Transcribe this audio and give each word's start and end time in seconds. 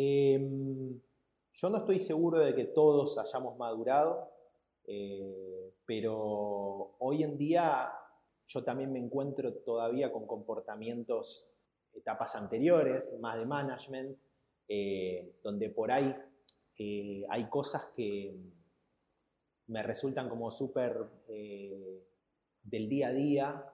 Em, 0.00 1.00
yo 1.54 1.70
no 1.70 1.78
estoy 1.78 1.98
seguro 1.98 2.38
de 2.38 2.54
que 2.54 2.66
todos 2.66 3.18
hayamos 3.18 3.58
madurado, 3.58 4.30
eh, 4.84 5.74
pero 5.84 6.94
hoy 7.00 7.24
en 7.24 7.36
día 7.36 7.90
yo 8.46 8.62
también 8.62 8.92
me 8.92 9.00
encuentro 9.00 9.52
todavía 9.54 10.12
con 10.12 10.28
comportamientos, 10.28 11.50
etapas 11.92 12.36
anteriores, 12.36 13.12
más 13.18 13.40
de 13.40 13.46
management, 13.46 14.16
eh, 14.68 15.34
donde 15.42 15.68
por 15.70 15.90
ahí 15.90 16.14
eh, 16.78 17.26
hay 17.28 17.48
cosas 17.48 17.86
que 17.96 18.38
me 19.66 19.82
resultan 19.82 20.28
como 20.28 20.52
súper 20.52 21.08
del 21.26 22.88
día 22.88 23.08
a 23.08 23.12
día 23.12 23.72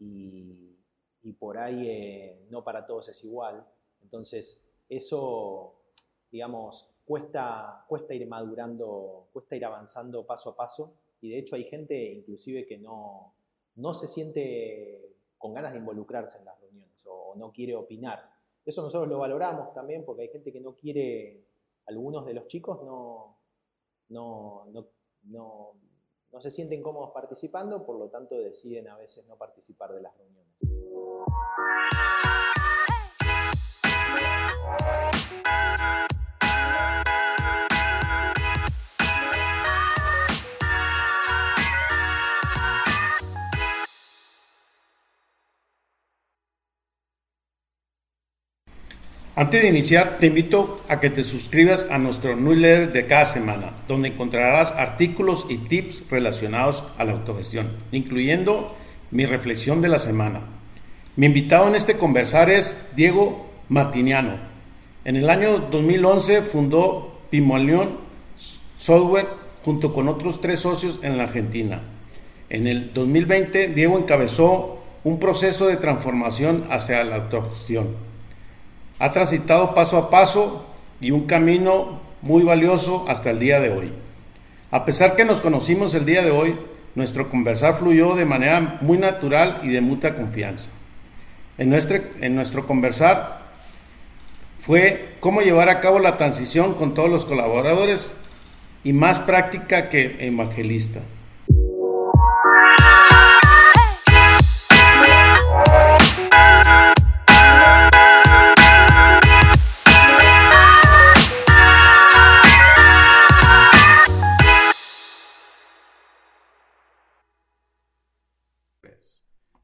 y, 0.00 0.76
y 1.22 1.32
por 1.34 1.58
ahí 1.58 2.44
no 2.50 2.64
para 2.64 2.84
todos 2.84 3.08
es 3.10 3.24
igual. 3.24 3.64
Entonces, 4.02 4.69
eso, 4.90 5.76
digamos, 6.30 6.90
cuesta, 7.04 7.84
cuesta 7.88 8.12
ir 8.12 8.28
madurando, 8.28 9.28
cuesta 9.32 9.56
ir 9.56 9.64
avanzando 9.64 10.26
paso 10.26 10.50
a 10.50 10.56
paso. 10.56 10.92
Y 11.22 11.30
de 11.30 11.38
hecho 11.38 11.56
hay 11.56 11.64
gente 11.64 11.94
inclusive 12.12 12.66
que 12.66 12.76
no, 12.78 13.34
no 13.76 13.94
se 13.94 14.06
siente 14.06 15.16
con 15.38 15.54
ganas 15.54 15.72
de 15.72 15.78
involucrarse 15.78 16.38
en 16.38 16.44
las 16.44 16.60
reuniones 16.60 17.06
o, 17.06 17.34
no 17.36 17.52
quiere 17.52 17.74
opinar. 17.76 18.30
Eso 18.66 18.82
nosotros 18.82 19.08
lo 19.08 19.18
valoramos 19.18 19.72
también 19.72 20.04
porque 20.04 20.22
hay 20.22 20.28
gente 20.28 20.52
que 20.52 20.60
no 20.60 20.74
quiere, 20.74 21.44
algunos 21.86 22.26
de 22.26 22.34
los 22.34 22.46
chicos 22.48 22.82
no, 22.82 23.38
no, 24.08 24.66
no, 24.72 24.86
no, 25.24 25.72
no 26.32 26.40
se 26.40 26.50
sienten 26.50 26.82
cómodos 26.82 27.12
participando, 27.12 27.86
por 27.86 27.96
lo 27.96 28.08
tanto 28.08 28.36
deciden 28.38 28.88
a 28.88 28.96
veces 28.96 29.26
no 29.26 29.36
participar 29.36 29.92
de 29.92 30.02
las 30.02 30.12
reuniones. 30.18 30.50
Antes 49.40 49.62
de 49.62 49.68
iniciar, 49.70 50.18
te 50.18 50.26
invito 50.26 50.82
a 50.86 51.00
que 51.00 51.08
te 51.08 51.24
suscribas 51.24 51.88
a 51.90 51.96
nuestro 51.96 52.36
newsletter 52.36 52.92
de 52.92 53.06
cada 53.06 53.24
semana, 53.24 53.72
donde 53.88 54.08
encontrarás 54.08 54.72
artículos 54.72 55.46
y 55.48 55.56
tips 55.56 56.10
relacionados 56.10 56.84
a 56.98 57.04
la 57.04 57.12
autogestión, 57.12 57.70
incluyendo 57.90 58.76
mi 59.10 59.24
reflexión 59.24 59.80
de 59.80 59.88
la 59.88 59.98
semana. 59.98 60.42
Mi 61.16 61.24
invitado 61.24 61.68
en 61.68 61.74
este 61.74 61.94
conversar 61.96 62.50
es 62.50 62.88
Diego 62.96 63.50
Martiniano. 63.70 64.49
En 65.04 65.16
el 65.16 65.30
año 65.30 65.58
2011 65.70 66.42
fundó 66.42 67.20
Pimolión 67.30 67.98
Software 68.76 69.26
junto 69.64 69.92
con 69.92 70.08
otros 70.08 70.40
tres 70.40 70.60
socios 70.60 71.00
en 71.02 71.16
la 71.16 71.24
Argentina. 71.24 71.82
En 72.48 72.66
el 72.66 72.92
2020, 72.92 73.68
Diego 73.68 73.98
encabezó 73.98 74.82
un 75.04 75.18
proceso 75.18 75.66
de 75.66 75.76
transformación 75.76 76.66
hacia 76.70 77.04
la 77.04 77.16
autogestión 77.16 78.10
ha 79.00 79.12
transitado 79.12 79.74
paso 79.74 79.96
a 79.96 80.10
paso 80.10 80.66
y 81.00 81.10
un 81.10 81.26
camino 81.26 82.00
muy 82.20 82.44
valioso 82.44 83.06
hasta 83.08 83.30
el 83.30 83.40
día 83.40 83.58
de 83.58 83.70
hoy. 83.70 83.92
A 84.70 84.84
pesar 84.84 85.16
que 85.16 85.24
nos 85.24 85.40
conocimos 85.40 85.94
el 85.94 86.04
día 86.04 86.22
de 86.22 86.30
hoy, 86.30 86.54
nuestro 86.94 87.30
conversar 87.30 87.74
fluyó 87.74 88.14
de 88.14 88.26
manera 88.26 88.78
muy 88.82 88.98
natural 88.98 89.60
y 89.62 89.68
de 89.68 89.80
mucha 89.80 90.14
confianza. 90.14 90.68
En 91.56 91.70
nuestro, 91.70 91.98
en 92.20 92.34
nuestro 92.34 92.66
conversar 92.66 93.39
fue 94.60 95.16
cómo 95.20 95.40
llevar 95.40 95.70
a 95.70 95.80
cabo 95.80 96.00
la 96.00 96.18
transición 96.18 96.74
con 96.74 96.92
todos 96.92 97.08
los 97.08 97.24
colaboradores 97.24 98.14
y 98.84 98.92
más 98.92 99.18
práctica 99.18 99.88
que 99.88 100.26
evangelista. 100.26 101.00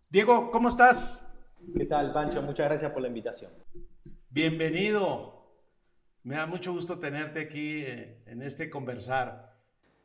Diego, 0.09 0.51
¿cómo 0.51 0.69
estás? 0.69 1.31
¿Qué 1.77 1.85
tal, 1.85 2.15
Pancho? 2.15 2.41
Muchas 2.41 2.69
gracias 2.69 2.91
por 2.93 3.03
la 3.03 3.09
invitación. 3.09 3.53
Bienvenido. 4.31 5.35
Me 6.23 6.35
da 6.35 6.47
mucho 6.47 6.73
gusto 6.73 6.99
tenerte 6.99 7.41
aquí 7.41 7.83
eh, 7.85 8.23
en 8.27 8.43
este 8.43 8.69
conversar. 8.69 9.57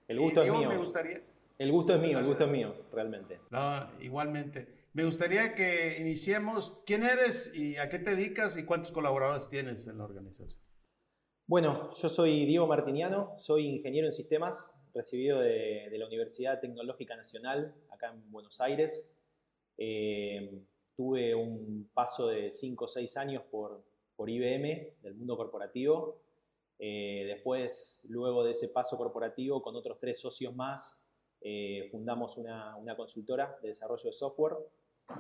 El 0.08 0.20
gusto 0.20 0.44
es 0.44 0.52
mío. 0.52 0.70
Me 0.70 0.78
gustaría... 0.78 1.22
El 1.58 1.72
gusto 1.72 1.96
es 1.96 2.02
mío, 2.02 2.18
el 2.18 2.26
gusto 2.26 2.46
es 2.46 2.52
mío, 2.52 2.74
realmente. 2.92 3.40
No, 3.52 3.92
igualmente. 4.00 4.88
Me 4.94 5.04
gustaría 5.04 5.54
que 5.54 5.98
iniciemos. 6.00 6.82
¿Quién 6.86 7.04
eres 7.04 7.54
y 7.56 7.78
a 7.78 7.88
qué 7.88 8.00
te 8.00 8.16
dedicas 8.16 8.58
y 8.58 8.66
cuántos 8.66 8.92
colaboradores 8.92 9.48
tienes 9.48 9.86
en 9.88 9.98
la 10.00 10.06
organización? 10.06 10.60
Bueno, 11.46 11.92
yo 11.94 12.10
soy 12.10 12.46
Diego 12.46 12.66
Martiniano, 12.66 13.36
soy 13.38 13.68
ingeniero 13.68 14.08
en 14.08 14.14
sistemas, 14.14 14.76
recibido 14.94 15.40
de, 15.40 15.88
de 15.92 15.98
la 15.98 16.08
Universidad 16.08 16.60
Tecnológica 16.60 17.16
Nacional, 17.16 17.76
acá 17.92 18.08
en 18.08 18.32
Buenos 18.32 18.60
Aires. 18.62 19.12
Eh, 19.78 20.64
tuve 20.96 21.36
un 21.36 21.90
paso 21.94 22.28
de 22.28 22.52
5 22.52 22.86
o 22.86 22.88
6 22.88 23.18
años 23.18 23.44
por, 23.50 23.84
por 24.22 24.30
IBM, 24.30 24.98
del 25.02 25.16
mundo 25.16 25.36
corporativo. 25.36 26.22
Eh, 26.78 27.24
después, 27.26 28.06
luego 28.08 28.44
de 28.44 28.52
ese 28.52 28.68
paso 28.68 28.96
corporativo, 28.96 29.64
con 29.64 29.76
otros 29.76 29.98
tres 29.98 30.20
socios 30.20 30.56
más, 30.56 31.04
eh, 31.42 31.88
fundamos 31.90 32.38
una, 32.38 32.76
una, 32.76 32.96
consultora 32.96 33.58
de 33.64 33.70
desarrollo 33.70 34.04
de 34.04 34.14
software 34.14 34.58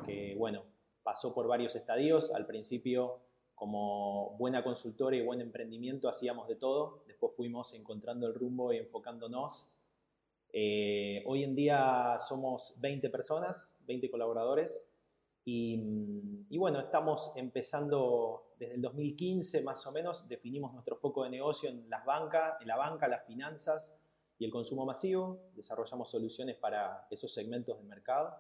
que, 0.05 0.35
bueno, 0.37 0.65
pasó 1.01 1.33
por 1.33 1.47
varios 1.47 1.75
estadios. 1.75 2.31
Al 2.31 2.45
principio, 2.45 3.21
como 3.55 4.37
buena 4.37 4.63
consultora 4.63 5.15
y 5.15 5.23
buen 5.23 5.41
emprendimiento, 5.41 6.07
hacíamos 6.07 6.47
de 6.47 6.57
todo. 6.57 7.03
Después 7.07 7.33
fuimos 7.35 7.73
encontrando 7.73 8.27
el 8.27 8.35
rumbo 8.35 8.71
y 8.71 8.77
enfocándonos 8.77 9.81
eh, 10.53 11.23
hoy 11.25 11.43
en 11.43 11.55
día 11.55 12.17
somos 12.19 12.73
20 12.77 13.09
personas, 13.09 13.73
20 13.87 14.11
colaboradores, 14.11 14.85
y, 15.43 16.57
bueno, 16.57 16.79
estamos 16.79 17.31
empezando 17.35 18.53
desde 18.57 18.75
el 18.75 18.81
2015 18.81 19.63
más 19.63 19.85
o 19.87 19.91
menos, 19.91 20.27
definimos 20.27 20.73
nuestro 20.73 20.95
foco 20.95 21.23
de 21.23 21.31
negocio 21.31 21.69
en 21.69 21.89
las 21.89 22.05
bancas, 22.05 22.61
en 22.61 22.67
la 22.67 22.77
banca, 22.77 23.07
las 23.07 23.25
finanzas 23.25 23.99
y 24.37 24.45
el 24.45 24.51
consumo 24.51 24.85
masivo, 24.85 25.51
desarrollamos 25.55 26.11
soluciones 26.11 26.57
para 26.57 27.07
esos 27.09 27.33
segmentos 27.33 27.77
del 27.77 27.87
mercado. 27.87 28.35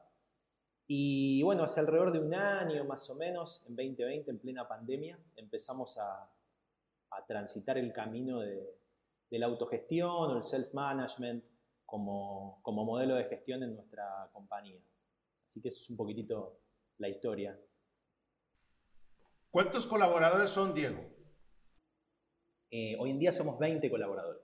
Y 0.87 1.41
bueno, 1.43 1.63
hace 1.63 1.79
alrededor 1.79 2.11
de 2.11 2.19
un 2.19 2.33
año 2.33 2.83
más 2.85 3.09
o 3.09 3.15
menos, 3.15 3.63
en 3.67 3.75
2020, 3.75 4.29
en 4.29 4.39
plena 4.39 4.67
pandemia, 4.67 5.17
empezamos 5.35 5.97
a, 5.97 6.29
transitar 7.27 7.77
el 7.77 7.91
camino 7.91 8.39
de, 8.39 8.73
de 9.29 9.39
la 9.39 9.45
autogestión 9.45 10.09
o 10.09 10.37
el 10.37 10.43
self-management, 10.43 11.43
como, 11.91 12.85
modelo 12.85 13.15
de 13.15 13.25
gestión 13.25 13.63
en 13.63 13.75
nuestra 13.75 14.29
compañía. 14.31 14.81
Así 15.45 15.61
que 15.61 15.67
eso 15.67 15.81
es 15.81 15.89
un 15.89 15.97
poquitito 15.97 16.60
la 16.97 17.09
historia. 17.09 17.59
¿Cuántos 19.49 19.85
colaboradores 19.85 20.49
son, 20.49 20.73
Diego? 20.73 21.05
Eh, 22.69 22.95
hoy 22.99 23.11
en 23.11 23.19
día 23.19 23.33
somos 23.33 23.59
20 23.59 23.89
colaboradores. 23.89 24.41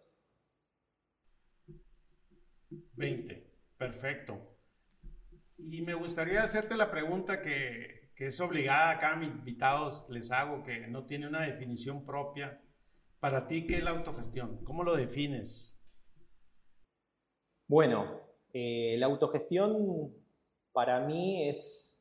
20, 2.69 3.53
perfecto. 3.77 4.57
Y 5.57 5.81
me 5.81 5.93
gustaría 5.93 6.43
hacerte 6.43 6.75
la 6.75 6.91
pregunta 6.91 7.41
que, 7.41 8.11
que 8.15 8.25
es 8.25 8.41
obligada 8.41 8.89
a 8.89 8.99
cada 8.99 9.23
invitados 9.23 10.09
les 10.09 10.31
hago, 10.31 10.63
que 10.63 10.87
no 10.87 11.05
tiene 11.05 11.27
una 11.27 11.41
definición 11.41 12.03
propia. 12.03 12.61
Para 13.19 13.47
ti, 13.47 13.65
¿qué 13.65 13.75
es 13.75 13.83
la 13.83 13.91
autogestión? 13.91 14.63
¿Cómo 14.63 14.83
lo 14.83 14.95
defines? 14.95 15.79
Bueno, 17.67 18.21
eh, 18.53 18.95
la 18.97 19.07
autogestión 19.07 20.15
para 20.71 21.01
mí 21.01 21.49
es, 21.49 21.96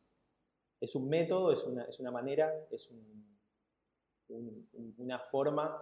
es 0.86 0.94
un 0.94 1.08
método, 1.08 1.50
es 1.50 1.64
una, 1.98 2.10
manera, 2.12 2.54
es 2.70 2.92
una 4.98 5.18
forma 5.18 5.76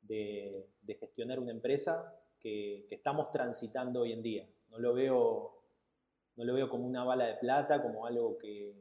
de, 0.00 0.68
gestionar 0.98 1.38
una 1.38 1.52
empresa 1.52 2.12
que, 2.40 2.88
estamos 2.90 3.30
transitando 3.30 4.00
hoy 4.00 4.12
en 4.12 4.22
día. 4.22 4.48
No 4.68 4.80
lo 4.80 4.94
veo, 4.94 5.62
no 6.34 6.44
lo 6.44 6.54
veo 6.54 6.68
como 6.68 6.86
una 6.86 7.04
bala 7.04 7.26
de 7.26 7.36
plata, 7.36 7.80
como 7.80 8.04
algo 8.04 8.36
que, 8.36 8.74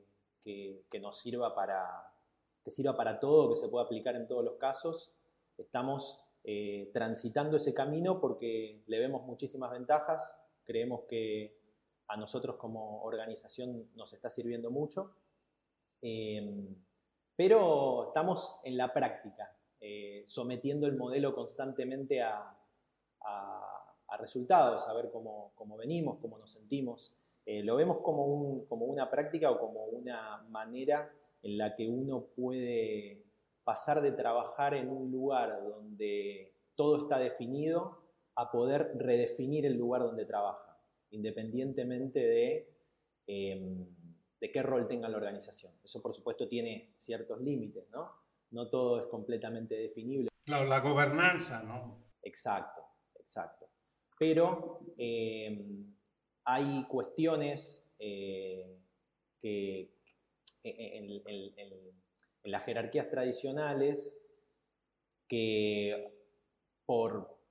nos 0.99 1.21
sirva 1.21 1.53
para, 1.53 2.11
que 2.63 2.71
sirva 2.71 2.97
para 2.97 3.19
todo, 3.19 3.51
que 3.51 3.57
se 3.57 3.69
pueda 3.69 3.85
aplicar 3.85 4.15
en 4.15 4.27
todos 4.27 4.43
los 4.43 4.55
casos. 4.55 5.13
Estamos 5.59 6.25
eh, 6.43 6.89
transitando 6.91 7.57
ese 7.57 7.75
camino 7.75 8.19
porque 8.19 8.81
le 8.87 8.97
vemos 8.97 9.27
muchísimas 9.27 9.69
ventajas, 9.69 10.35
creemos 10.63 11.01
que 11.07 11.61
a 12.07 12.17
nosotros 12.17 12.55
como 12.55 13.03
organización 13.03 13.91
nos 13.93 14.11
está 14.13 14.31
sirviendo 14.31 14.71
mucho, 14.71 15.20
em, 16.01 16.75
pero 17.35 18.07
estamos 18.07 18.59
en 18.63 18.77
la 18.77 18.93
práctica. 18.93 19.55
eh, 19.83 20.23
sometiendo 20.27 20.85
el 20.85 20.95
modelo 20.95 21.33
constantemente 21.33 22.21
a, 22.21 22.57
resultados, 24.19 24.87
a 24.87 24.93
ver 24.93 25.09
cómo, 25.09 25.77
venimos, 25.77 26.19
cómo 26.19 26.37
nos 26.37 26.51
sentimos. 26.51 27.15
Eh, 27.45 27.63
lo 27.63 27.75
vemos 27.77 27.97
como, 28.01 28.65
como 28.67 28.85
una 28.85 29.09
práctica 29.09 29.49
o 29.49 29.57
como 29.59 29.85
una 29.85 30.43
manera 30.49 31.11
en 31.41 31.57
la 31.57 31.75
que 31.75 31.87
uno 31.87 32.27
puede 32.35 33.23
pasar 33.63 34.01
de 34.01 34.11
trabajar 34.11 34.75
en 34.75 34.89
un 34.89 35.11
lugar 35.11 35.63
donde 35.63 36.53
todo 36.75 37.03
está 37.03 37.17
definido 37.17 38.01
a 38.35 38.51
poder 38.51 38.91
redefinir 38.95 39.65
el 39.65 39.77
lugar 39.77 40.03
donde 40.03 40.25
trabaja, 40.25 40.77
independientemente 41.09 42.19
de, 42.19 42.69
em, 43.27 43.87
de 44.41 44.51
qué 44.51 44.61
rol 44.61 44.87
tenga 44.87 45.07
la 45.07 45.17
organización. 45.17 45.73
Eso, 45.83 46.01
por 46.01 46.13
supuesto, 46.13 46.47
tiene 46.47 46.93
ciertos 46.97 47.39
límites, 47.39 47.89
¿no? 47.91 48.11
No 48.49 48.69
todo 48.69 48.99
es 48.99 49.05
completamente 49.05 49.75
definible. 49.75 50.29
Claro, 50.43 50.67
la 50.67 50.79
gobernanza, 50.81 51.63
¿no? 51.63 52.03
Exacto, 52.21 52.81
exacto. 53.17 53.69
Pero 54.19 54.81
em, 54.97 55.95
hay 56.43 56.83
cuestiones 56.87 57.95
eh, 57.97 58.77
que 59.39 59.95
en, 60.63 61.21
en 61.23 62.51
las 62.51 62.65
jerarquías 62.65 63.09
tradicionales 63.09 64.17
que 65.27 66.13
por 66.85 67.41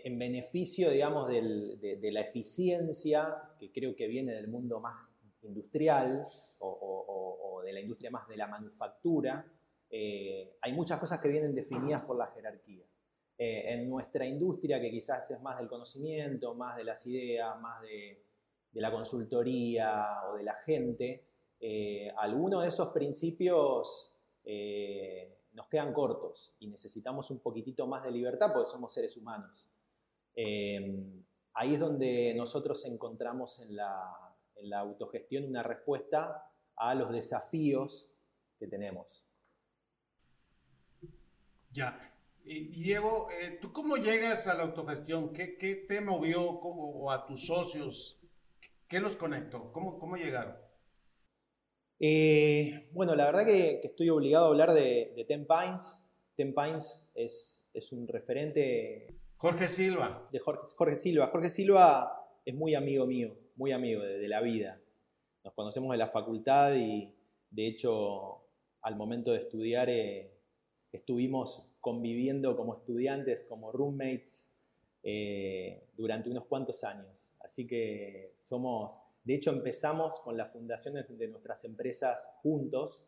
en 0.00 0.18
beneficio, 0.18 0.90
digamos, 0.90 1.28
de, 1.28 2.10
la 2.12 2.20
eficiencia, 2.20 3.36
que 3.58 3.70
creo 3.70 3.94
que 3.94 4.06
viene 4.06 4.32
del 4.32 4.48
mundo 4.48 4.80
más 4.80 5.06
industrial 5.42 6.24
o, 6.60 7.62
de 7.64 7.72
la 7.72 7.80
industria 7.80 8.10
más 8.10 8.28
de 8.28 8.36
la 8.36 8.46
manufactura, 8.46 9.44
eh, 9.90 10.56
hay 10.60 10.72
muchas 10.72 10.98
cosas 10.98 11.20
que 11.20 11.28
vienen 11.28 11.54
definidas 11.54 12.04
por 12.04 12.16
la 12.16 12.26
jerarquía. 12.28 12.84
Eh, 13.38 13.72
en 13.72 13.88
nuestra 13.88 14.26
industria, 14.26 14.80
que 14.80 14.90
quizás 14.90 15.30
es 15.30 15.40
más 15.42 15.58
del 15.58 15.68
conocimiento, 15.68 16.54
más 16.54 16.76
de 16.76 16.84
las 16.84 17.06
ideas, 17.06 17.60
más 17.60 17.82
de, 17.82 18.22
la 18.74 18.90
consultoría 18.90 20.22
o 20.30 20.36
de 20.36 20.44
la 20.44 20.54
gente, 20.54 21.24
eh, 21.60 22.12
algunos 22.16 22.62
de 22.62 22.68
esos 22.68 22.88
principios 22.88 24.08
nos 25.52 25.68
quedan 25.68 25.92
cortos 25.92 26.56
y 26.58 26.66
necesitamos 26.66 27.30
un 27.30 27.38
poquitito 27.38 27.86
más 27.86 28.02
de 28.02 28.10
libertad 28.10 28.52
porque 28.52 28.70
somos 28.70 28.92
seres 28.92 29.16
humanos. 29.16 29.68
Ahí 30.34 31.74
es 31.74 31.78
donde 31.80 32.34
nosotros 32.34 32.84
encontramos 32.86 33.60
en 33.60 33.76
la, 33.76 34.21
autogestión 34.72 35.44
una 35.44 35.62
respuesta 35.62 36.50
a 36.76 36.94
los 36.94 37.12
desafíos 37.12 38.12
que 38.58 38.66
tenemos. 38.66 39.24
Ya. 41.70 41.98
Y 42.44 42.68
Diego, 42.68 43.28
eh, 43.30 43.58
¿tú 43.60 43.72
cómo 43.72 43.96
llegas 43.96 44.46
a 44.48 44.54
la 44.54 44.64
autogestión? 44.64 45.32
¿Qué, 45.32 45.84
te 45.86 46.00
movió 46.00 46.42
o 46.42 47.10
a 47.10 47.26
tus 47.26 47.46
socios? 47.46 48.18
¿Qué 48.88 49.00
los 49.00 49.16
conectó? 49.16 49.72
¿Cómo, 49.72 49.98
cómo 49.98 50.16
llegaron? 50.16 50.56
Eh, 52.00 52.90
bueno, 52.92 53.14
la 53.14 53.26
verdad 53.26 53.46
que, 53.46 53.80
estoy 53.84 54.10
obligado 54.10 54.46
a 54.46 54.48
hablar 54.48 54.72
de, 54.72 55.12
de 55.16 55.24
Ten 55.24 55.46
Pines. 55.46 56.04
Ten 56.36 56.52
Pines 56.54 57.08
es, 57.14 57.64
es 57.72 57.92
un 57.92 58.08
referente 58.08 59.22
Jorge 59.42 59.66
Silva. 59.66 60.28
De 60.30 60.38
Jorge, 60.38 60.94
Silva. 60.94 61.26
Jorge 61.26 61.50
Silva 61.50 62.28
es 62.44 62.54
muy 62.54 62.76
amigo 62.76 63.06
mío, 63.06 63.34
muy 63.56 63.72
amigo 63.72 64.02
de, 64.02 64.28
la 64.28 64.40
vida. 64.40 64.80
Nos 65.44 65.54
conocemos 65.54 65.90
de 65.92 65.98
la 65.98 66.06
facultad 66.06 66.74
y 66.74 67.12
de 67.50 67.66
hecho 67.66 68.42
al 68.82 68.96
momento 68.96 69.32
de 69.32 69.38
estudiar 69.38 69.88
eh, 69.90 70.32
estuvimos 70.92 71.70
conviviendo 71.80 72.56
como 72.56 72.74
estudiantes, 72.74 73.44
como 73.44 73.72
roommates 73.72 74.56
eh, 75.02 75.88
durante 75.96 76.30
unos 76.30 76.46
cuantos 76.46 76.84
años. 76.84 77.32
Así 77.40 77.66
que 77.66 78.34
somos, 78.36 79.00
de 79.24 79.34
hecho 79.34 79.50
empezamos 79.50 80.20
con 80.20 80.36
las 80.36 80.52
fundaciones 80.52 81.06
de 81.18 81.28
nuestras 81.28 81.64
empresas 81.64 82.32
juntos. 82.42 83.06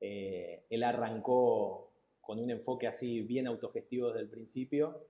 Eh, 0.00 0.64
él 0.68 0.82
arrancó 0.82 1.92
con 2.20 2.38
un 2.38 2.50
enfoque 2.50 2.86
así 2.86 3.22
bien 3.22 3.46
autogestivo 3.46 4.08
desde 4.08 4.20
el 4.20 4.28
principio 4.28 5.06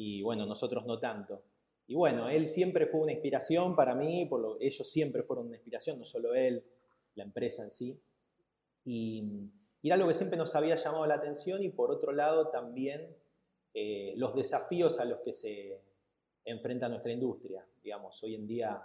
y 0.00 0.22
bueno, 0.22 0.46
nosotros 0.46 0.86
no 0.86 0.98
tanto. 0.98 1.42
Y 1.88 1.94
bueno, 1.94 2.28
él 2.28 2.48
siempre 2.48 2.86
fue 2.86 3.00
una 3.00 3.12
inspiración 3.12 3.74
para 3.74 3.94
mí, 3.94 4.26
por 4.26 4.40
lo, 4.40 4.60
ellos 4.60 4.88
siempre 4.88 5.22
fueron 5.22 5.46
una 5.46 5.56
inspiración, 5.56 5.98
no 5.98 6.04
solo 6.04 6.34
él, 6.34 6.62
la 7.14 7.24
empresa 7.24 7.64
en 7.64 7.72
sí. 7.72 8.00
Y, 8.84 9.50
era 9.82 9.94
algo 9.94 10.08
que 10.08 10.14
siempre 10.14 10.36
nos 10.36 10.54
había 10.54 10.76
llamado 10.76 11.06
la 11.06 11.14
atención 11.14 11.62
y 11.62 11.70
por 11.70 11.90
otro 11.90 12.12
lado 12.12 12.48
también 12.50 13.16
eh, 13.72 14.12
los 14.16 14.34
desafíos 14.34 15.00
a 15.00 15.06
los 15.06 15.20
que 15.20 15.32
se 15.32 15.80
enfrenta 16.44 16.88
nuestra 16.90 17.12
industria. 17.12 17.64
Digamos, 17.82 18.22
hoy 18.22 18.34
en 18.34 18.46
día, 18.46 18.82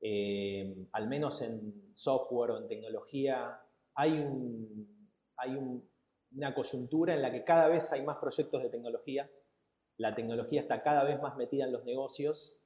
eh, 0.00 0.76
al 0.92 1.08
menos 1.08 1.40
en 1.40 1.92
software 1.94 2.50
o 2.50 2.58
en 2.58 2.68
tecnología, 2.68 3.58
hay 3.94 4.12
un, 4.20 5.08
hay 5.36 5.56
un 5.56 5.88
una 6.36 6.54
coyuntura 6.54 7.14
en 7.14 7.22
la 7.22 7.32
que 7.32 7.44
cada 7.44 7.68
vez 7.68 7.90
hay 7.92 8.04
más 8.04 8.18
proyectos 8.18 8.62
de 8.62 8.68
tecnología, 8.68 9.30
la 9.98 10.14
tecnología 10.14 10.60
está 10.60 10.82
cada 10.82 11.04
vez 11.04 11.20
más 11.20 11.36
metida 11.36 11.64
en 11.64 11.72
los 11.72 11.84
negocios 11.84 12.56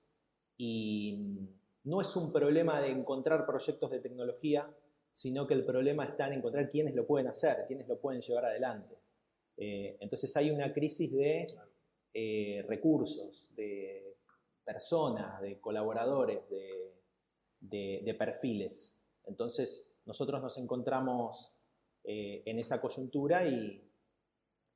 y 0.57 1.49
no 1.85 2.01
es 2.01 2.15
un 2.17 2.33
problema 2.33 2.81
de 2.81 2.91
encontrar 2.91 3.47
proyectos 3.47 3.91
de 3.91 4.01
tecnología, 4.01 4.69
sino 5.11 5.47
que 5.47 5.55
el 5.55 5.65
problema 5.65 6.05
está 6.05 6.27
en 6.27 6.35
encontrar 6.35 6.71
quiénes 6.71 6.95
lo 6.95 7.07
pueden 7.07 7.29
hacer, 7.29 7.65
quiénes 7.67 7.89
lo 7.89 7.99
pueden 7.99 8.21
llevar 8.21 8.45
adelante. 8.47 8.97
Eh, 9.57 9.97
entonces 10.01 10.37
hay 10.37 10.51
una 10.51 10.73
crisis 10.73 11.13
de 11.13 11.55
eh, 12.15 12.65
recursos, 12.69 13.55
de 13.57 14.17
personas, 14.65 15.41
de 15.41 15.61
colaboradores, 15.61 16.41
de 17.61 18.15
perfiles. 18.19 19.01
Entonces 19.25 19.91
nosotros 20.05 20.43
nos 20.43 20.59
encontramos 20.59 21.55
eh, 22.05 22.43
en 22.47 22.59
esa 22.59 22.81
coyuntura 22.81 23.47
y, 23.47 23.87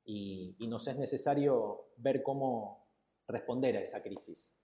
y, 0.05 0.55
nos 0.67 0.87
es 0.87 0.97
necesario 0.97 1.89
ver 1.97 2.21
cómo 2.23 2.87
responder 3.27 3.77
a 3.77 3.81
esa 3.81 4.01
crisis. 4.01 4.55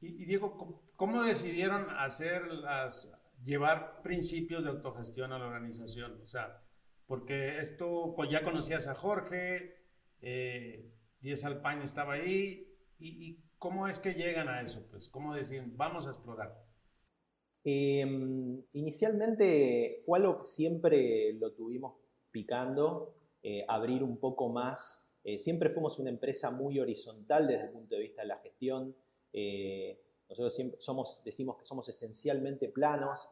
Y, 0.00 0.24
Diego, 0.24 0.56
¿cómo 0.96 1.22
decidieron 1.22 1.88
hacer 1.90 2.46
las, 2.46 3.10
llevar 3.42 4.02
principios 4.02 4.64
de 4.64 4.70
autogestión 4.70 5.32
a 5.32 5.38
la 5.38 5.46
organización? 5.46 6.20
O 6.22 6.28
sea, 6.28 6.62
porque 7.06 7.58
esto, 7.58 8.14
pues 8.16 8.30
ya 8.30 8.42
conocías 8.42 8.86
a 8.88 8.94
Jorge, 8.94 9.76
eh, 10.20 10.90
Diez 11.20 11.44
Alpaña 11.44 11.84
estaba 11.84 12.14
ahí, 12.14 12.70
y, 12.98 13.28
y, 13.28 13.44
cómo 13.58 13.88
es 13.88 13.98
que 13.98 14.14
llegan 14.14 14.48
a 14.48 14.60
eso? 14.60 14.86
Pues, 14.90 15.08
¿cómo 15.08 15.34
deciden, 15.34 15.76
vamos 15.76 16.06
a 16.06 16.10
explorar? 16.10 16.64
Em, 17.64 18.62
inicialmente 18.74 19.98
fue 20.04 20.18
algo 20.18 20.40
que 20.40 20.46
siempre 20.46 21.32
lo 21.32 21.52
tuvimos 21.54 21.94
picando, 22.30 23.14
eh, 23.46 23.62
abrir 23.68 24.02
un 24.02 24.16
poco 24.16 24.48
más. 24.48 25.12
Eh, 25.22 25.38
siempre 25.38 25.68
fuimos 25.68 25.98
una 25.98 26.08
empresa 26.08 26.50
muy 26.50 26.80
horizontal 26.80 27.46
desde 27.46 27.64
el 27.64 27.72
punto 27.72 27.94
de 27.94 28.00
vista 28.00 28.22
de 28.22 28.28
la 28.28 28.38
gestión. 28.38 28.96
Eh, 29.34 30.00
nosotros 30.30 30.54
siempre 30.54 30.80
somos, 30.80 31.20
decimos 31.22 31.58
que 31.58 31.66
somos 31.66 31.86
esencialmente 31.86 32.70
planos. 32.70 33.28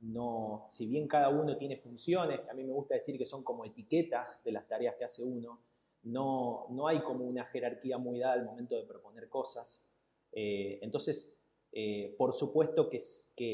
no, 0.00 0.66
si 0.70 0.86
bien 0.86 1.08
cada 1.08 1.30
uno 1.30 1.56
tiene 1.56 1.78
funciones, 1.78 2.40
a 2.50 2.52
mí 2.52 2.64
me 2.64 2.72
gusta 2.72 2.96
decir 2.96 3.16
que 3.16 3.24
son 3.24 3.42
como 3.42 3.64
etiquetas 3.64 4.44
de 4.44 4.52
las 4.52 4.68
tareas 4.68 4.94
que 4.96 5.06
hace 5.06 5.24
uno, 5.24 5.58
no, 6.02 6.66
no 6.68 6.86
hay 6.86 7.00
como 7.00 7.24
una 7.24 7.46
jerarquía 7.46 7.96
muy 7.96 8.18
dada 8.18 8.34
al 8.34 8.44
momento 8.44 8.76
de 8.76 8.84
proponer 8.84 9.30
cosas. 9.30 9.88
entonces, 10.32 11.34
por 12.18 12.34
supuesto 12.34 12.90
que, 12.90 13.00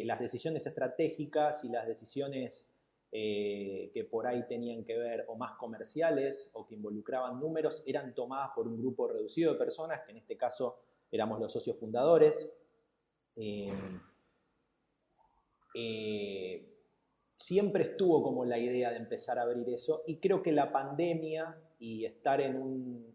las 0.04 0.18
decisiones 0.18 0.66
estratégicas 0.66 1.64
y 1.64 1.68
las 1.68 1.86
decisiones 1.86 2.73
eh, 3.16 3.92
que 3.94 4.02
por 4.02 4.26
ahí 4.26 4.44
tenían 4.48 4.84
que 4.84 4.98
ver 4.98 5.24
o 5.28 5.36
más 5.36 5.56
comerciales 5.56 6.50
o 6.52 6.66
que 6.66 6.74
involucraban 6.74 7.38
números 7.38 7.80
eran 7.86 8.12
tomadas 8.12 8.50
por 8.56 8.66
un 8.66 8.76
grupo 8.76 9.06
reducido 9.06 9.52
de 9.52 9.58
personas, 9.60 10.00
que 10.00 10.10
en 10.10 10.16
este 10.18 10.36
caso 10.36 10.80
éramos 11.12 11.38
los 11.38 11.52
socios 11.52 11.78
fundadores. 11.78 12.52
Eh, 13.36 13.72
siempre 17.38 17.84
estuvo 17.84 18.20
como 18.20 18.44
la 18.44 18.58
idea 18.58 18.90
de 18.90 18.96
empezar 18.96 19.38
a 19.38 19.42
abrir 19.42 19.68
eso 19.68 20.02
y 20.08 20.18
creo 20.18 20.42
que 20.42 20.50
la 20.50 20.72
pandemia 20.72 21.56
y 21.78 22.04
estar 22.04 22.40
en 22.40 22.56
un... 22.56 23.14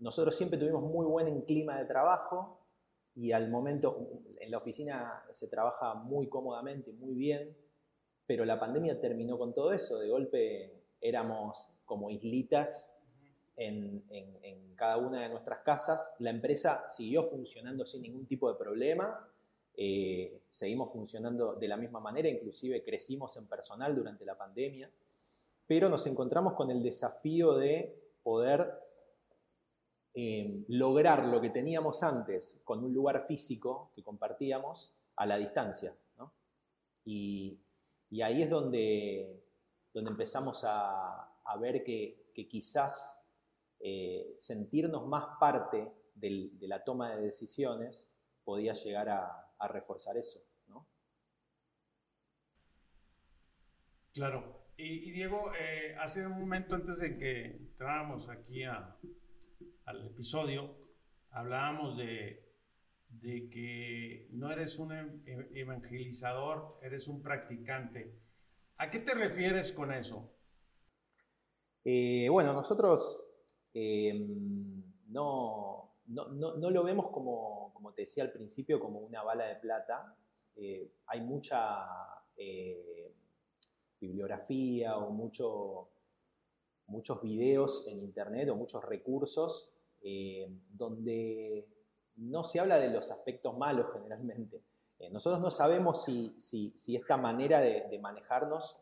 nosotros 0.00 0.34
siempre 0.34 0.58
tuvimos 0.58 0.82
muy 0.82 1.06
buen 1.06 1.42
clima 1.42 1.78
de 1.78 1.84
trabajo, 1.84 2.58
y 3.14 3.30
al 3.30 3.48
momento 3.48 4.22
en 4.40 4.50
la 4.50 4.58
oficina 4.58 5.24
se 5.30 5.46
trabaja 5.46 5.94
muy 5.94 6.28
cómodamente, 6.28 6.92
muy 6.92 7.14
bien, 7.14 7.56
pero 8.28 8.44
la 8.44 8.60
pandemia 8.60 9.00
terminó 9.00 9.38
con 9.38 9.54
todo 9.54 9.72
eso. 9.72 9.98
De 9.98 10.10
golpe 10.10 10.84
éramos 11.00 11.72
como 11.86 12.10
islitas 12.10 12.94
en, 13.56 14.04
cada 14.76 14.98
una 14.98 15.22
de 15.22 15.30
nuestras 15.30 15.60
casas. 15.60 16.14
La 16.18 16.28
empresa 16.28 16.84
siguió 16.90 17.24
funcionando 17.24 17.86
sin 17.86 18.02
ningún 18.02 18.26
tipo 18.26 18.52
de 18.52 18.58
problema. 18.58 19.26
eh, 19.74 20.42
seguimos 20.50 20.92
funcionando 20.92 21.54
de 21.54 21.68
la 21.68 21.78
misma 21.78 22.00
manera, 22.00 22.28
inclusive 22.28 22.84
crecimos 22.84 23.34
en 23.38 23.46
personal 23.46 23.96
durante 23.96 24.26
la 24.26 24.36
pandemia, 24.36 24.90
pero 25.66 25.88
nos 25.88 26.06
encontramos 26.06 26.52
con 26.52 26.70
el 26.70 26.82
desafío 26.82 27.54
de 27.54 27.98
poder 28.22 28.74
eh, 30.12 30.64
lograr 30.68 31.24
lo 31.26 31.40
que 31.40 31.48
teníamos 31.48 32.02
antes 32.02 32.60
con 32.64 32.84
un 32.84 32.92
lugar 32.92 33.24
físico 33.26 33.90
que 33.94 34.02
compartíamos 34.02 34.94
a 35.16 35.24
la 35.24 35.38
distancia. 35.38 35.96
Y, 37.04 37.58
ahí 38.22 38.42
es 38.42 38.50
donde, 38.50 39.44
donde 39.92 40.10
empezamos 40.10 40.64
a, 40.66 41.24
ver 41.60 41.82
que, 41.84 42.26
quizás 42.48 43.26
eh, 43.80 44.34
sentirnos 44.38 45.06
más 45.08 45.38
parte 45.40 45.90
de 46.14 46.68
la 46.68 46.84
toma 46.84 47.16
de 47.16 47.22
decisiones 47.22 48.08
podía 48.44 48.72
llegar 48.72 49.08
a, 49.08 49.44
reforzar 49.68 50.16
eso. 50.16 50.40
Claro. 54.14 54.66
Y, 54.76 55.10
Diego, 55.10 55.52
eh, 55.58 55.96
hace 55.98 56.24
un 56.26 56.38
momento 56.38 56.74
antes 56.74 57.00
de 57.00 57.16
que 57.18 57.44
entráramos 57.46 58.28
aquí 58.28 58.62
al 58.64 60.06
episodio, 60.06 60.76
hablábamos 61.30 61.96
de, 61.96 62.47
de 63.08 63.48
que 63.48 64.28
no 64.32 64.50
eres 64.50 64.78
un 64.78 64.92
evangelizador, 65.54 66.78
eres 66.82 67.08
un 67.08 67.22
practicante. 67.22 68.14
¿A 68.76 68.90
qué 68.90 69.00
te 69.00 69.14
refieres 69.14 69.72
con 69.72 69.92
eso? 69.92 70.30
Eh, 71.84 72.28
bueno, 72.30 72.52
nosotros 72.52 73.24
em, 73.72 74.82
no, 75.08 75.94
no, 76.06 76.70
lo 76.70 76.84
vemos 76.84 77.10
como, 77.10 77.72
como 77.74 77.92
te 77.92 78.02
decía 78.02 78.24
al 78.24 78.32
principio, 78.32 78.78
como 78.78 79.00
una 79.00 79.22
bala 79.22 79.46
de 79.46 79.56
plata. 79.56 80.16
Eh, 80.54 80.92
hay 81.06 81.20
mucha 81.22 81.86
eh, 82.36 83.14
bibliografía 83.98 84.96
o 84.98 85.10
mucho, 85.10 85.90
muchos 86.86 87.22
videos 87.22 87.86
en 87.88 88.00
internet 88.00 88.48
o 88.50 88.56
muchos 88.56 88.84
recursos 88.84 89.74
donde 90.70 91.66
no 92.18 92.44
se 92.44 92.60
habla 92.60 92.78
de 92.78 92.90
los 92.90 93.10
aspectos 93.10 93.56
malos 93.56 93.86
generalmente. 93.92 94.62
Eh, 94.98 95.10
nosotros 95.10 95.40
no 95.40 95.50
sabemos 95.50 96.04
si, 96.04 96.74
esta 96.96 97.16
manera 97.16 97.60
de, 97.60 97.98
manejarnos 97.98 98.76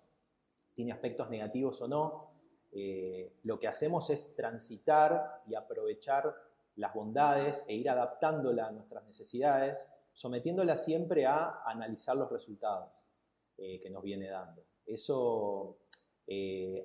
tiene 0.75 0.93
aspectos 0.93 1.29
negativos 1.31 1.81
o 1.83 1.89
no. 1.89 2.31
Eh, 2.73 3.37
lo 3.45 3.59
que 3.59 3.69
hacemos 3.69 4.11
es 4.11 4.35
transitar 4.35 5.43
y 5.47 5.55
aprovechar 5.55 6.35
las 6.77 6.93
bondades 6.93 7.65
e 7.69 7.75
ir 7.75 7.89
adaptándola 7.89 8.67
a 8.67 8.73
nuestras 8.73 9.05
necesidades, 9.05 9.89
sometiéndola 10.13 10.77
siempre 10.77 11.27
a 11.27 11.63
analizar 11.65 12.17
los 12.17 12.31
resultados 12.31 12.91
eh, 13.57 13.81
que 13.81 13.91
nos 13.91 14.03
viene 14.03 14.29
dando. 14.29 14.63
Eso 14.85 15.79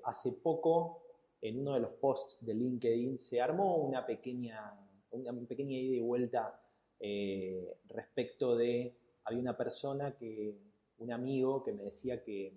hace 0.03 0.33
poco, 0.33 1.01
en 1.41 1.61
uno 1.61 1.73
de 1.73 1.79
los 1.79 1.93
posts 1.93 2.45
de 2.45 2.53
LinkedIn, 2.53 3.17
se 3.17 3.41
armó 3.41 3.77
una 3.77 4.05
pequeña 4.05 4.80
una 5.11 5.47
pequeña 5.47 5.77
ida 5.77 5.97
y 5.97 6.01
vuelta 6.01 6.59
eh, 7.03 7.79
respecto 7.89 8.55
de, 8.55 8.95
había 9.25 9.39
una 9.39 9.57
persona 9.57 10.15
que, 10.15 10.55
un 10.99 11.11
amigo 11.11 11.63
que 11.63 11.73
me 11.73 11.83
decía 11.83 12.23
que, 12.23 12.53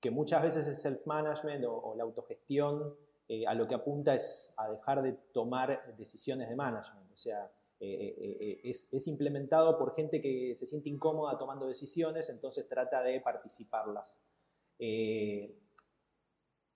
que 0.00 0.10
muchas 0.10 0.42
veces 0.42 0.66
el 0.66 0.74
self-management 0.74 1.66
o, 1.68 1.94
la 1.94 2.04
autogestión 2.04 2.96
eh, 3.28 3.46
a 3.46 3.52
lo 3.52 3.68
que 3.68 3.74
apunta 3.74 4.14
es 4.14 4.54
a 4.56 4.70
dejar 4.70 5.02
de 5.02 5.12
tomar 5.34 5.94
decisiones 5.98 6.48
de 6.48 6.56
management, 6.56 7.12
o 7.12 7.16
sea, 7.16 7.52
eh, 7.78 8.62
es, 8.64 8.90
es, 8.90 9.06
implementado 9.06 9.76
por 9.76 9.94
gente 9.94 10.22
que 10.22 10.56
se 10.58 10.64
siente 10.64 10.88
incómoda 10.88 11.36
tomando 11.36 11.66
decisiones, 11.66 12.30
entonces 12.30 12.66
trata 12.66 13.02
de 13.02 13.20
participarlas. 13.20 14.18
en 14.78 15.60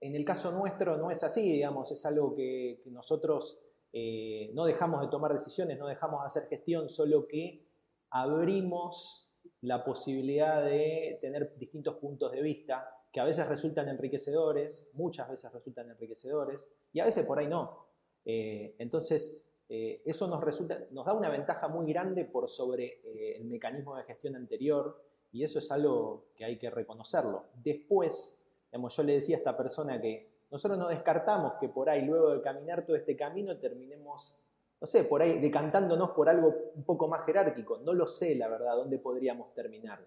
el 0.00 0.24
caso 0.26 0.52
nuestro 0.52 0.98
no 0.98 1.10
es 1.10 1.24
así, 1.24 1.52
digamos, 1.52 1.90
es 1.90 2.04
algo 2.04 2.34
que, 2.34 2.82
que 2.84 2.90
nosotros 2.90 3.69
eh, 3.92 4.50
no 4.54 4.64
dejamos 4.64 5.00
de 5.00 5.09
tomar 5.09 5.32
decisiones, 5.32 5.78
no 5.78 5.87
dejamos 5.87 6.23
de 6.23 6.26
hacer 6.26 6.49
gestión, 6.49 6.88
solo 6.88 7.26
que 7.26 7.66
abrimos 8.11 9.32
la 9.62 9.85
posibilidad 9.85 10.64
de 10.64 11.18
tener 11.20 11.56
distintos 11.59 11.97
puntos 11.97 12.32
de 12.32 12.42
vista 12.42 12.88
que 13.12 13.20
a 13.20 13.25
veces 13.25 13.47
resultan 13.49 13.88
enriquecedores, 13.88 14.88
muchas 14.94 15.28
veces 15.28 15.52
resultan 15.52 15.90
enriquecedores 15.90 16.61
y 16.92 17.00
a 17.00 17.04
veces 17.04 17.26
por 17.26 17.38
ahí 17.38 17.49
no. 17.49 17.87
Eh, 18.25 18.76
entonces, 18.78 19.42
eh, 19.68 20.02
eso 20.04 20.28
nos, 20.28 20.42
resulta, 20.42 20.87
nos 20.92 21.04
da 21.04 21.12
una 21.12 21.28
ventaja 21.28 21.68
muy 21.68 21.92
grande 21.92 22.25
por 22.25 22.49
sobre 22.49 23.00
el 23.37 23.44
mecanismo 23.44 23.97
de 23.97 24.04
gestión 24.04 24.37
anterior 24.37 25.02
y 25.32 25.44
eso 25.44 25.59
es 25.59 25.70
algo 25.70 26.26
que 26.37 26.44
hay 26.44 26.59
que 26.59 26.70
reconocerlo. 26.70 27.47
Después, 27.54 28.44
yo 28.73 29.02
le 29.02 29.14
decía 29.14 29.37
a 29.37 29.38
esta 29.38 29.56
persona 29.56 30.00
que 30.00 30.29
nosotros 30.50 30.78
no 30.78 30.88
descartamos 30.88 31.54
que 31.61 31.69
por 31.69 31.88
ahí, 31.88 32.04
luego 32.04 32.30
de 32.30 32.42
caminar 32.42 32.85
todo 32.85 32.97
este 32.97 33.16
camino, 33.16 33.57
terminemos, 33.59 34.42
no 34.80 34.87
sé, 34.87 35.04
por 35.04 35.23
ahí 35.23 35.38
decantándonos 35.38 36.11
por 36.11 36.28
algo 36.28 36.54
un 36.75 36.83
poco 36.83 37.07
más 37.07 37.25
jerárquico. 37.25 37.78
No 37.78 37.92
lo 37.92 38.07
sé, 38.07 38.35
la 38.35 38.49
verdad, 38.49 38.75
dónde 38.75 38.99
podríamos 38.99 39.54
terminar. 39.54 40.00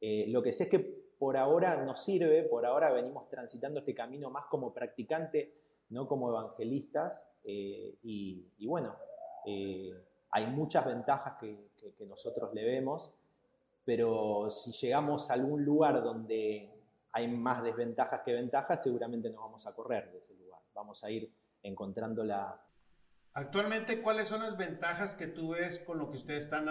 Eh, 0.00 0.26
lo 0.28 0.42
que 0.42 0.52
sé 0.52 0.64
es 0.64 0.70
que 0.70 0.78
por 1.18 1.36
ahora 1.36 1.84
nos 1.84 2.04
sirve, 2.04 2.44
por 2.44 2.64
ahora 2.64 2.92
venimos 2.92 3.28
transitando 3.28 3.80
este 3.80 3.94
camino 3.94 4.30
más 4.30 4.44
como 4.46 4.72
practicante, 4.72 5.52
no 5.90 6.06
como 6.06 6.28
evangelistas. 6.28 7.28
Eh, 7.42 7.96
y, 8.04 8.66
bueno, 8.66 8.94
eh, 9.46 9.92
hay 10.30 10.46
muchas 10.46 10.86
ventajas 10.86 11.38
que, 11.40 11.70
que 11.96 12.06
nosotros 12.06 12.54
le 12.54 12.64
vemos, 12.64 13.12
pero 13.84 14.48
si 14.50 14.70
llegamos 14.70 15.28
a 15.30 15.34
algún 15.34 15.64
lugar 15.64 16.04
donde 16.04 16.77
hay 17.18 17.28
más 17.28 17.62
desventajas 17.64 18.22
que 18.24 18.32
ventajas, 18.32 18.82
seguramente 18.82 19.28
no 19.30 19.40
vamos 19.40 19.66
a 19.66 19.74
correr 19.74 20.10
de 20.12 20.18
ese 20.18 20.34
lugar. 20.34 20.60
Vamos 20.72 21.02
a 21.02 21.10
ir 21.10 21.30
encontrando 21.62 22.24
la... 22.24 22.64
Actualmente, 23.34 24.00
¿cuáles 24.00 24.28
son 24.28 24.40
las 24.40 24.56
ventajas 24.56 25.14
que 25.14 25.26
tú 25.26 25.50
ves 25.50 25.80
con 25.80 25.98
lo 25.98 26.10
que 26.10 26.16
ustedes 26.16 26.44
están 26.44 26.68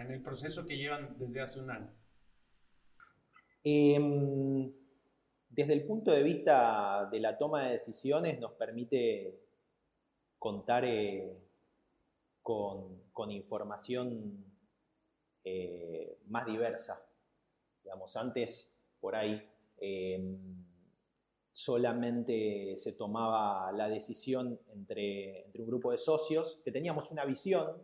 en 0.00 0.10
el 0.12 0.22
proceso 0.22 0.66
que 0.66 0.76
llevan 0.76 1.16
desde 1.18 1.40
hace 1.40 1.60
un 1.60 1.70
año? 1.70 1.92
Em, 3.64 4.72
desde 5.48 5.72
el 5.72 5.84
punto 5.84 6.12
de 6.12 6.22
vista 6.22 7.08
de 7.10 7.18
la 7.18 7.36
toma 7.36 7.64
de 7.64 7.72
decisiones, 7.72 8.38
nos 8.38 8.52
permite 8.52 9.40
contar 10.38 10.84
eh, 10.84 11.36
con, 12.42 13.30
información 13.30 14.44
eh, 15.42 16.18
más 16.26 16.46
diversa. 16.46 17.04
Digamos, 17.82 18.16
antes 18.16 18.76
por 19.00 19.14
ahí 19.14 19.55
em, 19.78 20.64
solamente 21.52 22.76
se 22.76 22.92
tomaba 22.92 23.72
la 23.72 23.88
decisión 23.88 24.58
entre, 24.72 25.50
un 25.58 25.66
grupo 25.66 25.90
de 25.90 25.98
socios 25.98 26.60
que 26.64 26.70
teníamos 26.70 27.10
una 27.10 27.24
visión 27.24 27.82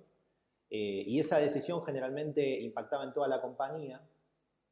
eh, 0.70 1.04
y 1.06 1.18
esa 1.18 1.38
decisión 1.38 1.82
generalmente 1.84 2.60
impactaba 2.60 3.04
en 3.04 3.12
toda 3.12 3.28
la 3.28 3.40
compañía. 3.40 4.00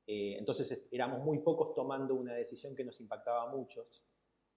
Eh, 0.06 0.36
entonces 0.38 0.86
éramos 0.90 1.20
muy 1.20 1.38
pocos 1.38 1.74
tomando 1.74 2.14
una 2.14 2.34
decisión 2.34 2.74
que 2.74 2.84
nos 2.84 3.00
impactaba 3.00 3.44
a 3.44 3.54
muchos. 3.54 4.02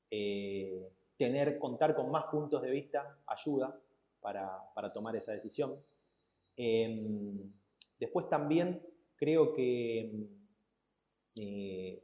Eh, 0.10 0.92
tener, 1.18 1.58
contar 1.60 1.96
con 1.96 2.10
más 2.12 2.26
puntos 2.26 2.62
de 2.62 2.70
vista 2.70 3.20
ayuda 3.28 3.80
para, 4.20 4.94
tomar 4.94 5.16
esa 5.16 5.32
decisión. 5.34 5.78
Después 8.00 8.28
también 8.30 8.86
creo 9.16 9.54
que 9.54 10.28
eh, 11.40 12.04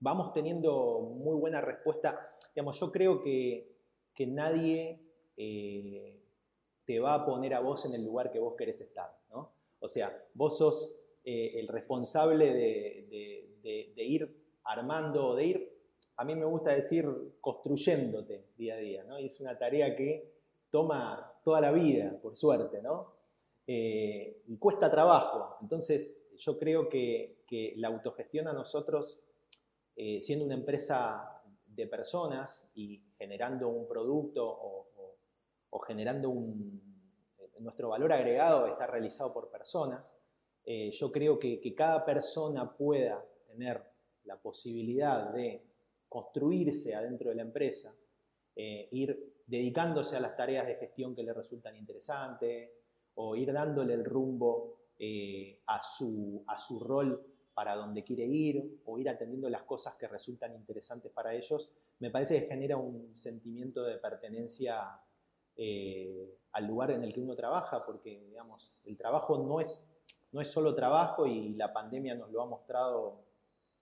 vamos 0.00 0.32
teniendo 0.32 1.00
muy 1.00 1.36
buena 1.36 1.60
respuesta. 1.60 2.36
Digamos, 2.54 2.78
yo 2.78 2.90
creo 2.92 3.20
que, 3.22 3.76
nadie 4.26 5.00
eh, 5.36 6.20
te 6.84 6.98
va 6.98 7.14
a 7.14 7.24
poner 7.24 7.54
a 7.54 7.60
vos 7.60 7.84
en 7.86 7.94
el 7.94 8.04
lugar 8.04 8.32
que 8.32 8.40
vos 8.40 8.54
querés 8.56 8.80
estar. 8.80 9.16
O 9.80 9.86
sea, 9.86 10.24
vos 10.34 10.58
sos 10.58 10.98
eh, 11.24 11.60
el 11.60 11.68
responsable 11.68 12.52
de, 12.52 14.04
ir 14.04 14.36
armando, 14.64 15.36
de 15.36 15.44
ir, 15.44 15.78
a 16.16 16.24
mí 16.24 16.34
me 16.34 16.44
gusta 16.44 16.72
decir, 16.72 17.06
construyéndote 17.40 18.46
día 18.56 18.74
a 18.74 18.78
día. 18.78 19.04
Y 19.20 19.26
es 19.26 19.40
una 19.40 19.56
tarea 19.56 19.94
que 19.94 20.32
toma 20.70 21.32
toda 21.44 21.60
la 21.60 21.70
vida, 21.70 22.18
por 22.20 22.34
suerte, 22.34 22.82
¿no? 22.82 23.16
y 23.66 24.56
cuesta 24.56 24.90
trabajo. 24.90 25.58
Entonces, 25.60 26.28
yo 26.38 26.58
creo 26.58 26.88
que, 26.88 27.36
la 27.76 27.88
autogestión 27.88 28.46
a 28.48 28.52
nosotros, 28.52 29.20
eh, 30.00 30.22
siendo 30.22 30.44
una 30.44 30.54
empresa 30.54 31.42
de 31.66 31.88
personas 31.88 32.70
y 32.76 33.02
generando 33.18 33.68
un 33.68 33.88
producto 33.88 34.46
o, 34.46 35.80
generando 35.80 36.30
un... 36.30 36.80
Nuestro 37.58 37.88
valor 37.88 38.12
agregado 38.12 38.68
está 38.68 38.86
realizado 38.86 39.32
por 39.32 39.50
personas. 39.50 40.14
Eh, 40.64 40.92
yo 40.92 41.10
creo 41.10 41.36
que, 41.36 41.74
cada 41.74 42.04
persona 42.04 42.70
pueda 42.76 43.24
tener 43.48 43.82
la 44.22 44.40
posibilidad 44.40 45.32
de 45.32 45.64
construirse 46.08 46.94
adentro 46.94 47.30
de 47.30 47.36
la 47.36 47.42
empresa, 47.42 47.92
eh, 48.54 48.88
ir 48.92 49.34
dedicándose 49.46 50.16
a 50.16 50.20
las 50.20 50.36
tareas 50.36 50.68
de 50.68 50.76
gestión 50.76 51.16
que 51.16 51.24
le 51.24 51.32
resultan 51.32 51.74
interesantes 51.74 52.70
o 53.16 53.34
ir 53.34 53.52
dándole 53.52 53.94
el 53.94 54.04
rumbo 54.04 54.78
eh, 54.96 55.60
a, 55.66 55.82
su, 55.82 56.44
a 56.46 56.56
su 56.56 56.78
rol 56.78 57.37
para 57.58 57.74
donde 57.74 58.04
quiere 58.04 58.24
ir 58.24 58.82
o 58.86 59.00
ir 59.00 59.08
atendiendo 59.08 59.50
las 59.50 59.64
cosas 59.64 59.96
que 59.96 60.06
resultan 60.06 60.54
interesantes 60.54 61.10
para 61.10 61.34
ellos, 61.34 61.68
me 61.98 62.08
parece 62.08 62.40
que 62.40 62.46
genera 62.46 62.76
un 62.76 63.16
sentimiento 63.16 63.82
de 63.82 63.96
pertenencia 63.96 65.00
eh, 65.56 66.38
al 66.52 66.66
lugar 66.68 66.92
en 66.92 67.02
el 67.02 67.12
que 67.12 67.20
uno 67.20 67.34
trabaja, 67.34 67.84
porque 67.84 68.20
digamos, 68.28 68.76
el 68.84 68.96
trabajo 68.96 69.38
no 69.38 69.60
es, 69.60 69.84
no 70.32 70.40
es 70.40 70.46
solo 70.46 70.72
trabajo 70.72 71.26
y 71.26 71.48
la 71.54 71.72
pandemia 71.72 72.14
nos 72.14 72.30
lo 72.30 72.42
ha 72.42 72.46
mostrado 72.46 73.24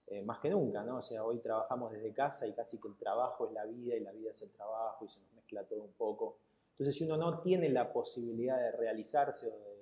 eh, 0.07 0.23
más 0.23 0.39
que 0.39 0.49
nunca, 0.49 0.81
¿no? 0.81 0.97
O 0.97 1.03
sea, 1.03 1.23
hoy 1.23 1.37
trabajamos 1.37 1.91
desde 1.91 2.11
casa 2.11 2.47
y 2.47 2.53
casi 2.53 2.79
que 2.79 2.87
el 2.87 2.95
trabajo 2.95 3.45
es 3.45 3.53
la 3.53 3.63
vida 3.65 3.95
y 3.95 3.99
la 3.99 4.11
vida 4.11 4.31
es 4.31 4.41
el 4.41 4.49
trabajo 4.49 5.05
y 5.05 5.09
se 5.09 5.19
nos 5.19 5.33
mezcla 5.33 5.63
todo 5.65 5.83
un 5.83 5.93
poco. 5.93 6.39
Entonces, 6.71 6.95
si 6.95 7.03
uno 7.03 7.15
no 7.15 7.41
tiene 7.41 7.69
la 7.69 7.93
posibilidad 7.93 8.57
de 8.57 8.71
realizarse 8.71 9.47
o 9.47 9.77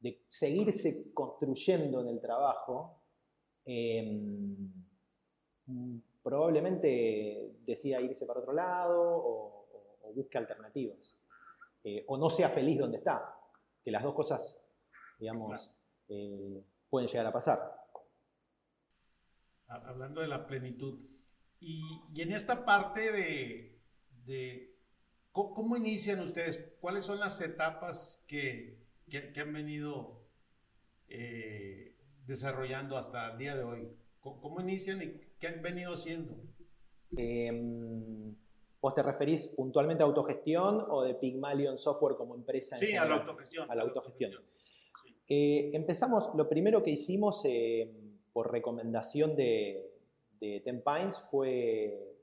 de, 0.00 0.24
seguirse 0.26 1.12
construyendo 1.14 2.00
en 2.00 2.08
el 2.08 2.20
trabajo, 2.20 2.99
em, 3.64 4.72
probablemente 6.22 7.56
decida 7.64 8.00
irse 8.00 8.26
para 8.26 8.40
otro 8.40 8.52
lado 8.52 9.00
o, 9.00 9.66
busque 10.14 10.38
alternativas. 10.38 11.16
Eh, 11.84 12.04
o 12.08 12.16
no 12.16 12.28
sea 12.28 12.48
feliz 12.48 12.78
donde 12.78 12.98
está. 12.98 13.32
Que 13.84 13.92
las 13.92 14.02
dos 14.02 14.12
cosas, 14.12 14.60
digamos, 15.20 15.72
eh, 16.08 16.64
pueden 16.88 17.08
llegar 17.08 17.26
a 17.26 17.32
pasar 17.32 17.80
hablando 19.70 20.20
de 20.20 20.28
la 20.28 20.46
plenitud. 20.46 20.98
Y, 21.60 21.82
en 22.16 22.32
esta 22.32 22.64
parte 22.64 23.12
de, 24.26 24.76
¿cómo, 25.32 25.76
inician 25.76 26.20
ustedes? 26.20 26.74
¿Cuáles 26.80 27.04
son 27.04 27.20
las 27.20 27.40
etapas 27.40 28.24
que, 28.26 28.78
han 29.36 29.52
venido 29.52 30.24
eh, 31.08 31.96
desarrollando 32.26 32.96
hasta 32.96 33.32
el 33.32 33.38
día 33.38 33.56
de 33.56 33.62
hoy? 33.62 33.88
¿Cómo, 34.20 34.60
inician 34.60 35.02
y 35.02 35.20
qué 35.38 35.48
han 35.48 35.62
venido 35.62 35.92
haciendo? 35.92 36.36
Em, 37.16 38.34
¿Vos 38.80 38.94
te 38.94 39.02
referís 39.02 39.46
puntualmente 39.48 40.02
a 40.02 40.06
autogestión 40.06 40.84
o 40.88 41.02
de 41.02 41.14
Pygmalion 41.14 41.78
Software 41.78 42.16
como 42.16 42.34
empresa? 42.34 42.76
Sí, 42.76 42.94
a 42.94 43.04
la 43.04 43.16
autogestión. 43.16 43.70
A 43.70 43.74
la 43.74 43.82
autogestión. 43.82 44.32
Eh, 45.28 45.70
empezamos, 45.74 46.34
lo 46.34 46.48
primero 46.48 46.82
que 46.82 46.90
hicimos... 46.90 47.42
Eh, 47.44 48.06
por 48.32 48.52
recomendación 48.52 49.34
de, 49.36 49.92
de 50.40 50.60
Ten 50.60 50.82
Pines 50.82 51.20
fue 51.30 52.16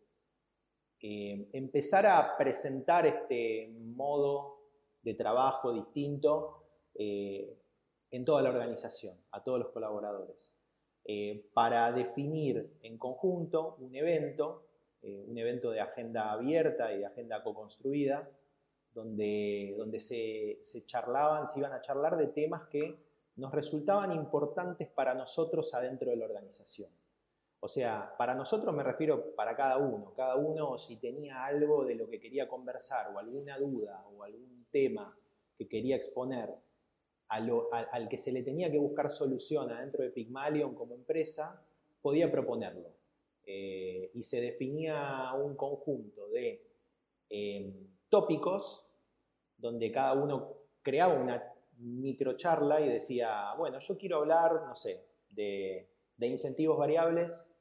eh, 1.01 1.49
empezar 1.53 2.05
a 2.05 2.37
presentar 2.37 3.05
este 3.05 3.69
modo 3.95 4.57
de 5.01 5.13
trabajo 5.13 5.73
distinto 5.73 6.63
eh, 6.95 7.55
en 8.11 8.25
toda 8.25 8.41
la 8.41 8.49
organización, 8.49 9.17
a 9.31 9.43
todos 9.43 9.59
los 9.59 9.69
colaboradores, 9.69 10.55
eh, 11.05 11.49
para 11.53 11.91
definir 11.91 12.77
en 12.81 12.97
conjunto 12.97 13.75
un 13.79 13.95
evento, 13.95 14.63
un 15.01 15.37
evento 15.37 15.71
de 15.71 15.79
agenda 15.79 16.31
abierta 16.31 16.91
y 16.91 16.99
de 16.99 17.05
agenda 17.05 17.41
co-construida, 17.41 18.29
donde, 18.93 19.75
donde 19.77 20.01
se, 20.01 20.59
se 20.63 20.85
charlaban, 20.85 21.47
se 21.47 21.59
iban 21.59 21.71
a 21.71 21.81
charlar 21.81 22.17
de 22.17 22.27
temas 22.27 22.67
que 22.67 22.97
nos 23.37 23.53
resultaban 23.53 24.11
importantes 24.11 24.87
para 24.89 25.13
nosotros 25.13 25.73
adentro 25.73 26.09
de 26.09 26.17
la 26.17 26.25
organización. 26.25 26.89
O 27.59 27.67
sea, 27.67 28.13
para 28.17 28.35
nosotros 28.35 28.73
me 28.75 28.83
refiero 28.83 29.35
para 29.35 29.55
cada 29.55 29.77
uno. 29.77 30.13
Cada 30.15 30.35
uno 30.35 30.77
si 30.77 30.97
tenía 30.97 31.45
algo 31.45 31.85
de 31.85 31.95
lo 31.95 32.07
que 32.07 32.19
quería 32.19 32.47
conversar 32.47 33.11
o 33.13 33.19
alguna 33.19 33.57
duda 33.57 34.05
o 34.07 34.23
algún 34.23 34.65
tema 34.71 35.15
que 35.55 35.67
quería 35.67 35.95
exponer 35.95 36.53
al 37.29 38.07
que 38.09 38.17
se 38.17 38.31
le 38.31 38.43
tenía 38.43 38.71
que 38.71 38.77
buscar 38.77 39.09
solución 39.11 39.71
adentro 39.71 40.03
de 40.03 40.11
Pygmalion 40.11 40.75
como 40.75 40.95
empresa, 40.95 41.61
podía 42.01 42.31
proponerlo. 42.31 42.89
Eh, 43.45 44.11
y 44.13 44.23
se 44.23 44.41
definía 44.41 45.31
un 45.33 45.55
conjunto 45.55 46.27
de 46.29 46.61
eh, 47.29 47.73
tópicos 48.09 48.89
donde 49.57 49.91
cada 49.91 50.13
uno 50.13 50.53
creaba 50.81 51.13
una 51.13 51.53
microcharla 51.79 52.81
y 52.81 52.89
decía, 52.89 53.53
bueno, 53.57 53.79
yo 53.79 53.97
quiero 53.97 54.17
hablar, 54.17 54.63
no 54.67 54.75
sé, 54.75 55.03
de, 55.29 55.89
incentivos 56.19 56.77
variables 56.77 57.51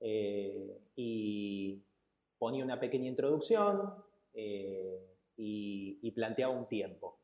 eh, 0.00 0.80
y 0.96 1.82
ponía 2.38 2.64
una 2.64 2.80
pequeña 2.80 3.08
introducción 3.08 3.94
eh, 4.32 5.06
y, 5.36 6.10
planteaba 6.12 6.52
un 6.54 6.66
tiempo 6.66 7.18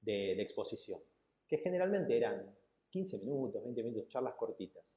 de, 0.00 0.40
exposición, 0.40 1.00
que 1.48 1.58
generalmente 1.58 2.16
eran 2.16 2.54
15 2.90 3.18
minutos, 3.18 3.62
20 3.62 3.82
minutos, 3.82 4.08
charlas 4.08 4.34
cortitas. 4.34 4.96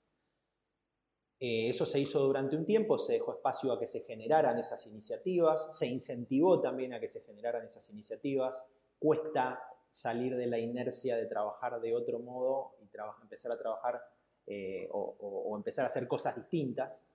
Eh, 1.40 1.70
eso 1.70 1.86
se 1.86 2.00
hizo 2.00 2.20
durante 2.20 2.58
un 2.58 2.66
tiempo, 2.66 2.98
se 2.98 3.14
dejó 3.14 3.34
espacio 3.34 3.72
a 3.72 3.80
que 3.80 3.88
se 3.88 4.02
generaran 4.02 4.58
esas 4.60 4.86
iniciativas, 4.88 5.70
se 5.72 5.88
incentivó 5.88 6.60
también 6.60 6.94
a 6.94 7.00
que 7.00 7.08
se 7.08 7.22
generaran 7.22 7.66
esas 7.66 7.90
iniciativas. 7.90 8.66
Cuesta 8.98 9.64
salir 9.90 10.36
de 10.36 10.48
la 10.48 10.60
inercia 10.60 11.16
de 11.16 11.26
trabajar 11.26 11.80
de 11.80 11.96
otro 11.96 12.20
modo 12.20 12.76
y 12.80 12.90
empezar 13.22 13.52
a 13.52 13.58
trabajar 13.58 14.02
eh, 14.46 14.88
o, 14.92 15.56
empezar 15.56 15.86
a 15.86 15.88
hacer 15.88 16.08
cosas 16.08 16.36
distintas. 16.36 17.08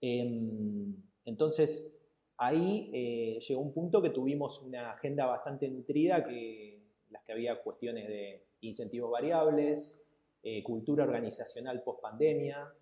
Em, 0.00 0.94
entonces, 1.24 1.98
ahí 2.36 2.90
eh, 2.92 3.40
llegó 3.40 3.60
un 3.60 3.72
punto 3.72 4.02
que 4.02 4.10
tuvimos 4.10 4.62
una 4.62 4.92
agenda 4.92 5.26
bastante 5.26 5.68
nutrida, 5.68 6.24
que 6.24 6.80
las 7.10 7.24
que 7.24 7.32
había 7.32 7.62
cuestiones 7.62 8.06
de 8.08 8.44
incentivos 8.68 9.10
variables, 9.10 10.08
eh, 10.42 10.62
cultura 10.62 11.04
organizacional 11.04 11.82
post 11.82 12.00
pandemia, 12.00 12.72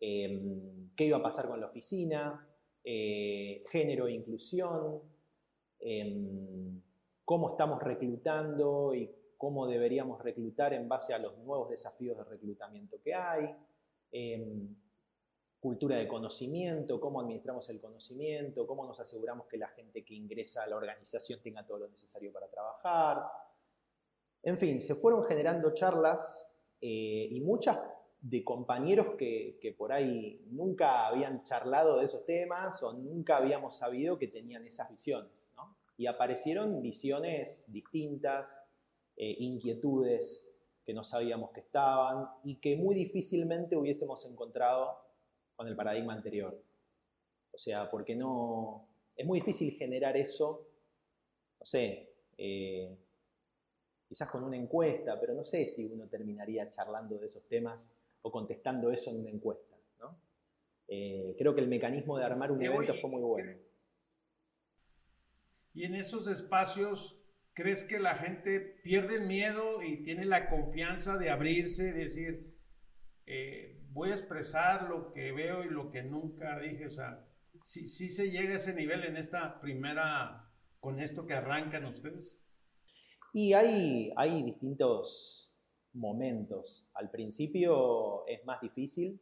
em, 0.00 0.90
qué 0.96 1.04
iba 1.04 1.18
a 1.18 1.22
pasar 1.22 1.48
con 1.48 1.60
la 1.60 1.66
oficina, 1.66 2.48
género 2.86 4.06
e 4.06 4.12
inclusión, 4.12 5.00
cómo 7.24 7.50
estamos 7.52 7.82
reclutando 7.82 8.94
y 8.94 9.10
cómo 9.38 9.66
deberíamos 9.66 10.22
reclutar 10.22 10.74
en 10.74 10.86
base 10.86 11.14
a 11.14 11.18
los 11.18 11.38
nuevos 11.38 11.70
desafíos 11.70 12.18
de 12.18 12.24
reclutamiento 12.24 13.00
que 13.00 13.14
hay, 13.14 13.56
cultura 15.64 15.96
de 15.96 16.06
conocimiento, 16.06 17.00
cómo 17.00 17.22
administramos 17.22 17.70
el 17.70 17.80
conocimiento, 17.80 18.66
cómo 18.66 18.86
nos 18.86 19.00
aseguramos 19.00 19.46
que 19.46 19.56
la 19.56 19.68
gente 19.68 20.04
que 20.04 20.12
ingresa 20.12 20.62
a 20.62 20.66
la 20.66 20.76
organización 20.76 21.40
tenga 21.40 21.64
todo 21.64 21.78
lo 21.78 21.88
necesario 21.88 22.30
para 22.30 22.50
trabajar. 22.50 23.22
En 24.44 24.58
fin, 24.58 24.80
se 24.80 24.94
fueron 24.94 25.24
generando 25.24 25.72
charlas 25.72 26.54
eh, 26.80 27.28
y 27.30 27.40
muchas 27.40 27.78
de 28.20 28.44
compañeros 28.44 29.16
que, 29.18 29.74
por 29.76 29.92
ahí 29.92 30.44
nunca 30.50 31.06
habían 31.06 31.42
charlado 31.44 31.98
de 31.98 32.04
esos 32.04 32.26
temas 32.26 32.82
o 32.82 32.92
nunca 32.92 33.38
habíamos 33.38 33.76
sabido 33.76 34.18
que 34.18 34.28
tenían 34.28 34.66
esas 34.66 34.90
visiones 34.90 35.30
y 35.96 36.06
aparecieron 36.06 36.82
visiones 36.82 37.64
distintas, 37.68 38.58
eh, 39.16 39.36
inquietudes 39.38 40.50
que 40.84 40.92
no 40.92 41.04
sabíamos 41.04 41.50
que 41.52 41.60
estaban 41.60 42.28
y 42.42 42.56
que 42.56 42.76
muy 42.76 42.94
difícilmente 42.94 43.76
hubiésemos 43.76 44.24
encontrado 44.26 44.98
con 45.56 45.68
el 45.68 45.76
paradigma 45.76 46.12
anterior. 46.12 46.60
O 47.52 47.58
sea, 47.58 47.90
porque 47.90 48.14
no... 48.14 48.88
Es 49.16 49.24
muy 49.24 49.38
difícil 49.38 49.72
generar 49.74 50.16
eso, 50.16 50.66
no 51.60 51.64
sé, 51.64 52.12
eh, 52.36 52.98
quizás 54.08 54.28
con 54.30 54.44
una 54.44 54.56
encuesta, 54.56 55.18
pero 55.20 55.34
no 55.34 55.44
sé 55.44 55.66
si 55.66 55.86
uno 55.86 56.08
terminaría 56.08 56.70
charlando 56.70 57.18
de 57.18 57.26
esos 57.26 57.46
temas 57.48 57.96
o 58.22 58.30
contestando 58.30 58.90
eso 58.90 59.10
en 59.10 59.20
una 59.20 59.30
encuesta. 59.30 59.76
¿no? 60.00 60.18
Eh, 60.88 61.34
creo 61.38 61.54
que 61.54 61.60
el 61.60 61.68
mecanismo 61.68 62.18
de 62.18 62.24
armar 62.24 62.52
un 62.52 62.62
evento 62.62 62.94
fue 62.94 63.10
muy 63.10 63.22
bueno. 63.22 63.52
Y 65.72 65.84
en 65.84 65.94
esos 65.94 66.28
espacios, 66.28 67.20
¿crees 67.52 67.82
que 67.82 67.98
la 67.98 68.14
gente 68.14 68.60
pierde 68.60 69.16
el 69.16 69.26
miedo 69.26 69.82
y 69.82 70.02
tiene 70.04 70.24
la 70.24 70.48
confianza 70.48 71.18
de 71.18 71.30
abrirse, 71.30 71.92
decir, 71.92 72.54
eh, 73.26 73.82
voy 73.90 74.10
a 74.10 74.14
expresar 74.14 74.88
lo 74.88 75.12
que 75.12 75.32
veo 75.32 75.64
y 75.64 75.70
lo 75.70 75.90
que 75.90 76.02
nunca 76.02 76.60
dije? 76.60 76.86
O 76.86 76.90
sea, 76.90 77.26
¿sí, 77.64 77.88
sí 77.88 78.08
se 78.08 78.30
llega 78.30 78.52
a 78.52 78.56
ese 78.56 78.74
nivel 78.74 79.02
en 79.02 79.16
esta 79.16 79.60
primera, 79.60 80.52
con 80.78 81.00
esto 81.00 81.26
que 81.26 81.34
arrancan 81.34 81.86
ustedes? 81.86 82.40
Y 83.34 83.52
hay, 83.52 84.12
hay 84.14 84.44
distintos 84.44 85.52
momentos. 85.92 86.86
Al 86.94 87.10
principio 87.10 88.24
es 88.28 88.44
más 88.44 88.60
difícil, 88.60 89.20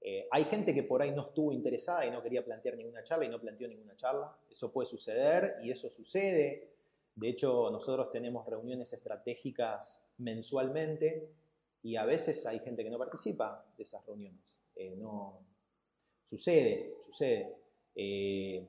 eh, 0.00 0.28
hay 0.30 0.44
gente 0.44 0.72
que 0.72 0.84
por 0.84 1.02
ahí 1.02 1.10
no 1.10 1.22
estuvo 1.22 1.52
interesada 1.52 2.06
y 2.06 2.10
no 2.12 2.22
quería 2.22 2.44
plantear 2.44 2.76
ninguna 2.76 3.02
charla 3.02 3.24
y 3.24 3.28
no 3.28 3.40
planteó 3.40 3.66
ninguna 3.66 3.96
charla. 3.96 4.32
Eso 4.48 4.72
puede 4.72 4.86
suceder 4.86 5.56
y 5.60 5.72
eso 5.72 5.90
sucede. 5.90 6.70
De 7.16 7.28
hecho, 7.28 7.68
nosotros 7.72 8.12
tenemos 8.12 8.46
reuniones 8.46 8.92
estratégicas 8.92 10.04
mensualmente 10.18 11.28
y 11.82 11.96
a 11.96 12.04
veces 12.04 12.46
hay 12.46 12.60
gente 12.60 12.84
que 12.84 12.90
no 12.90 12.98
participa 12.98 13.66
de 13.76 13.82
esas 13.82 14.06
reuniones. 14.06 14.40
Eh, 14.76 14.94
no, 14.96 15.40
sucede, 16.24 16.94
sucede. 17.00 17.56
Eh, 17.96 18.68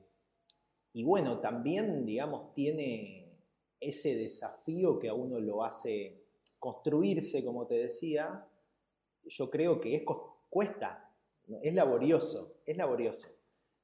y 0.94 1.04
bueno, 1.04 1.38
también, 1.38 2.04
digamos, 2.04 2.52
tiene 2.54 3.19
ese 3.80 4.14
desafío 4.16 4.98
que 4.98 5.08
a 5.08 5.14
uno 5.14 5.40
lo 5.40 5.64
hace 5.64 6.24
construirse, 6.58 7.44
como 7.44 7.66
te 7.66 7.76
decía, 7.76 8.46
yo 9.24 9.50
creo 9.50 9.80
que 9.80 9.96
es, 9.96 10.02
cuesta, 10.48 11.10
es 11.62 11.74
laborioso, 11.74 12.60
es 12.66 12.76
laborioso. 12.76 13.28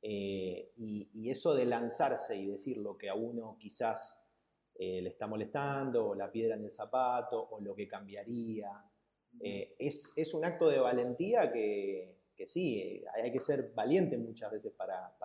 Eh, 0.02 0.72
y, 0.76 1.30
eso 1.30 1.54
de 1.54 1.64
lanzarse 1.64 2.36
y 2.36 2.46
decir 2.46 2.76
lo 2.76 2.96
que 2.96 3.08
a 3.08 3.14
uno 3.14 3.56
quizás 3.58 4.24
eh, 4.76 5.02
le 5.02 5.08
está 5.08 5.26
molestando, 5.26 6.10
o 6.10 6.14
la 6.14 6.30
piedra 6.30 6.54
en 6.54 6.64
el 6.64 6.70
zapato, 6.70 7.48
o 7.50 7.60
lo 7.60 7.74
que 7.74 7.88
cambiaría, 7.88 8.70
eh, 9.40 9.74
es, 9.78 10.34
un 10.34 10.44
acto 10.44 10.68
de 10.68 10.78
valentía 10.78 11.50
que, 11.52 12.20
sí, 12.46 13.02
hay 13.12 13.32
que 13.32 13.40
ser 13.40 13.72
valiente 13.74 14.16
muchas 14.16 14.52
veces 14.52 14.72
para, 14.72 15.16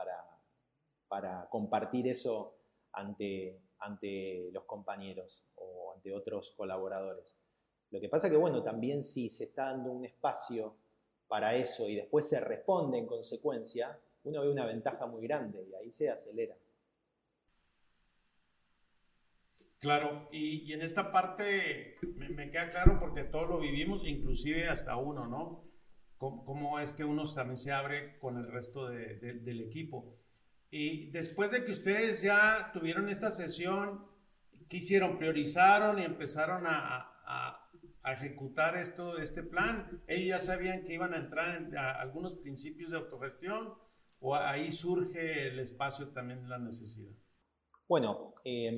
para, 1.08 1.48
compartir 1.50 2.08
eso 2.08 2.56
ante, 2.94 3.62
ante 3.82 4.50
los 4.52 4.64
compañeros 4.64 5.46
o 5.56 5.94
ante 5.94 6.14
otros 6.14 6.52
colaboradores. 6.52 7.38
Lo 7.92 8.00
que 8.00 8.10
pasa 8.10 8.30
que, 8.30 8.38
bueno, 8.38 8.64
también 8.64 9.04
si 9.04 9.30
se 9.30 9.46
está 9.46 9.66
dando 9.66 9.92
un 9.92 10.06
espacio 10.06 10.76
para 11.28 11.56
eso 11.56 11.90
y 11.90 11.96
después 11.96 12.28
se 12.28 12.40
responde 12.40 12.98
en 12.98 13.06
consecuencia, 13.06 14.00
uno 14.24 14.42
ve 14.42 14.50
una 14.50 14.66
ventaja 14.66 15.06
muy 15.08 15.22
grande 15.24 15.64
y 15.64 15.74
ahí 15.76 15.92
se 15.92 16.10
acelera. 16.10 16.56
Claro, 19.80 20.30
y, 20.32 20.72
en 20.74 20.84
esta 20.84 21.12
parte 21.12 21.98
me, 22.16 22.52
queda 22.52 22.70
claro 22.70 23.00
porque 23.00 23.24
todos 23.24 23.50
lo 23.50 23.60
vivimos, 23.60 24.06
inclusive 24.06 24.68
hasta 24.68 24.96
uno, 24.96 25.26
¿no? 25.26 25.64
Cómo, 26.18 26.80
es 26.80 26.94
que 26.94 27.04
uno 27.04 27.24
también 27.34 27.58
se 27.58 27.72
abre 27.72 28.20
con 28.20 28.38
el 28.38 28.52
resto 28.52 28.88
del 28.90 29.62
equipo. 29.62 30.21
Y 30.72 31.12
después 31.12 31.52
de 31.52 31.66
que 31.66 31.72
ustedes 31.72 32.22
ya 32.22 32.72
tuvieron 32.74 33.10
esta 33.10 33.30
sesión, 33.30 34.06
¿qué 34.70 34.78
hicieron? 34.78 35.18
¿Priorizaron 35.18 36.00
y 36.00 36.04
empezaron 36.04 36.64
a, 36.66 37.08
ejecutar 38.06 38.78
esto, 38.78 39.18
este 39.20 39.44
plan? 39.44 40.02
¿Ellos 40.08 40.30
ya 40.30 40.40
sabían 40.40 40.84
que 40.84 40.94
iban 40.94 41.14
a 41.14 41.18
entrar 41.18 41.58
en 41.58 41.78
algunos 41.78 42.36
principios 42.36 42.92
de 42.92 42.98
autogestión? 42.98 43.74
¿O 44.22 44.34
ahí 44.34 44.72
surge 44.72 45.50
el 45.50 45.60
espacio 45.60 46.10
también 46.10 46.42
de 46.42 46.48
la 46.48 46.58
necesidad? 46.58 47.12
Bueno, 47.88 48.36
eh, 48.46 48.72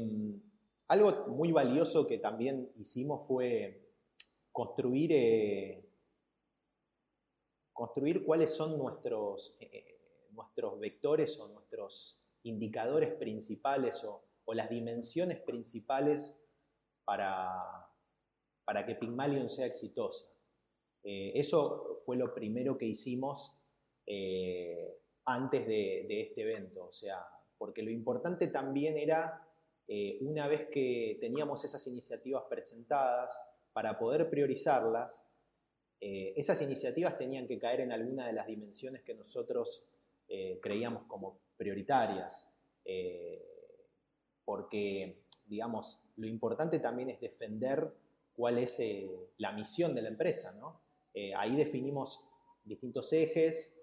algo 0.88 1.28
muy 1.28 1.52
valioso 1.52 2.08
que 2.08 2.18
también 2.18 2.72
hicimos 2.76 3.28
fue 3.28 3.84
construir, 4.52 5.12
eh, 5.14 5.90
construir 7.72 8.24
cuáles 8.24 8.52
son 8.56 8.78
nuestros, 8.78 9.58
eh, 9.60 9.94
nuestros 10.34 10.80
vectores 10.80 11.39
o 11.39 11.48
nuestros 11.48 12.24
indicadores 12.43 13.13
principales 13.15 14.04
o, 14.04 14.30
las 14.54 14.69
dimensiones 14.69 15.39
principales 15.39 16.38
para, 17.06 17.50
para 18.65 18.86
que 18.86 18.96
Pygmalion 18.96 19.50
sea 19.50 19.65
exitosa. 19.65 20.28
Eh, 21.02 21.32
eso 21.36 21.98
fue 22.06 22.17
lo 22.17 22.34
primero 22.34 22.78
que 22.78 22.86
hicimos 22.86 23.58
antes 25.26 25.65
de, 25.65 26.22
este 26.22 26.41
evento, 26.41 26.88
o 26.88 26.91
sea, 26.91 27.26
porque 27.58 27.82
lo 27.82 27.89
importante 27.89 28.48
también 28.48 28.98
era 28.98 29.48
eh, 29.88 30.17
una 30.22 30.48
vez 30.48 30.67
que 30.69 31.17
teníamos 31.19 31.63
esas 31.63 31.86
iniciativas 31.88 32.43
presentadas, 32.50 33.39
para 33.74 33.98
poder 33.98 34.30
priorizarlas, 34.30 35.28
eh, 36.00 36.34
esas 36.38 36.62
iniciativas 36.62 37.17
tenían 37.17 37.48
que 37.48 37.58
caer 37.60 37.82
en 37.82 37.91
alguna 37.91 38.28
de 38.28 38.34
las 38.34 38.46
dimensiones 38.46 39.02
que 39.02 39.15
nosotros 39.15 39.89
eh, 40.36 40.60
creíamos 40.62 41.04
como 41.04 41.39
prioritarias, 41.56 42.50
porque, 44.43 45.24
digamos, 45.46 46.02
lo 46.17 46.28
importante 46.28 46.80
también 46.80 47.10
es 47.10 47.22
defender 47.22 47.93
cuál 48.36 48.58
es 48.58 48.82
la 49.38 49.52
misión 49.54 49.96
de 49.96 50.02
la 50.02 50.10
empresa, 50.10 50.54
ahí 51.38 51.56
definimos 51.56 52.26
distintos 52.65 53.13
ejes, 53.13 53.80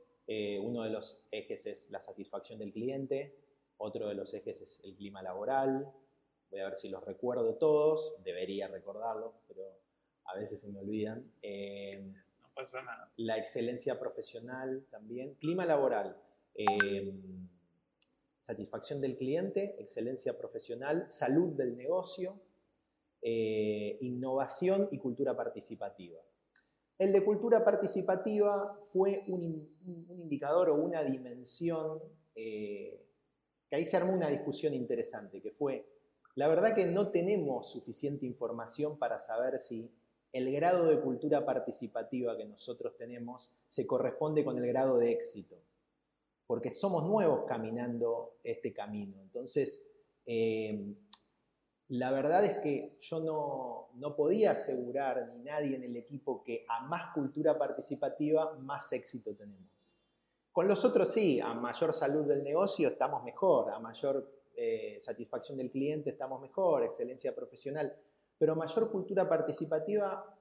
uno 0.60 0.82
de 0.82 0.90
los 0.90 1.24
ejes 1.30 1.64
es 1.66 1.90
la 1.90 2.02
satisfacción 2.02 2.58
del 2.58 2.72
cliente, 2.72 3.40
otro 3.82 4.08
de 4.08 4.14
los 4.14 4.34
ejes 4.34 4.60
es 4.60 4.80
el 4.84 4.94
clima 4.94 5.22
laboral. 5.22 5.90
Voy 6.50 6.60
a 6.60 6.64
ver 6.64 6.76
si 6.76 6.90
los 6.90 7.02
recuerdo 7.04 7.54
todos. 7.54 8.22
Debería 8.22 8.68
recordarlos, 8.68 9.32
pero 9.48 9.62
a 10.26 10.36
veces 10.36 10.60
se 10.60 10.68
me 10.68 10.80
olvidan. 10.80 11.32
Eh, 11.40 12.12
no 12.42 12.48
pasa 12.54 12.82
nada. 12.82 13.10
La 13.16 13.38
excelencia 13.38 13.98
profesional 13.98 14.84
también. 14.90 15.34
Clima 15.36 15.64
laboral. 15.64 16.14
Eh, 16.54 17.12
satisfacción 18.40 19.00
del 19.00 19.16
cliente, 19.16 19.76
excelencia 19.78 20.36
profesional, 20.36 21.06
salud 21.08 21.54
del 21.54 21.76
negocio, 21.76 22.40
eh, 23.22 23.98
innovación 24.00 24.88
y 24.90 24.98
cultura 24.98 25.36
participativa. 25.36 26.20
El 26.98 27.12
de 27.12 27.24
cultura 27.24 27.64
participativa 27.64 28.78
fue 28.92 29.24
un, 29.28 29.68
indicador 30.08 30.70
o 30.70 30.74
una 30.74 31.02
dimensión 31.02 32.00
que 32.34 33.76
ahí 33.76 33.86
se 33.86 33.96
armó 33.96 34.12
una 34.12 34.28
discusión 34.28 34.74
interesante, 34.74 35.40
que 35.40 35.52
fue, 35.52 35.86
la 36.34 36.48
verdad 36.48 36.74
que 36.74 36.86
no 36.86 37.10
tenemos 37.10 37.70
suficiente 37.70 38.26
información 38.26 38.98
para 38.98 39.20
saber 39.20 39.60
si 39.60 39.90
el 40.32 40.52
grado 40.52 40.86
de 40.86 41.00
cultura 41.00 41.44
participativa 41.44 42.36
que 42.36 42.44
nosotros 42.44 42.96
tenemos 42.96 43.54
se 43.68 43.86
corresponde 43.86 44.44
con 44.44 44.58
el 44.58 44.66
grado 44.66 44.98
de 44.98 45.12
éxito, 45.12 45.56
porque 46.50 46.72
somos 46.72 47.04
nuevos 47.04 47.44
caminando 47.46 48.40
este 48.42 48.72
camino. 48.72 49.22
Entonces, 49.22 49.88
eh, 50.26 50.96
la 51.90 52.10
verdad 52.10 52.44
es 52.44 52.58
que 52.58 52.98
yo 53.00 53.20
no, 53.20 53.90
no, 53.94 54.16
podía 54.16 54.50
asegurar, 54.50 55.28
ni 55.28 55.44
nadie 55.44 55.76
en 55.76 55.84
el 55.84 55.94
equipo, 55.94 56.42
que 56.42 56.66
a 56.68 56.80
más 56.88 57.14
cultura 57.14 57.56
participativa, 57.56 58.58
más 58.58 58.92
éxito 58.92 59.32
tenemos. 59.36 59.94
Con 60.50 60.66
los 60.66 60.84
otros 60.84 61.12
sí, 61.14 61.38
a 61.38 61.54
mayor 61.54 61.94
salud 61.94 62.26
del 62.26 62.42
negocio 62.42 62.88
estamos 62.88 63.22
mejor, 63.22 63.70
a 63.70 63.78
mayor 63.78 64.28
eh, 64.56 64.98
satisfacción 65.00 65.56
del 65.56 65.70
cliente 65.70 66.10
estamos 66.10 66.40
mejor, 66.40 66.82
excelencia 66.82 67.32
profesional, 67.32 67.96
pero 68.36 68.56
mayor 68.56 68.90
cultura 68.90 69.28
participativa, 69.28 70.36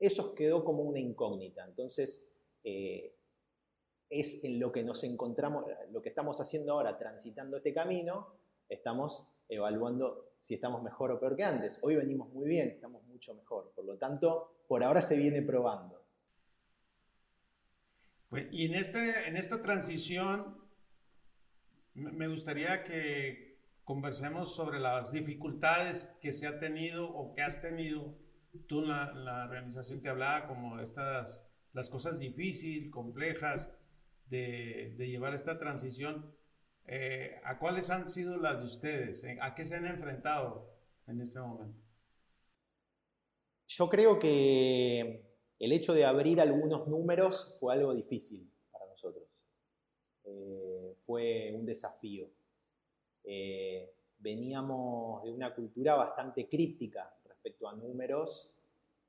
eso 0.00 0.34
quedó 0.34 0.64
como 0.64 0.82
una 0.82 0.98
incógnita. 0.98 1.64
Entonces, 1.64 2.26
eh, 2.64 3.14
es 4.10 4.44
en 4.44 4.60
lo 4.60 4.70
que 4.72 4.82
nos 4.82 5.04
encontramos, 5.04 5.64
lo 5.90 6.02
que 6.02 6.08
estamos 6.08 6.40
haciendo 6.40 6.72
ahora, 6.72 6.96
transitando 6.98 7.56
este 7.56 7.72
camino, 7.72 8.34
estamos 8.68 9.26
evaluando 9.48 10.32
si 10.40 10.54
estamos 10.54 10.82
mejor 10.82 11.10
o 11.12 11.20
peor 11.20 11.36
que 11.36 11.44
antes. 11.44 11.78
Hoy 11.82 11.96
venimos 11.96 12.32
muy 12.32 12.48
bien, 12.48 12.68
estamos 12.68 13.02
mucho 13.04 13.34
mejor. 13.34 13.72
Por 13.74 13.84
lo 13.84 13.96
tanto, 13.96 14.58
por 14.68 14.84
ahora 14.84 15.00
se 15.00 15.16
viene 15.16 15.42
probando. 15.42 16.02
Y 18.50 18.66
en, 18.66 18.74
este, 18.74 19.28
en 19.28 19.36
esta 19.36 19.60
transición, 19.60 20.58
me 21.94 22.26
gustaría 22.26 22.82
que 22.82 23.58
conversemos 23.84 24.54
sobre 24.54 24.80
las 24.80 25.12
dificultades 25.12 26.16
que 26.20 26.32
se 26.32 26.46
ha 26.46 26.58
tenido 26.58 27.08
o 27.08 27.34
que 27.34 27.42
has 27.42 27.60
tenido 27.60 28.16
tú 28.66 28.82
en 28.82 28.88
la, 28.88 29.44
organización. 29.44 30.00
Te 30.00 30.08
hablaba 30.08 30.46
como 30.46 30.80
estas, 30.80 31.42
las 31.72 31.88
cosas 31.88 32.18
difíciles, 32.18 32.90
complejas 32.90 33.70
de, 34.26 34.94
llevar 34.98 35.34
esta 35.34 35.58
transición. 35.58 36.34
Eh, 36.86 37.40
¿A 37.44 37.58
cuáles 37.58 37.90
han 37.90 38.08
sido 38.08 38.36
las 38.36 38.58
de 38.58 38.64
ustedes? 38.64 39.24
¿A 39.40 39.54
qué 39.54 39.64
se 39.64 39.76
han 39.76 39.86
enfrentado 39.86 40.70
en 41.06 41.20
este 41.20 41.40
momento? 41.40 41.80
Yo 43.66 43.88
creo 43.88 44.18
que 44.18 45.34
el 45.58 45.72
hecho 45.72 45.94
de 45.94 46.04
abrir 46.04 46.40
algunos 46.40 46.86
números 46.86 47.56
fue 47.58 47.74
algo 47.74 47.94
difícil 47.94 48.50
para 48.70 48.86
nosotros. 48.86 49.28
Eh, 50.24 50.96
fue 51.00 51.52
un 51.54 51.64
desafío. 51.64 52.28
Eh, 53.24 53.94
veníamos 54.18 55.24
de 55.24 55.32
una 55.32 55.54
cultura 55.54 55.94
bastante 55.94 56.48
críptica 56.48 57.14
respecto 57.24 57.68
a 57.68 57.74
números 57.74 58.54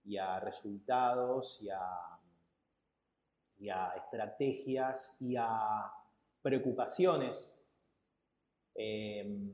y 0.04 0.18
a 0.18 0.40
resultados 0.40 1.62
y 1.62 1.70
a, 1.70 2.15
y 3.60 3.70
a 3.70 3.94
estrategias 3.96 5.22
y 5.22 5.36
a 5.38 5.92
preocupaciones. 6.42 7.58
Eh, 8.76 9.52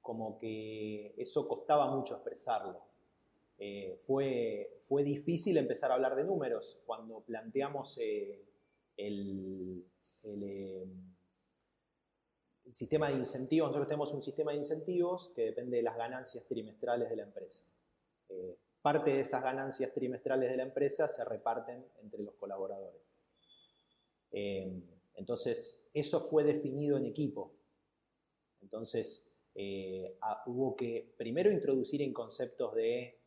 como 0.00 0.38
que 0.38 1.14
eso 1.18 1.46
costaba 1.46 1.94
mucho 1.94 2.14
expresarlo. 2.14 2.80
Eh, 3.58 3.98
fue, 4.00 4.78
fue 4.82 5.02
difícil 5.02 5.56
empezar 5.58 5.90
a 5.90 5.94
hablar 5.94 6.14
de 6.14 6.24
números 6.24 6.80
cuando 6.86 7.20
planteamos 7.20 7.98
eh, 7.98 8.42
el, 8.96 9.84
el, 10.24 10.86
sistema 12.72 13.08
de 13.08 13.16
incentivos. 13.16 13.68
Nosotros 13.68 13.88
tenemos 13.88 14.12
un 14.14 14.22
sistema 14.22 14.52
de 14.52 14.58
incentivos 14.58 15.32
que 15.34 15.42
depende 15.42 15.78
de 15.78 15.82
las 15.82 15.96
ganancias 15.96 16.46
trimestrales 16.46 17.10
de 17.10 17.16
la 17.16 17.24
empresa. 17.24 17.66
Parte 18.88 19.10
de 19.10 19.20
esas 19.20 19.42
ganancias 19.42 19.92
trimestrales 19.92 20.48
de 20.48 20.56
la 20.56 20.62
empresa 20.62 21.08
se 21.08 21.22
reparten 21.22 21.84
entre 22.02 22.22
los 22.22 22.34
colaboradores. 22.36 23.18
entonces, 25.14 25.90
eso 25.92 26.22
fue 26.22 26.42
definido 26.42 26.96
en 26.96 27.04
equipo. 27.04 27.52
Entonces, 28.62 29.30
hubo 30.46 30.74
que 30.74 31.12
primero 31.18 31.50
introducir 31.50 32.00
en 32.00 32.14
conceptos 32.14 32.74
de 32.76 33.18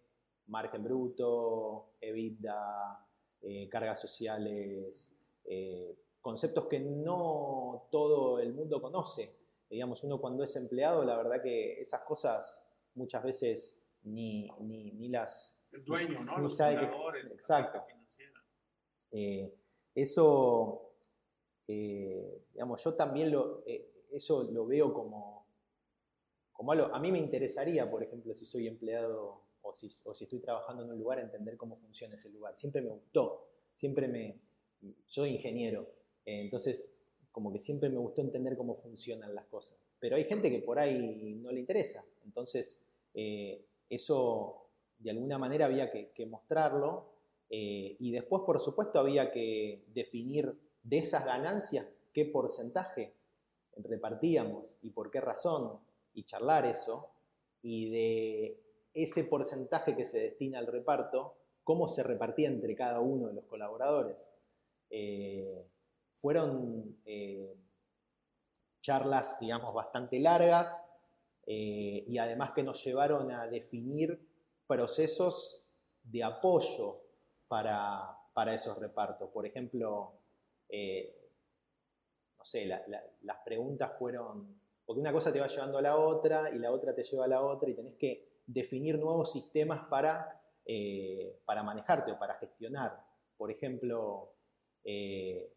margen 0.48 0.84
bruto, 0.84 1.92
EBITDA, 2.02 3.08
eh, 3.44 3.70
cargas 3.70 4.02
sociales, 4.02 5.16
eh, 5.46 5.96
conceptos 6.22 6.66
que 6.66 6.80
no 6.80 7.88
todo 7.92 8.40
el 8.40 8.52
mundo 8.52 8.82
conoce. 8.82 9.36
Digamos, 9.70 10.04
uno 10.04 10.20
cuando 10.20 10.44
es 10.44 10.56
empleado, 10.56 11.06
la 11.06 11.18
verdad 11.18 11.44
que 11.44 11.80
esas 11.80 12.02
cosas 12.02 12.68
muchas 12.96 13.24
veces 13.24 13.81
ni, 14.04 14.50
ni, 14.60 15.08
las... 15.10 15.62
El 15.72 15.86
dueño, 15.86 16.24
¿no? 16.24 16.38
Los 16.40 16.58
fundadores, 16.58 17.32
exacto. 17.32 17.84
Eh, 19.12 19.54
eso, 19.94 20.94
digamos, 21.68 22.84
yo 22.84 22.94
también 22.96 23.32
lo, 23.32 23.64
eso 24.12 24.44
lo 24.52 24.66
veo 24.66 24.94
como, 24.94 25.46
como 26.52 26.72
algo... 26.72 26.94
A 26.94 27.00
mí 27.00 27.12
me 27.12 27.20
interesaría, 27.20 27.90
por 27.90 28.04
ejemplo, 28.04 28.34
si 28.36 28.46
soy 28.46 28.68
empleado 28.68 29.42
o 29.62 29.76
si, 29.76 29.90
o 30.06 30.14
si 30.14 30.26
estoy 30.26 30.40
trabajando 30.40 30.84
en 30.84 30.92
un 30.92 31.00
lugar, 31.00 31.20
entender 31.20 31.58
cómo 31.58 31.76
funciona 31.76 32.16
ese 32.16 32.30
lugar. 32.30 32.58
Siempre 32.58 32.82
me 32.82 32.90
gustó, 32.90 33.48
siempre 33.74 34.08
me... 34.08 34.40
Soy 35.06 35.30
ingeniero, 35.30 35.88
eh, 36.26 36.42
entonces 36.42 36.94
como 37.32 37.54
que 37.54 37.60
siempre 37.60 37.90
me 37.90 37.98
gustó 37.98 38.22
entender 38.22 38.58
cómo 38.58 38.76
funcionan 38.76 39.36
las 39.36 39.46
cosas. 39.46 39.80
Pero 40.00 40.16
hay 40.16 40.26
gente 40.26 40.50
que 40.50 40.60
por 40.60 40.80
ahí 40.80 41.36
no 41.36 41.52
le 41.52 41.60
interesa, 41.60 42.04
entonces 42.26 42.80
eh, 43.14 43.64
eso 43.92 44.70
de 44.98 45.12
alguna 45.12 45.38
manera 45.38 45.66
había 45.66 45.92
que, 45.92 46.26
mostrarlo 46.26 47.12
eh, 47.50 47.98
y 48.00 48.12
después 48.12 48.44
por 48.46 48.60
supuesto 48.60 49.00
había 49.00 49.32
que 49.32 49.84
definir 49.88 50.58
de 50.84 51.00
esas 51.00 51.26
ganancias 51.26 51.86
qué 52.14 52.26
porcentaje 52.26 53.16
repartíamos 53.78 54.78
y 54.82 54.92
por 54.92 55.12
qué 55.12 55.20
razón 55.22 55.80
y 56.14 56.24
charlar 56.24 56.66
eso 56.66 57.10
y 57.62 57.90
de 57.90 58.64
ese 58.94 59.26
porcentaje 59.26 59.96
que 59.96 60.06
se 60.06 60.20
destina 60.20 60.60
al 60.60 60.68
reparto, 60.68 61.36
cómo 61.64 61.88
se 61.88 62.04
repartía 62.04 62.50
entre 62.50 62.76
cada 62.76 63.00
uno 63.00 63.28
de 63.28 63.34
los 63.34 63.46
colaboradores. 63.46 64.34
Eh, 64.90 65.66
fueron 66.16 66.98
eh, 67.06 67.56
charlas, 68.82 69.40
digamos, 69.40 69.74
bastante 69.74 70.20
largas 70.20 70.84
eh, 71.46 72.04
y 72.08 72.18
además 72.18 72.52
que 72.52 72.64
nos 72.64 72.84
llevaron 72.84 73.32
a 73.32 73.48
definir 73.48 74.20
procesos 74.68 75.66
de 76.04 76.24
apoyo 76.24 77.02
para, 77.48 78.18
esos 78.54 78.78
repartos. 78.78 79.30
Por 79.30 79.46
ejemplo, 79.46 80.14
no 82.42 82.46
sé, 82.46 82.66
las 82.66 83.38
preguntas 83.46 83.96
fueron, 84.00 84.60
porque 84.84 85.00
una 85.00 85.14
cosa 85.14 85.32
te 85.32 85.40
va 85.40 85.48
llevando 85.48 85.78
a 85.78 85.82
la 85.82 85.96
otra 85.96 86.50
y 86.50 86.58
la 86.58 86.72
otra 86.72 86.96
te 86.96 87.04
lleva 87.04 87.26
a 87.26 87.28
la 87.28 87.42
otra 87.42 87.70
y 87.70 87.76
tenés 87.76 87.96
que 87.96 88.32
definir 88.48 88.98
nuevos 88.98 89.32
sistemas 89.32 89.86
para, 89.88 90.42
eh, 90.66 91.40
para 91.46 91.64
manejarte 91.64 92.12
o 92.12 92.20
para 92.20 92.36
gestionar. 92.36 93.06
Por 93.38 93.52
ejemplo, 93.52 94.34
eh, 94.84 95.54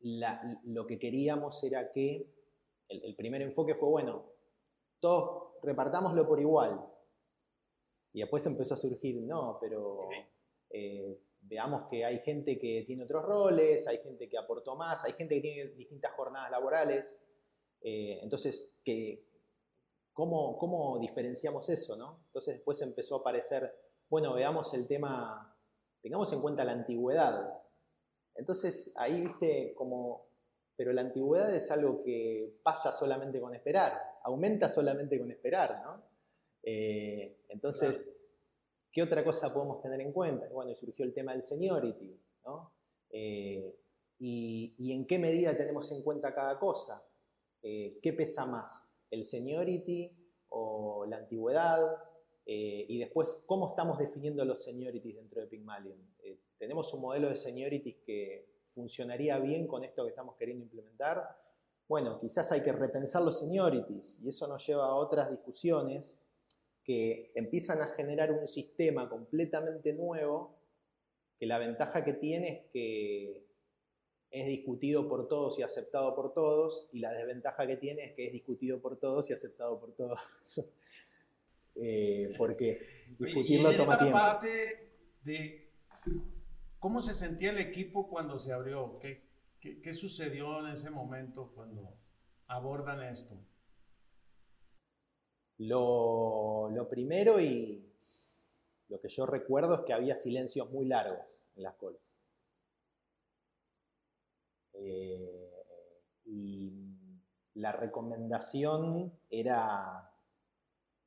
lo 0.00 0.86
que 0.86 0.98
queríamos 0.98 1.62
era 1.64 1.90
que 1.90 2.30
el, 2.88 3.14
primer 3.16 3.42
enfoque 3.42 3.74
fue, 3.74 3.88
bueno, 3.88 4.26
todos 5.00 5.54
repartámoslo 5.62 6.26
por 6.26 6.40
igual. 6.40 6.84
Y 8.12 8.20
después 8.20 8.46
empezó 8.46 8.74
a 8.74 8.76
surgir, 8.76 9.20
no, 9.22 9.58
pero 9.60 9.98
eh, 10.70 11.20
veamos 11.40 11.88
que 11.90 12.04
hay 12.04 12.20
gente 12.20 12.58
que 12.58 12.84
tiene 12.86 13.04
otros 13.04 13.24
roles, 13.24 13.88
hay 13.88 13.98
gente 13.98 14.28
que 14.28 14.38
aportó 14.38 14.76
más, 14.76 15.04
hay 15.04 15.12
gente 15.12 15.36
que 15.36 15.40
tiene 15.40 15.70
distintas 15.70 16.14
jornadas 16.14 16.50
laborales. 16.50 17.20
entonces, 17.80 18.76
que, 18.84 19.26
¿Cómo, 20.14 20.98
diferenciamos 21.00 21.68
eso? 21.68 21.96
¿no? 21.96 22.22
Entonces 22.26 22.54
después 22.54 22.80
empezó 22.82 23.16
a 23.16 23.18
aparecer, 23.18 23.74
bueno, 24.08 24.32
veamos 24.32 24.72
el 24.72 24.86
tema, 24.86 25.58
tengamos 26.00 26.32
en 26.32 26.40
cuenta 26.40 26.64
la 26.64 26.72
antigüedad. 26.72 27.60
Entonces 28.36 28.94
ahí 28.96 29.22
viste 29.22 29.74
como, 29.74 30.28
pero 30.76 30.92
la 30.92 31.00
antigüedad 31.00 31.52
es 31.52 31.68
algo 31.72 32.04
que 32.04 32.60
pasa 32.62 32.92
solamente 32.92 33.40
con 33.40 33.54
esperar, 33.56 34.00
aumenta 34.24 34.68
solamente 34.68 35.18
con 35.18 35.30
esperar, 35.30 35.82
¿no? 35.84 36.02
Eh, 36.62 37.44
entonces, 37.48 38.14
¿qué 38.92 39.02
otra 39.02 39.24
cosa 39.24 39.52
podemos 39.52 39.80
tener 39.80 40.00
en 40.00 40.12
cuenta? 40.12 40.48
Bueno, 40.48 40.70
y 40.70 40.74
surgió 40.74 41.04
el 41.04 41.14
tema 41.14 41.32
del 41.32 41.42
seniority, 41.42 42.20
¿no? 42.44 42.72
Eh, 43.10 43.74
y, 44.18 44.92
en 44.92 45.06
qué 45.06 45.18
medida 45.18 45.56
tenemos 45.56 45.90
en 45.92 46.02
cuenta 46.02 46.34
cada 46.34 46.58
cosa? 46.58 47.06
Eh, 47.62 47.98
¿Qué 48.02 48.12
pesa 48.12 48.46
más? 48.46 48.90
el 49.14 49.24
seniority 49.24 50.10
o 50.48 51.06
la 51.06 51.18
antigüedad, 51.18 51.80
eh, 52.46 52.84
y 52.88 52.98
después 52.98 53.42
cómo 53.46 53.70
estamos 53.70 53.98
definiendo 53.98 54.44
los 54.44 54.62
seniorities 54.62 55.16
dentro 55.16 55.40
de 55.40 55.46
Pygmalion. 55.46 55.98
Eh, 56.22 56.40
tenemos 56.58 56.92
un 56.94 57.00
modelo 57.00 57.28
de 57.28 57.36
seniorities 57.36 57.96
que 58.04 58.46
funcionaría 58.68 59.38
bien 59.38 59.66
con 59.66 59.84
esto 59.84 60.04
que 60.04 60.10
estamos 60.10 60.36
queriendo 60.36 60.64
implementar. 60.64 61.36
Bueno, 61.88 62.18
quizás 62.20 62.50
hay 62.52 62.62
que 62.62 62.72
repensar 62.72 63.22
los 63.22 63.40
seniorities 63.40 64.20
y 64.22 64.28
eso 64.28 64.46
nos 64.46 64.66
lleva 64.66 64.86
a 64.86 64.94
otras 64.94 65.30
discusiones 65.30 66.20
que 66.82 67.32
empiezan 67.34 67.80
a 67.82 67.88
generar 67.88 68.32
un 68.32 68.46
sistema 68.46 69.08
completamente 69.08 69.92
nuevo 69.92 70.56
que 71.38 71.46
la 71.46 71.58
ventaja 71.58 72.04
que 72.04 72.12
tiene 72.12 72.48
es 72.48 72.70
que 72.72 73.44
es 74.30 74.46
discutido 74.46 75.08
por 75.08 75.28
todos 75.28 75.58
y 75.58 75.62
aceptado 75.62 76.14
por 76.16 76.34
todos, 76.34 76.88
y 76.92 76.98
la 76.98 77.12
desventaja 77.12 77.68
que 77.68 77.76
tiene 77.76 78.04
es 78.06 78.12
que 78.14 78.26
es 78.26 78.32
discutido 78.32 78.80
por 78.80 78.98
todos 78.98 79.30
y 79.30 79.32
aceptado 79.32 79.78
por 79.78 79.94
todos. 79.94 80.18
eh, 81.76 82.34
porque 82.36 83.06
discutirlo 83.16 83.70
y 83.70 83.74
en 83.74 83.80
esta 83.80 84.12
parte 84.12 84.90
de 85.22 85.70
cómo 86.80 87.00
se 87.00 87.14
sentía 87.14 87.50
el 87.50 87.58
equipo 87.58 88.08
cuando 88.08 88.38
se 88.38 88.52
abrió, 88.52 88.98
¿Qué, 88.98 89.22
qué, 89.72 89.92
sucedió 89.94 90.60
en 90.60 90.72
ese 90.72 90.90
momento 90.90 91.52
cuando 91.54 91.96
abordan 92.48 93.02
esto? 93.02 93.34
Lo, 95.58 96.86
primero 96.90 97.40
y 97.40 97.90
lo 98.88 99.00
que 99.00 99.08
yo 99.08 99.24
recuerdo 99.26 99.76
es 99.76 99.80
que 99.82 99.92
había 99.92 100.16
silencios 100.16 100.70
muy 100.70 100.86
largos 100.86 101.42
en 101.56 101.62
las 101.62 101.74
calls. 101.76 101.98
Eh, 104.74 105.50
y 106.26 106.72
la 107.54 107.72
recomendación 107.72 109.12
era 109.30 110.10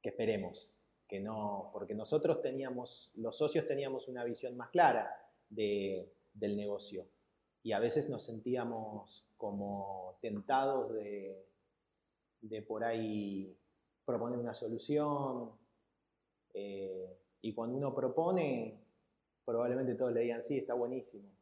que 0.02 0.10
esperemos, 0.10 0.80
que 1.08 1.20
no, 1.20 1.70
porque 1.74 1.94
nosotros 1.94 2.42
teníamos, 2.42 3.12
los 3.16 3.38
socios 3.38 3.68
teníamos 3.68 4.08
una 4.08 4.24
visión 4.24 4.56
más 4.56 4.70
clara 4.70 5.30
del 5.50 6.56
negocio 6.56 7.08
y 7.64 7.72
a 7.72 7.80
veces 7.80 8.10
nos 8.10 8.26
sentíamos 8.26 9.28
como 9.38 10.18
tentados 10.22 10.94
de, 10.94 11.46
de 12.42 12.62
por 12.62 12.84
ahí 12.84 13.58
proponer 14.06 14.40
una 14.40 14.54
solución 14.54 15.52
eh, 16.54 17.18
y 17.42 17.54
cuando 17.54 17.78
uno 17.78 17.94
propone 17.94 18.80
probablemente 19.44 19.96
todos 19.96 20.14
le 20.14 20.22
digan 20.22 20.42
sí, 20.42 20.58
está 20.58 20.74
buenísimo 20.74 21.38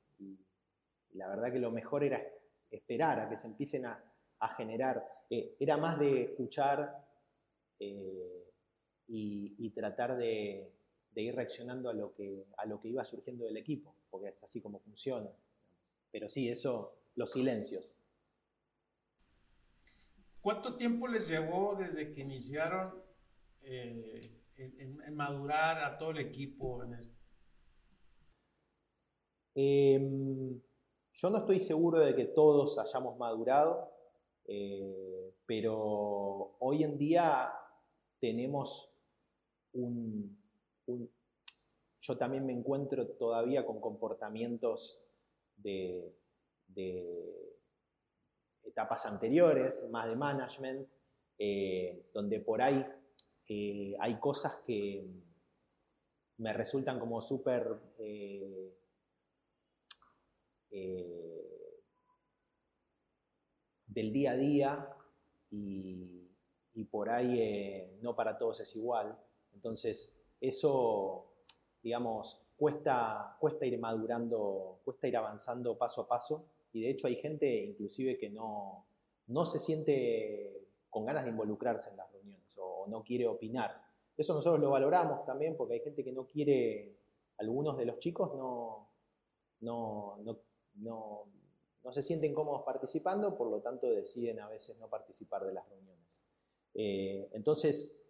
la 1.15 1.27
verdad 1.27 1.51
que 1.51 1.59
lo 1.59 1.71
mejor 1.71 2.03
era 2.03 2.21
esperar 2.69 3.19
a 3.19 3.29
que 3.29 3.37
se 3.37 3.47
empiecen 3.47 3.85
a, 3.85 4.11
generar. 4.55 5.03
Eh, 5.27 5.55
era 5.59 5.75
más 5.75 5.97
de 5.97 6.21
escuchar 6.21 7.03
eh, 7.79 8.51
y, 9.07 9.69
tratar 9.71 10.15
de, 10.17 10.71
ir 11.15 11.35
reaccionando 11.35 11.89
a 11.89 11.93
lo, 11.93 12.13
que, 12.13 12.45
a 12.57 12.67
lo 12.67 12.79
que 12.79 12.89
iba 12.89 13.03
surgiendo 13.03 13.45
del 13.45 13.57
equipo, 13.57 13.95
porque 14.11 14.27
es 14.27 14.43
así 14.43 14.61
como 14.61 14.79
funciona. 14.79 15.31
Pero 16.15 16.29
sí, 16.29 16.47
eso, 16.47 16.95
los 17.15 17.33
silencios. 17.33 17.93
¿Cuánto 20.39 20.77
tiempo 20.77 21.09
les 21.09 21.27
llevó 21.27 21.75
desde 21.75 22.13
que 22.13 22.21
iniciaron 22.21 23.03
eh, 23.61 24.21
en, 24.55 25.13
madurar 25.13 25.83
a 25.83 25.97
todo 25.97 26.11
el 26.11 26.19
equipo 26.19 26.81
en 26.83 26.93
esto? 26.93 27.17
Em, 29.55 30.61
yo 31.11 31.29
no 31.29 31.39
estoy 31.39 31.59
seguro 31.59 31.99
de 31.99 32.15
que 32.15 32.27
todos 32.27 32.79
hayamos 32.79 33.17
madurado, 33.17 33.91
eh, 34.45 35.35
pero 35.45 36.55
hoy 36.59 36.85
en 36.85 36.97
día 36.97 37.51
tenemos 38.21 38.97
un, 39.73 40.41
Yo 41.99 42.17
también 42.17 42.45
me 42.45 42.53
encuentro 42.53 43.05
todavía 43.05 43.65
con 43.65 43.81
comportamientos 43.81 45.04
de, 45.57 46.13
etapas 48.63 49.05
anteriores, 49.05 49.83
más 49.89 50.07
de 50.07 50.15
management, 50.15 50.87
eh, 51.37 52.09
donde 52.13 52.39
por 52.39 52.61
ahí 52.61 52.85
eh, 53.47 53.95
hay 53.99 54.19
cosas 54.19 54.57
que 54.65 55.07
me 56.37 56.51
resultan 56.53 56.99
como 56.99 57.21
súper 57.21 57.79
eh, 57.99 58.73
del 63.87 64.11
día 64.11 64.31
a 64.31 64.35
día 64.35 64.89
y, 65.51 66.21
por 66.91 67.09
ahí 67.09 67.97
no 68.01 68.15
para 68.15 68.37
todos 68.37 68.59
es 68.59 68.75
igual. 68.75 69.17
Entonces, 69.53 70.21
eso, 70.39 71.33
digamos, 71.81 72.44
cuesta, 72.55 73.37
cuesta 73.39 73.65
ir 73.65 73.79
madurando, 73.79 74.79
cuesta 74.83 75.07
ir 75.07 75.17
avanzando 75.17 75.77
paso 75.77 76.01
a 76.01 76.07
paso. 76.07 76.45
Y 76.71 76.81
de 76.81 76.89
hecho 76.89 77.07
hay 77.07 77.15
gente 77.15 77.47
inclusive 77.47 78.17
que 78.17 78.29
no, 78.29 78.87
no 79.27 79.45
se 79.45 79.59
siente 79.59 80.67
con 80.89 81.05
ganas 81.05 81.23
de 81.23 81.31
involucrarse 81.31 81.89
en 81.89 81.97
las 81.97 82.11
reuniones 82.11 82.57
o, 82.57 82.87
no 82.87 83.03
quiere 83.03 83.27
opinar. 83.27 83.83
Eso 84.15 84.33
nosotros 84.33 84.61
lo 84.61 84.69
valoramos 84.69 85.25
también 85.25 85.57
porque 85.57 85.75
hay 85.75 85.79
gente 85.81 86.03
que 86.03 86.11
no 86.11 86.25
quiere, 86.25 86.97
algunos 87.37 87.77
de 87.77 87.85
los 87.85 87.99
chicos 87.99 88.33
no, 88.35 88.89
no, 89.61 90.17
no, 90.75 91.25
no 91.85 91.91
se 91.91 92.01
sienten 92.01 92.33
cómodos 92.33 92.63
participando, 92.63 93.37
por 93.37 93.49
lo 93.49 93.61
tanto 93.61 93.87
deciden 93.87 94.39
a 94.39 94.49
veces 94.49 94.77
no 94.79 94.89
participar 94.89 95.45
de 95.45 95.53
las 95.53 95.69
reuniones. 95.69 96.23
Eh, 96.73 97.29
entonces, 97.31 98.04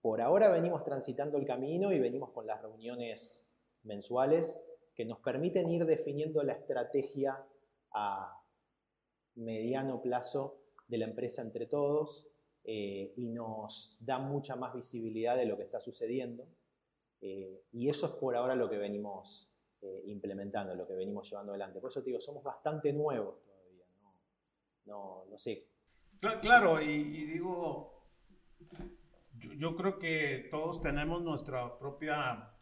por 0.00 0.20
ahora 0.20 0.50
venimos 0.50 0.84
transitando 0.84 1.36
el 1.38 1.46
camino 1.46 1.92
y 1.92 1.98
venimos 1.98 2.30
con 2.30 2.46
las 2.46 2.62
reuniones 2.62 3.48
mensuales 3.82 4.64
que 4.94 5.04
nos 5.04 5.18
permiten 5.20 5.70
ir 5.70 5.84
definiendo 5.86 6.42
la 6.42 6.52
estrategia 6.52 7.44
a 7.92 8.42
mediano 9.36 10.00
plazo 10.02 10.60
de 10.86 10.98
la 10.98 11.06
empresa 11.06 11.42
entre 11.42 11.66
todos 11.66 12.28
eh, 12.64 13.12
y 13.16 13.28
nos 13.28 13.96
da 14.00 14.18
mucha 14.18 14.56
más 14.56 14.74
visibilidad 14.74 15.36
de 15.36 15.46
lo 15.46 15.56
que 15.56 15.64
está 15.64 15.80
sucediendo. 15.80 16.46
Eh, 17.20 17.64
y 17.72 17.88
eso 17.88 18.06
es 18.06 18.12
por 18.12 18.36
ahora 18.36 18.54
lo 18.54 18.68
que 18.68 18.76
venimos 18.76 19.52
eh, 19.80 20.02
implementando, 20.06 20.74
lo 20.74 20.86
que 20.86 20.94
venimos 20.94 21.28
llevando 21.28 21.52
adelante. 21.52 21.80
Por 21.80 21.90
eso 21.90 22.02
te 22.02 22.10
digo, 22.10 22.20
somos 22.20 22.42
bastante 22.42 22.92
nuevos 22.92 23.42
todavía, 23.42 23.84
no, 24.86 25.24
no, 25.26 25.38
sé. 25.38 25.66
Claro, 26.42 26.80
y 26.82 27.24
digo, 27.26 28.00
yo, 29.40 29.76
creo 29.76 29.98
que 29.98 30.48
todos 30.50 30.80
tenemos 30.80 31.22
nuestra 31.22 31.78
propia 31.78 32.52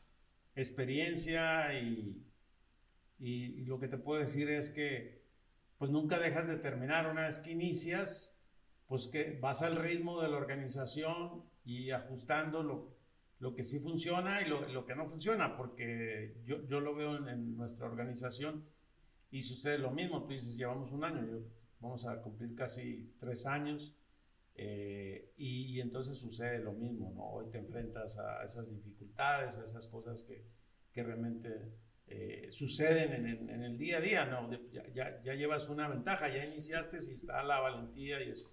experiencia 0.54 1.72
y, 1.80 2.24
y, 3.18 3.64
lo 3.64 3.78
que 3.78 3.88
te 3.88 3.98
puedo 3.98 4.20
decir 4.20 4.48
es 4.48 4.70
que 4.70 5.26
pues 5.76 5.90
nunca 5.90 6.18
dejas 6.18 6.48
de 6.48 6.56
terminar. 6.56 7.10
Una 7.10 7.26
vez 7.26 7.38
que 7.38 7.52
inicias, 7.52 8.40
pues 8.86 9.06
que 9.06 9.38
vas 9.40 9.62
al 9.62 9.76
ritmo 9.76 10.20
de 10.20 10.28
la 10.28 10.36
organización 10.36 11.44
y 11.64 11.90
ajustando 11.90 12.62
lo, 12.62 12.96
lo 13.38 13.54
que 13.54 13.62
sí 13.62 13.78
funciona 13.78 14.40
y 14.42 14.48
lo, 14.48 14.66
lo, 14.68 14.84
que 14.84 14.96
no 14.96 15.06
funciona, 15.06 15.56
porque 15.56 16.40
yo, 16.44 16.66
yo 16.66 16.80
lo 16.80 16.94
veo 16.94 17.16
en, 17.16 17.28
en, 17.28 17.56
nuestra 17.56 17.86
organización 17.86 18.64
y 19.30 19.42
sucede 19.42 19.78
lo 19.78 19.90
mismo, 19.90 20.24
tú 20.24 20.32
dices, 20.32 20.56
llevamos 20.56 20.90
un 20.90 21.04
año, 21.04 21.24
yo, 21.26 21.38
vamos 21.80 22.06
a 22.06 22.20
cumplir 22.22 22.54
casi 22.54 23.14
tres 23.18 23.46
años 23.46 23.94
eh, 24.60 25.32
y, 25.36 25.80
entonces 25.80 26.18
sucede 26.18 26.58
lo 26.58 26.72
mismo, 26.72 27.12
¿no? 27.14 27.30
Hoy 27.30 27.48
te 27.48 27.58
enfrentas 27.58 28.18
a 28.18 28.42
esas 28.44 28.68
dificultades, 28.74 29.56
a 29.56 29.64
esas 29.64 29.86
cosas 29.86 30.24
que, 30.24 30.44
que 30.92 31.04
realmente 31.04 31.48
eh, 32.08 32.48
suceden 32.50 33.24
en, 33.24 33.50
en, 33.50 33.62
el 33.62 33.78
día 33.78 33.98
a 33.98 34.00
día, 34.00 34.24
¿no? 34.24 34.50
Ya, 34.72 35.22
ya, 35.22 35.34
llevas 35.34 35.68
una 35.68 35.86
ventaja, 35.86 36.28
ya 36.28 36.44
iniciaste 36.44 36.96
y 36.96 37.14
está 37.14 37.40
la 37.44 37.60
valentía 37.60 38.20
y 38.20 38.30
eso. 38.30 38.52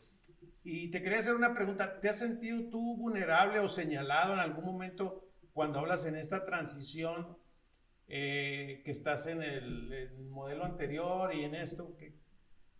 Y 0.64 0.92
te 0.92 1.02
quería 1.02 1.20
hacer 1.20 1.34
una 1.34 1.56
pregunta, 1.56 2.00
¿te 2.00 2.08
has 2.08 2.20
sentido 2.20 2.70
tú 2.70 2.98
vulnerable 2.98 3.58
o 3.58 3.68
señalado 3.68 4.34
en 4.34 4.40
algún 4.40 4.66
momento 4.66 5.28
cuando 5.54 5.80
hablas 5.80 6.06
en 6.06 6.16
esta 6.18 6.44
transición 6.44 7.36
eh, 8.08 8.84
que 8.86 8.92
estás 8.92 9.26
en 9.26 9.42
el, 9.42 10.30
modelo 10.30 10.66
anterior 10.66 11.34
y 11.34 11.46
en 11.46 11.56
esto? 11.56 11.98
Que, 11.98 12.14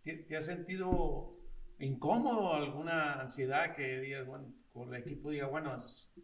te, 0.02 0.16
¿Te 0.16 0.36
has 0.36 0.46
sentido 0.46 1.35
incómodo, 1.78 2.52
alguna 2.52 3.20
ansiedad 3.20 3.74
que 3.74 4.00
digas, 4.00 4.26
bueno, 4.26 4.52
con 4.72 4.94
el 4.94 5.00
equipo 5.00 5.30
diga, 5.30 5.46
bueno, 5.48 5.76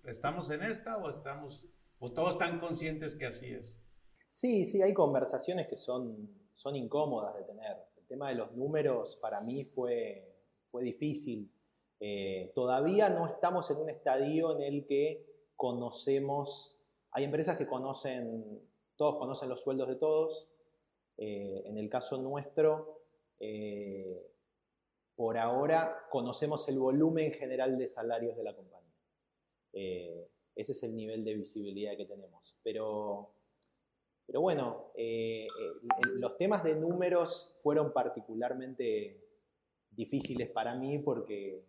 ¿estamos 0.04 0.50
en 0.50 0.62
esta 0.62 0.98
o 0.98 1.08
estamos, 1.08 1.64
o 1.98 2.12
todos 2.12 2.30
están 2.30 2.60
conscientes 2.60 3.14
que 3.14 3.26
así 3.26 3.52
es? 3.52 3.78
Sí, 4.28 4.66
sí, 4.66 4.82
hay 4.82 4.94
conversaciones 4.94 5.68
que 5.68 5.76
son, 5.76 6.28
son 6.54 6.76
incómodas 6.76 7.34
de 7.36 7.44
tener. 7.44 7.76
El 7.96 8.06
tema 8.06 8.28
de 8.28 8.34
los 8.34 8.52
números 8.52 9.16
para 9.16 9.40
mí 9.40 9.64
fue, 9.64 10.36
fue 10.70 10.82
difícil. 10.82 11.52
Eh, 12.00 12.50
todavía 12.54 13.10
no 13.10 13.26
estamos 13.26 13.70
en 13.70 13.76
un 13.76 13.90
estadio 13.90 14.56
en 14.56 14.62
el 14.62 14.86
que 14.86 15.26
conocemos, 15.54 16.78
hay 17.12 17.24
empresas 17.24 17.56
que 17.56 17.66
conocen, 17.66 18.60
todos 18.96 19.16
conocen 19.16 19.48
los 19.48 19.60
sueldos 19.60 19.88
de 19.88 19.96
todos. 19.96 20.48
Eh, 21.18 21.62
en 21.66 21.76
el 21.76 21.88
caso 21.88 22.20
nuestro, 22.20 23.02
eh, 23.38 24.31
por 25.14 25.36
ahora 25.36 26.06
conocemos 26.10 26.68
el 26.68 26.78
volumen 26.78 27.32
general 27.32 27.78
de 27.78 27.88
salarios 27.88 28.36
de 28.36 28.44
la 28.44 28.56
compañía. 28.56 28.94
Eh, 29.72 30.28
ese 30.54 30.72
es 30.72 30.82
el 30.82 30.94
nivel 30.94 31.24
de 31.24 31.34
visibilidad 31.34 31.96
que 31.96 32.06
tenemos. 32.06 32.56
Pero, 32.62 33.34
pero 34.26 34.40
bueno, 34.40 34.92
eh, 34.94 35.46
los 36.14 36.36
temas 36.36 36.64
de 36.64 36.74
números 36.76 37.56
fueron 37.62 37.92
particularmente 37.92 39.20
difíciles 39.90 40.50
para 40.50 40.74
mí 40.74 40.98
porque, 40.98 41.64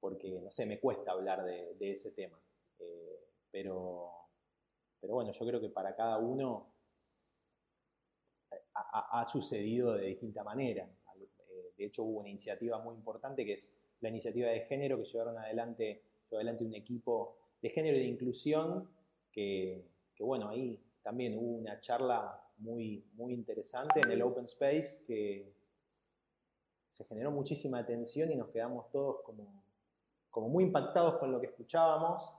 porque 0.00 0.40
no 0.40 0.50
sé, 0.50 0.66
me 0.66 0.80
cuesta 0.80 1.12
hablar 1.12 1.44
de, 1.44 1.92
ese 1.92 2.10
tema. 2.12 2.40
Eh, 2.78 3.20
pero, 3.50 4.10
pero 5.00 5.14
bueno, 5.14 5.32
yo 5.32 5.46
creo 5.46 5.60
que 5.60 5.68
para 5.68 5.94
cada 5.94 6.18
uno 6.18 6.72
ha 8.76 9.24
sucedido 9.26 9.94
de 9.94 10.06
distinta 10.06 10.42
manera 10.42 10.88
de 11.76 11.86
hecho 11.86 12.04
hubo 12.04 12.20
una 12.20 12.28
iniciativa 12.28 12.78
muy 12.78 12.94
importante 12.94 13.44
que 13.44 13.54
es 13.54 13.74
la 14.00 14.08
iniciativa 14.08 14.48
de 14.48 14.60
género 14.60 14.98
que 14.98 15.04
llevaron 15.04 15.38
adelante, 15.38 16.02
adelante 16.32 16.64
un 16.64 16.74
equipo 16.74 17.36
de 17.62 17.70
género 17.70 17.96
y 17.96 18.00
de 18.00 18.06
inclusión 18.06 18.88
que, 19.32 19.84
bueno, 20.20 20.48
ahí 20.48 20.80
también 21.02 21.36
hubo 21.36 21.56
una 21.56 21.80
charla 21.80 22.40
muy, 22.58 23.04
muy 23.14 23.32
interesante 23.32 24.00
en 24.00 24.10
el 24.10 24.22
Open 24.22 24.44
Space 24.44 25.04
que 25.06 25.52
se 26.90 27.04
generó 27.04 27.32
muchísima 27.32 27.78
atención 27.78 28.30
y 28.30 28.36
nos 28.36 28.50
quedamos 28.50 28.90
todos 28.90 29.22
como, 29.22 29.64
como 30.30 30.48
muy 30.48 30.64
impactados 30.64 31.16
con 31.16 31.32
lo 31.32 31.40
que 31.40 31.46
escuchábamos, 31.46 32.38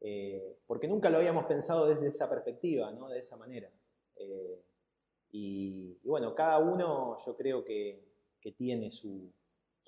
eh, 0.00 0.56
porque 0.66 0.88
nunca 0.88 1.10
lo 1.10 1.18
habíamos 1.18 1.44
pensado 1.44 1.86
desde 1.86 2.08
esa 2.08 2.28
perspectiva, 2.30 2.90
¿no? 2.92 3.08
de 3.08 3.18
esa 3.18 3.36
manera. 3.36 3.70
Eh, 4.16 4.62
y, 5.32 5.98
bueno, 6.02 6.34
cada 6.34 6.58
uno 6.58 7.18
yo 7.24 7.36
creo 7.36 7.64
que, 7.64 8.09
que 8.40 8.52
tiene 8.52 8.90
su, 8.90 9.32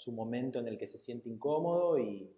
momento 0.08 0.58
en 0.58 0.68
el 0.68 0.78
que 0.78 0.86
se 0.86 0.98
siente 0.98 1.28
incómodo 1.28 1.98
y, 1.98 2.36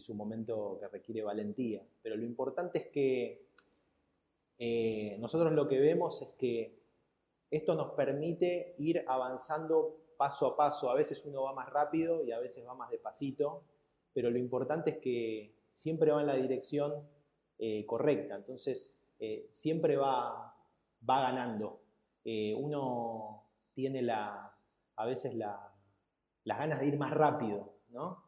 su 0.00 0.12
momento 0.16 0.76
que 0.80 0.88
requiere 0.88 1.22
valentía. 1.22 1.80
Pero 2.02 2.16
lo 2.16 2.24
importante 2.24 2.78
es 2.78 2.88
que 2.88 3.46
eh, 4.58 5.16
nosotros 5.20 5.52
lo 5.52 5.68
que 5.68 5.78
vemos 5.78 6.20
es 6.20 6.30
que 6.30 6.80
esto 7.48 7.76
nos 7.76 7.92
permite 7.92 8.74
ir 8.78 9.04
avanzando 9.06 10.00
paso 10.16 10.48
a 10.48 10.56
paso. 10.56 10.90
A 10.90 10.96
veces 10.96 11.24
uno 11.26 11.44
va 11.44 11.52
más 11.52 11.68
rápido 11.70 12.24
y 12.24 12.32
a 12.32 12.40
veces 12.40 12.66
va 12.66 12.74
más 12.74 12.90
despacito, 12.90 13.62
pero 14.12 14.30
lo 14.30 14.38
importante 14.38 14.90
es 14.90 14.98
que 14.98 15.54
siempre 15.72 16.10
va 16.10 16.22
en 16.22 16.26
la 16.26 16.34
dirección 16.34 17.08
eh, 17.60 17.86
correcta. 17.86 18.34
Entonces, 18.34 18.98
eh, 19.20 19.46
siempre 19.52 19.96
va, 19.96 20.56
va 21.08 21.20
ganando. 21.20 21.82
uno 22.24 23.44
tiene 23.74 24.02
la, 24.02 24.53
a 24.96 25.06
veces 25.06 25.34
las 25.34 25.58
ganas 26.44 26.80
de 26.80 26.86
ir 26.86 26.98
más 26.98 27.12
rápido, 27.12 27.74
¿no? 27.88 28.24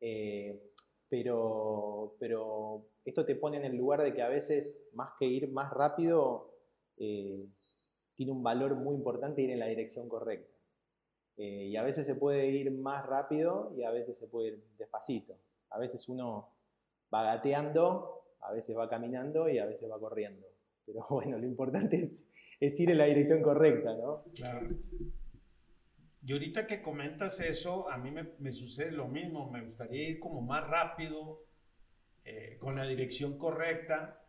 Eh, 0.00 0.72
pero, 1.08 2.16
pero 2.18 2.86
esto 3.04 3.24
te 3.24 3.34
pone 3.34 3.56
en 3.58 3.64
el 3.64 3.76
lugar 3.76 4.02
de 4.02 4.14
que 4.14 4.22
a 4.22 4.28
veces, 4.28 4.88
más 4.94 5.10
que 5.18 5.26
ir 5.26 5.50
más 5.50 5.72
rápido, 5.72 6.54
eh, 6.96 7.46
tiene 8.14 8.32
un 8.32 8.42
valor 8.42 8.76
muy 8.76 8.94
importante 8.94 9.42
ir 9.42 9.50
en 9.50 9.58
la 9.58 9.66
dirección 9.66 10.08
correcta. 10.08 10.54
Eh, 11.36 11.68
y 11.68 11.76
a 11.76 11.82
veces 11.82 12.06
se 12.06 12.14
puede 12.14 12.46
ir 12.48 12.70
más 12.70 13.06
rápido 13.06 13.72
y 13.76 13.82
a 13.82 13.90
veces 13.90 14.18
se 14.18 14.28
puede 14.28 14.48
ir 14.48 14.64
despacito. 14.76 15.38
A 15.70 15.78
veces 15.78 16.08
uno 16.08 16.50
va 17.12 17.24
gateando, 17.24 18.24
a 18.40 18.52
veces 18.52 18.76
va 18.76 18.88
caminando 18.88 19.48
y 19.48 19.58
a 19.58 19.66
veces 19.66 19.90
va 19.90 19.98
corriendo. 19.98 20.46
Pero 20.84 21.06
bueno, 21.10 21.38
lo 21.38 21.46
importante 21.46 21.96
es, 21.96 22.30
es 22.60 22.78
ir 22.78 22.90
en 22.90 22.98
la 22.98 23.06
dirección 23.06 23.42
correcta, 23.42 23.94
¿no? 23.94 24.24
Claro. 24.34 24.68
Y 26.22 26.32
ahorita 26.32 26.66
que 26.66 26.82
comentas 26.82 27.40
eso, 27.40 27.90
a 27.90 27.96
mí 27.96 28.10
me, 28.10 28.52
sucede 28.52 28.92
lo 28.92 29.08
mismo. 29.08 29.50
Me 29.50 29.62
gustaría 29.62 30.08
ir 30.10 30.20
como 30.20 30.42
más 30.42 30.66
rápido, 30.66 31.44
eh, 32.24 32.58
con 32.58 32.76
la 32.76 32.86
dirección 32.86 33.38
correcta, 33.38 34.22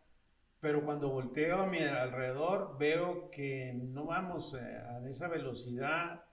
pero 0.60 0.84
cuando 0.84 1.10
volteo 1.10 1.62
a 1.62 1.66
mi 1.66 1.78
alrededor 1.78 2.78
veo 2.78 3.28
que 3.30 3.74
no 3.74 4.06
vamos 4.06 4.54
eh, 4.54 4.58
a 4.60 5.06
esa 5.08 5.28
velocidad 5.28 6.24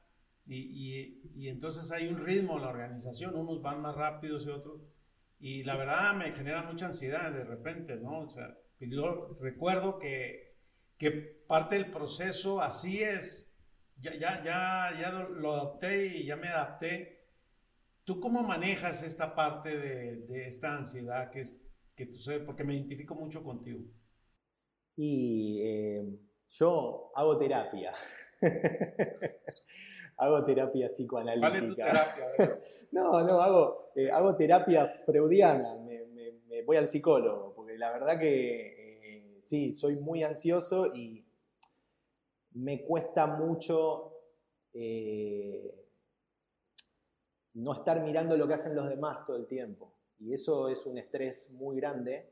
y, 0.46 1.22
y, 1.36 1.48
entonces 1.48 1.92
hay 1.92 2.08
un 2.08 2.18
ritmo 2.18 2.56
en 2.58 2.64
la 2.64 2.70
organización, 2.70 3.36
unos 3.36 3.62
van 3.62 3.82
más 3.82 3.96
rápidos 3.96 4.46
y 4.46 4.50
otros. 4.50 4.82
Y 5.40 5.64
la 5.64 5.76
verdad 5.76 6.16
me 6.16 6.32
genera 6.32 6.64
mucha 6.64 6.88
ansiedad 6.88 7.32
de 7.32 7.44
repente, 7.44 7.98
¿no? 7.98 8.22
O 8.22 8.30
sea, 8.30 8.58
yo 8.80 9.38
recuerdo 9.40 10.00
que, 10.00 10.56
que 10.98 11.12
parte 11.48 11.76
del 11.76 11.92
proceso 11.92 12.62
así 12.62 13.04
es 13.04 13.49
ya, 14.02 14.14
ya, 14.16 14.44
ya, 14.44 15.00
ya 15.00 15.12
lo, 15.12 15.54
adopté 15.54 16.08
y 16.18 16.26
ya 16.26 16.36
me 16.36 16.48
adapté. 16.48 17.20
¿Tú 18.04 18.20
cómo 18.20 18.42
manejas 18.42 19.04
esta 19.04 19.36
parte 19.36 19.78
de, 19.78 20.16
de 20.28 20.48
esta 20.48 20.76
ansiedad 20.76 21.30
que, 21.30 21.42
es, 21.42 21.56
que 22.00 22.06
tú 22.06 22.18
sabes, 22.18 22.44
porque 22.46 22.64
me 22.64 22.74
identifico 22.74 23.14
mucho 23.14 23.44
contigo. 23.44 23.82
Y 24.96 25.60
eh, 25.62 26.18
yo 26.50 27.12
hago 27.14 27.38
terapia. 27.38 27.94
hago 30.18 30.46
terapia 30.46 30.88
psicoanalítica. 30.88 31.50
¿Cuál 31.50 31.64
es 31.64 31.70
tu 31.70 31.76
terapia? 31.76 32.60
no, 32.94 33.22
no, 33.24 33.42
hago, 33.42 33.92
eh, 33.98 34.10
hago 34.12 34.34
terapia 34.38 34.88
freudiana. 35.06 35.78
Me, 35.80 36.06
me, 36.48 36.64
voy 36.64 36.78
al 36.78 36.88
psicólogo, 36.88 37.54
porque 37.54 37.78
la 37.78 37.92
verdad 37.92 38.18
que 38.18 39.18
eh, 39.18 39.38
sí, 39.42 39.74
soy 39.74 39.98
muy 39.98 40.24
ansioso 40.24 40.94
y 40.96 41.26
me 42.62 42.84
cuesta 42.86 43.28
mucho 43.28 44.14
no 47.54 47.74
estar 47.74 48.02
mirando 48.04 48.38
lo 48.38 48.48
que 48.48 48.54
hacen 48.54 48.76
los 48.76 48.88
demás 48.88 49.26
todo 49.26 49.38
el 49.38 49.48
tiempo. 49.48 49.94
Y 50.20 50.34
eso 50.34 50.70
es 50.70 50.86
un 50.86 50.98
estrés 50.98 51.50
muy 51.52 51.78
grande. 51.78 52.30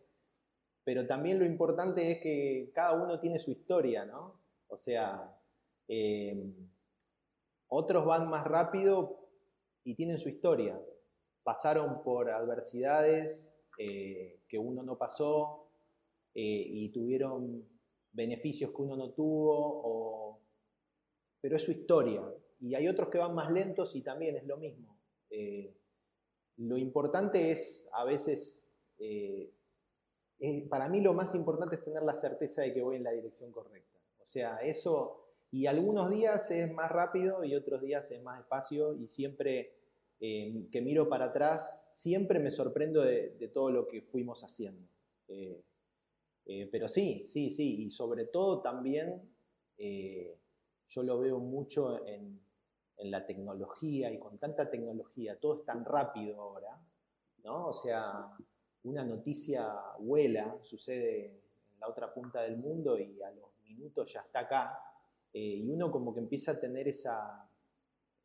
Pero 0.84 1.06
también 1.06 1.40
lo 1.40 1.46
importante 1.46 2.12
es 2.12 2.22
que 2.22 2.72
cada 2.74 2.94
uno 3.02 3.20
tiene 3.20 3.40
su 3.40 3.52
historia, 3.52 4.06
¿no? 4.06 4.40
O 4.68 4.78
sea, 4.78 5.38
eh, 5.88 6.54
otros 7.68 8.06
van 8.06 8.30
más 8.30 8.46
rápido 8.46 9.28
y 9.84 9.96
tienen 9.96 10.18
su 10.18 10.30
historia. 10.30 10.80
Pasaron 11.44 12.04
por 12.04 12.30
adversidades 12.30 13.58
eh, 13.78 14.40
que 14.48 14.58
uno 14.58 14.84
no 14.84 14.98
pasó 14.98 15.68
eh, 16.34 16.42
y 16.70 16.90
tuvieron 16.90 17.66
beneficios 18.18 18.72
que 18.72 18.82
uno 18.82 18.98
no 18.98 19.12
tuvo, 19.12 20.42
pero 21.40 21.56
es 21.56 21.64
su 21.64 21.72
historia. 21.72 22.22
Y 22.60 22.74
hay 22.74 22.88
otros 22.88 23.10
que 23.10 23.20
van 23.20 23.36
más 23.36 23.52
lentos 23.52 23.96
y 23.96 24.02
también 24.02 24.36
es 24.36 24.46
lo 24.46 24.58
mismo. 24.58 24.98
lo 26.58 26.78
importante 26.78 27.52
es 27.52 27.88
a 27.94 28.04
veces 28.04 28.68
para 30.70 30.90
mí 30.90 31.02
lo 31.02 31.14
más 31.14 31.36
importante 31.36 31.76
es 31.76 31.84
tener 31.84 32.04
la 32.04 32.14
certeza 32.14 32.64
de 32.64 32.74
que 32.74 32.82
voy 32.82 32.96
en 32.96 33.04
la 33.04 33.12
dirección 33.12 33.52
correcta. 33.52 33.98
O 34.20 34.26
sea, 34.26 34.58
eso, 34.58 35.30
y 35.52 35.68
algunos 35.68 36.10
días 36.10 36.52
es 36.52 36.74
más 36.74 36.92
rápido 36.92 37.44
y 37.44 37.56
otros 37.56 37.82
días 37.82 38.12
es 38.12 38.22
más 38.22 38.40
despacio 38.40 38.94
y 38.94 39.08
siempre 39.08 39.74
eh, 40.20 40.68
que 40.72 40.82
miro 40.82 41.08
para 41.08 41.26
atrás, 41.26 41.74
siempre 41.94 42.40
me 42.40 42.52
sorprendo 42.52 43.02
de, 43.02 43.50
todo 43.54 43.72
lo 43.72 43.88
que 43.88 44.02
fuimos 44.02 44.44
haciendo. 44.44 44.88
Eh, 46.48 46.62
eh, 46.62 46.70
pero 46.72 46.88
sí, 46.88 47.26
sí, 47.28 47.50
sí, 47.50 47.84
y 47.84 47.92
sobre 47.92 48.26
todo 48.26 48.62
también 48.62 49.22
yo 50.90 51.04
lo 51.04 51.20
veo 51.20 51.40
mucho 51.40 52.06
en, 52.06 52.42
la 53.00 53.28
tecnología 53.28 54.12
y 54.12 54.18
con 54.18 54.40
tanta 54.40 54.72
tecnología, 54.72 55.40
todo 55.40 55.60
es 55.60 55.66
tan 55.66 55.86
rápido 55.86 56.42
ahora, 56.42 56.82
¿no? 57.44 57.68
O 57.68 57.74
sea, 57.74 58.36
una 58.86 59.04
noticia 59.04 59.72
vuela, 60.00 60.58
sucede 60.64 61.44
en 61.72 61.80
la 61.80 61.90
otra 61.90 62.12
punta 62.12 62.42
del 62.42 62.58
mundo 62.58 62.98
y 62.98 63.22
a 63.22 63.30
los 63.30 63.52
minutos 63.62 64.12
ya 64.12 64.22
está 64.22 64.40
acá, 64.40 64.80
eh, 65.34 65.40
y 65.40 65.70
uno 65.70 65.92
como 65.92 66.14
que 66.14 66.20
empieza 66.20 66.54
a 66.54 66.60
tener 66.60 66.88
esa 66.88 67.48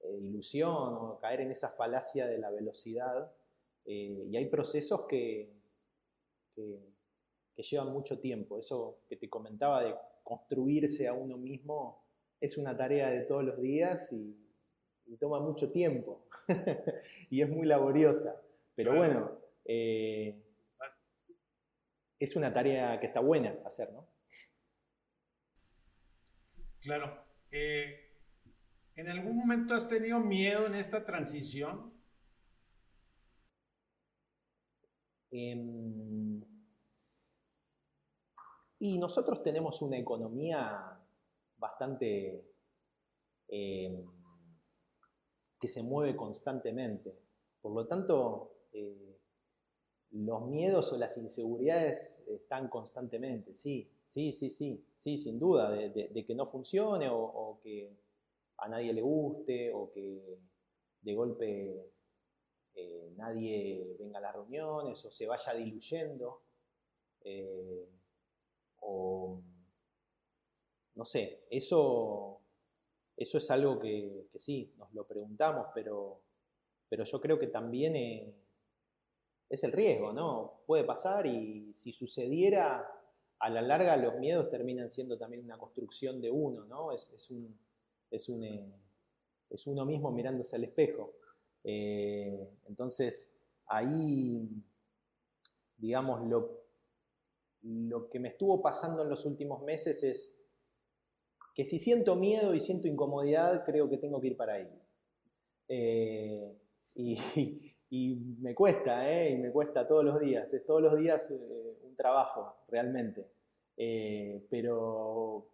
eh, 0.01 0.19
ilusión 0.19 0.71
o 0.73 1.19
caer 1.21 1.43
en 1.43 1.51
esa 1.51 1.69
falacia 1.69 2.27
de 2.27 2.39
la 2.39 2.51
velocidad, 2.51 3.31
eh, 3.85 4.27
y 4.31 4.37
hay 4.37 4.47
procesos 4.47 5.07
que, 5.07 5.53
llevan 7.63 7.93
mucho 7.93 8.19
tiempo. 8.19 8.59
Eso 8.59 9.03
que 9.09 9.17
te 9.17 9.29
comentaba 9.29 9.83
de 9.83 9.95
construirse 10.23 11.09
a 11.09 11.13
uno 11.13 11.37
mismo 11.37 12.05
es 12.41 12.59
una 12.59 12.77
tarea 12.77 13.11
de 13.11 13.23
todos 13.23 13.45
los 13.45 13.61
días 13.61 14.13
y, 14.13 14.39
toma 15.21 15.41
mucho 15.41 15.71
tiempo 15.71 16.27
y 17.31 17.43
es 17.43 17.49
muy 17.49 17.67
laboriosa. 17.67 18.41
Pero 18.75 18.97
bueno, 18.97 19.39
es 22.19 22.37
una 22.37 22.53
tarea 22.53 22.99
que 22.99 23.07
está 23.07 23.21
buena 23.21 23.55
hacer, 23.67 23.93
¿no? 23.93 24.09
Claro. 26.81 27.25
Eh, 27.51 28.03
¿En 28.97 29.09
algún 29.09 29.37
momento 29.37 29.75
has 29.75 29.89
tenido 29.89 30.19
miedo 30.21 30.67
en 30.67 30.75
esta 30.75 31.05
transición? 31.05 31.93
Em, 35.31 36.22
y 38.85 38.99
nosotros 38.99 39.45
tenemos 39.45 39.81
una 39.81 39.97
economía 39.97 40.99
bastante 41.57 42.45
em, 43.47 44.05
que 45.61 45.69
se 45.69 45.85
mueve 45.85 46.17
constantemente. 46.17 47.17
Por 47.61 47.75
lo 47.75 47.87
tanto, 47.87 48.65
eh, 48.73 49.21
los 50.11 50.49
miedos 50.49 50.93
o 50.93 50.99
las 50.99 51.17
inseguridades 51.17 52.25
están 52.27 52.69
constantemente, 52.69 53.55
sí, 53.55 53.89
sí, 54.05 54.33
sí, 54.33 54.51
sí, 54.51 54.85
sí, 54.99 55.17
sin 55.17 55.39
duda, 55.39 55.71
de, 55.71 56.25
que 56.27 56.35
no 56.35 56.45
funcione 56.45 57.09
o, 57.09 57.61
que 57.63 57.97
a 58.57 58.69
nadie 58.69 58.93
le 58.93 59.01
guste 59.01 59.73
o 59.73 59.93
que 59.93 60.41
de 61.03 61.15
golpe 61.15 61.93
eh, 62.75 63.13
nadie 63.15 63.95
venga 64.01 64.19
a 64.19 64.23
las 64.23 64.35
reuniones 64.35 65.05
o 65.05 65.11
se 65.13 65.29
vaya 65.29 65.55
diluyendo 65.55 66.43
eh, 67.21 67.89
no 70.95 71.05
sé, 71.05 71.45
eso, 71.51 72.41
eso 73.17 73.39
es 73.39 73.51
algo 73.51 73.79
que, 73.79 74.29
sí, 74.37 74.73
nos 74.77 74.93
lo 74.93 75.07
preguntamos, 75.07 75.67
pero, 75.75 76.21
pero 76.89 77.05
yo 77.05 77.21
creo 77.21 77.39
que 77.39 77.49
también... 77.49 78.35
Es 79.49 79.65
el 79.65 79.73
riesgo, 79.73 80.15
¿no? 80.15 80.63
Puede 80.65 80.83
pasar 80.85 81.27
y 81.27 81.75
si 81.75 81.93
sucediera, 81.93 82.89
a 83.39 83.51
la 83.51 83.61
larga 83.61 83.97
los 83.99 84.15
miedos 84.19 84.49
terminan 84.49 84.91
siendo 84.91 85.19
también 85.19 85.45
una 85.45 85.59
construcción 85.59 86.23
de 86.23 86.31
uno, 86.31 86.65
¿no? 86.65 86.91
Es, 86.93 87.11
es, 87.11 87.31
un, 87.31 87.59
es, 88.11 88.29
un, 88.31 88.45
eh, 88.45 88.65
es 89.51 89.67
uno 89.67 89.85
mismo 89.85 90.11
mirándose 90.11 90.57
al 90.57 90.65
espejo. 90.65 91.11
Eh, 91.65 92.49
entonces, 92.67 93.35
ahí, 93.67 94.49
digamos, 95.77 96.27
lo, 96.29 96.62
lo 97.63 98.09
que 98.09 98.19
me 98.19 98.29
estuvo 98.29 98.61
pasando 98.61 99.03
en 99.03 99.09
los 99.09 99.25
últimos 99.25 99.63
meses 99.63 100.03
es 100.03 100.43
que 101.55 101.65
si 101.65 101.79
siento 101.79 102.17
miedo 102.17 102.55
y 102.55 102.61
siento 102.61 102.89
incomodidad, 102.89 103.65
creo 103.65 103.89
que 103.89 103.99
tengo 103.99 104.21
que 104.21 104.29
ir 104.29 104.37
para 104.37 104.55
ahí. 104.55 104.69
Eh, 105.69 106.57
y, 106.95 107.19
me 108.41 108.55
cuesta, 108.55 109.11
¿eh? 109.11 109.33
y 109.33 109.37
me 109.37 109.51
cuesta 109.51 109.87
todos 109.87 110.05
los 110.05 110.21
días, 110.21 110.53
es 110.53 110.65
todos 110.65 110.83
los 110.83 110.97
días 110.99 111.31
eh, 111.31 111.79
un 111.85 111.95
trabajo, 111.95 112.57
realmente. 112.69 113.27
Pero 114.49 115.49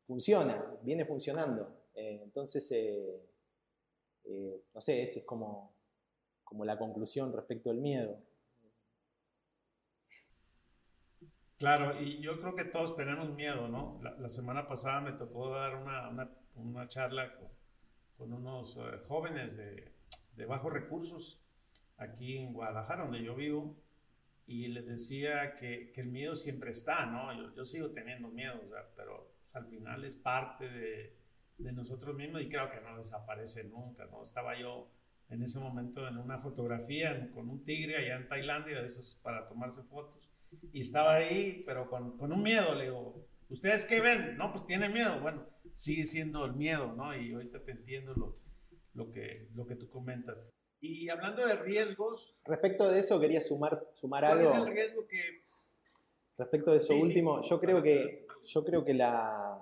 funciona, 0.00 0.78
viene 0.82 1.06
funcionando. 1.06 1.74
Entonces, 1.94 2.70
no 4.74 4.80
sé, 4.80 5.02
esa 5.02 5.20
es 5.20 5.24
como, 5.24 5.72
como 6.44 6.64
la 6.66 6.78
conclusión 6.78 7.32
respecto 7.32 7.70
al 7.70 7.78
miedo. 7.78 8.18
Claro, 11.58 12.00
y 12.00 12.20
yo 12.20 12.38
creo 12.40 12.54
que 12.54 12.64
todos 12.64 12.96
tenemos 12.96 13.34
miedo, 13.34 13.68
¿no? 13.68 13.98
La, 14.02 14.28
semana 14.28 14.68
pasada 14.68 15.00
me 15.00 15.12
tocó 15.12 15.50
dar 15.50 15.76
una, 15.76 16.10
una, 16.54 16.88
charla 16.88 17.34
con, 18.18 18.32
unos 18.32 18.78
jóvenes 19.08 19.56
de, 19.56 19.92
de 20.34 20.44
bajos 20.44 20.72
recursos 20.72 21.40
aquí 21.96 22.36
en 22.36 22.52
Guadalajara, 22.52 23.04
donde 23.04 23.22
yo 23.22 23.34
vivo, 23.34 23.74
y 24.46 24.68
les 24.68 24.86
decía 24.86 25.56
que, 25.56 25.90
que 25.92 26.02
el 26.02 26.08
miedo 26.08 26.34
siempre 26.34 26.70
está, 26.70 27.06
¿no? 27.06 27.34
Yo, 27.34 27.54
yo 27.54 27.64
sigo 27.64 27.90
teniendo 27.90 28.28
miedo, 28.28 28.60
pero 28.94 29.34
pues, 29.40 29.56
al 29.56 29.66
final 29.66 30.04
es 30.04 30.14
parte 30.14 30.68
de, 30.68 31.16
de, 31.58 31.72
nosotros 31.72 32.14
mismos 32.14 32.42
y 32.42 32.48
creo 32.48 32.70
que 32.70 32.80
no 32.80 32.96
desaparece 32.96 33.64
nunca, 33.64 34.06
¿no? 34.06 34.22
Estaba 34.22 34.58
yo 34.58 34.88
en 35.30 35.42
ese 35.42 35.58
momento 35.58 36.06
en 36.06 36.18
una 36.18 36.38
fotografía 36.38 37.30
con 37.32 37.48
un 37.48 37.64
tigre 37.64 37.96
allá 37.96 38.16
en 38.16 38.28
Tailandia, 38.28 38.80
de 38.80 38.86
esos 38.86 39.16
para 39.16 39.48
tomarse 39.48 39.82
fotos, 39.82 40.25
y 40.72 40.80
estaba 40.80 41.14
ahí, 41.14 41.62
pero 41.66 41.88
con, 41.88 42.16
con 42.18 42.32
un 42.32 42.42
miedo, 42.42 42.74
le 42.74 42.84
digo, 42.84 43.26
¿ustedes 43.48 43.84
qué 43.84 44.00
ven? 44.00 44.36
No, 44.36 44.50
pues 44.52 44.66
tiene 44.66 44.88
miedo, 44.88 45.20
bueno, 45.20 45.46
sigue 45.72 46.04
siendo 46.04 46.44
el 46.44 46.54
miedo, 46.54 46.92
¿no? 46.92 47.16
Y 47.16 47.32
ahorita 47.32 47.62
te 47.62 47.72
entiendo 47.72 48.14
lo, 48.14 48.38
lo, 48.94 49.10
que, 49.12 49.48
lo 49.54 49.66
que 49.66 49.76
tú 49.76 49.88
comentas. 49.88 50.38
Y 50.80 51.08
hablando 51.08 51.46
de 51.46 51.56
riesgos. 51.56 52.36
Respecto 52.44 52.90
de 52.90 53.00
eso, 53.00 53.18
quería 53.20 53.42
sumar, 53.42 53.86
sumar 53.94 54.24
algo. 54.24 54.50
¿Cuál 54.50 54.62
es 54.62 54.68
el 54.68 54.74
riesgo 54.74 55.06
que.? 55.06 55.20
Respecto 56.38 56.70
de 56.70 56.76
eso 56.76 56.94
último, 56.94 57.40
yo 57.42 57.58
creo 57.58 57.82
que, 57.82 58.26
yo 58.44 58.62
creo 58.62 58.84
que 58.84 58.92
la, 58.92 59.58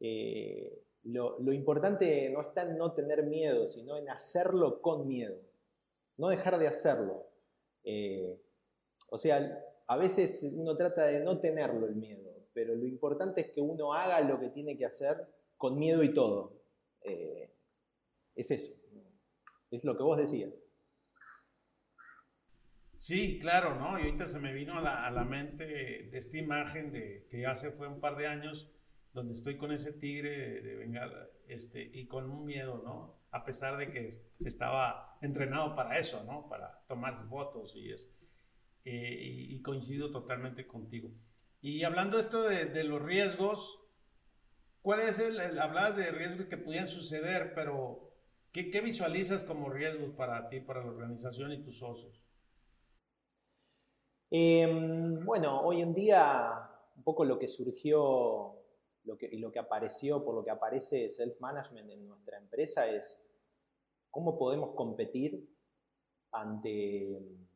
eh, 0.00 0.82
lo, 1.04 1.40
lo, 1.40 1.52
importante 1.54 2.28
no 2.28 2.42
está 2.42 2.62
en 2.62 2.76
no 2.76 2.92
tener 2.92 3.22
miedo, 3.24 3.66
sino 3.68 3.96
en 3.96 4.10
hacerlo 4.10 4.82
con 4.82 5.08
miedo. 5.08 5.40
No 6.18 6.28
dejar 6.28 6.58
de 6.58 6.68
hacerlo. 6.68 7.26
Eh, 7.84 8.38
o 9.10 9.16
sea, 9.16 9.64
a 9.88 9.96
veces 9.96 10.42
uno 10.54 10.76
trata 10.76 11.06
de 11.06 11.24
no 11.24 11.40
tenerlo 11.40 11.86
el 11.86 11.96
miedo, 11.96 12.30
pero 12.52 12.74
lo 12.74 12.86
importante 12.86 13.40
es 13.40 13.50
que 13.50 13.60
uno 13.60 13.94
haga 13.94 14.20
lo 14.20 14.38
que 14.38 14.50
tiene 14.50 14.76
que 14.76 14.84
hacer 14.84 15.16
con 15.56 15.78
miedo 15.78 16.02
y 16.02 16.12
todo. 16.12 16.62
Eh, 17.02 17.54
es 18.34 18.50
eso. 18.50 18.72
Es 19.70 19.84
lo 19.84 19.96
que 19.96 20.02
vos 20.02 20.18
decías. 20.18 20.52
Sí, 22.94 23.38
claro, 23.38 23.76
¿no? 23.76 23.98
Y 23.98 24.02
ahorita 24.02 24.26
se 24.26 24.40
me 24.40 24.52
vino 24.52 24.76
a 24.76 24.82
la, 24.82 25.06
a 25.06 25.10
la 25.10 25.24
mente 25.24 26.16
esta 26.16 26.36
imagen 26.36 26.92
de 26.92 27.26
que 27.30 27.46
hace 27.46 27.70
fue 27.70 27.88
un 27.88 28.00
par 28.00 28.16
de 28.16 28.26
años 28.26 28.70
donde 29.12 29.32
estoy 29.32 29.56
con 29.56 29.72
ese 29.72 29.92
tigre 29.94 30.60
de, 30.60 30.76
Bengala 30.76 31.28
este, 31.46 31.82
y 31.82 32.06
con 32.06 32.30
un 32.30 32.44
miedo, 32.44 32.82
¿no? 32.84 33.22
A 33.30 33.44
pesar 33.44 33.76
de 33.78 33.90
que 33.90 34.10
estaba 34.40 35.18
entrenado 35.22 35.74
para 35.74 35.98
eso, 35.98 36.24
¿no? 36.24 36.48
Para 36.48 36.84
tomarse 36.86 37.22
fotos 37.24 37.72
y 37.74 37.92
eso. 37.92 38.08
Eh, 38.90 39.18
y, 39.50 39.60
coincido 39.60 40.10
totalmente 40.10 40.66
contigo. 40.66 41.10
Y 41.60 41.84
hablando 41.84 42.18
esto 42.18 42.42
de, 42.42 42.64
de 42.64 42.84
los 42.84 43.02
riesgos, 43.02 43.78
¿cuál 44.80 45.00
es 45.00 45.18
el, 45.18 45.38
el, 45.38 45.56
de 45.56 46.10
riesgos 46.10 46.46
que 46.46 46.56
pudieran 46.56 46.88
suceder, 46.88 47.52
pero 47.54 48.14
¿qué, 48.50 48.70
¿qué 48.70 48.80
visualizas 48.80 49.44
como 49.44 49.68
riesgos 49.68 50.12
para 50.12 50.48
ti, 50.48 50.60
para 50.60 50.82
la 50.82 50.90
organización 50.90 51.52
y 51.52 51.62
tus 51.62 51.80
socios? 51.80 52.18
Eh, 54.30 54.66
bueno, 55.22 55.60
hoy 55.60 55.82
en 55.82 55.92
día 55.92 56.70
un 56.96 57.02
poco 57.02 57.26
lo 57.26 57.38
que 57.38 57.48
surgió 57.48 58.56
lo 59.04 59.18
que, 59.18 59.26
y 59.26 59.36
lo 59.36 59.52
que 59.52 59.58
apareció, 59.58 60.24
por 60.24 60.34
lo 60.34 60.42
que 60.42 60.50
aparece 60.50 61.10
self-management 61.10 61.90
en 61.90 62.08
nuestra 62.08 62.38
empresa 62.38 62.88
es 62.88 63.22
cómo 64.10 64.38
podemos 64.38 64.74
competir 64.74 65.46
ante 66.30 67.47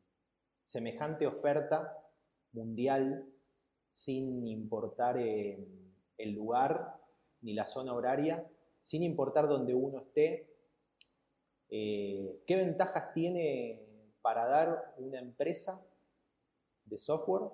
semejante 0.73 1.27
oferta 1.27 2.03
mundial 2.51 3.31
sin 3.93 4.47
importar 4.47 5.19
eh, 5.19 5.67
el 6.17 6.31
lugar 6.33 6.99
ni 7.41 7.53
la 7.53 7.67
zona 7.67 7.93
horaria, 7.93 8.43
sin 8.81 9.03
importar 9.03 9.47
dónde 9.47 9.75
uno 9.75 9.99
esté. 9.99 10.49
Eh, 11.69 12.41
¿Qué 12.47 12.55
ventajas 12.55 13.13
tiene 13.13 13.85
para 14.23 14.47
dar 14.47 14.95
una 14.97 15.19
empresa 15.19 15.85
de 16.85 16.97
software 16.97 17.51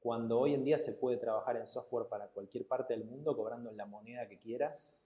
cuando 0.00 0.40
hoy 0.40 0.54
en 0.54 0.64
día 0.64 0.80
se 0.80 0.94
puede 0.94 1.18
trabajar 1.18 1.56
en 1.56 1.68
software 1.68 2.08
para 2.08 2.26
cualquier 2.28 2.66
parte 2.66 2.94
del 2.94 3.04
mundo 3.04 3.36
cobrando 3.36 3.70
la 3.70 3.86
moneda 3.86 4.28
que 4.28 4.40
quieras 4.40 4.96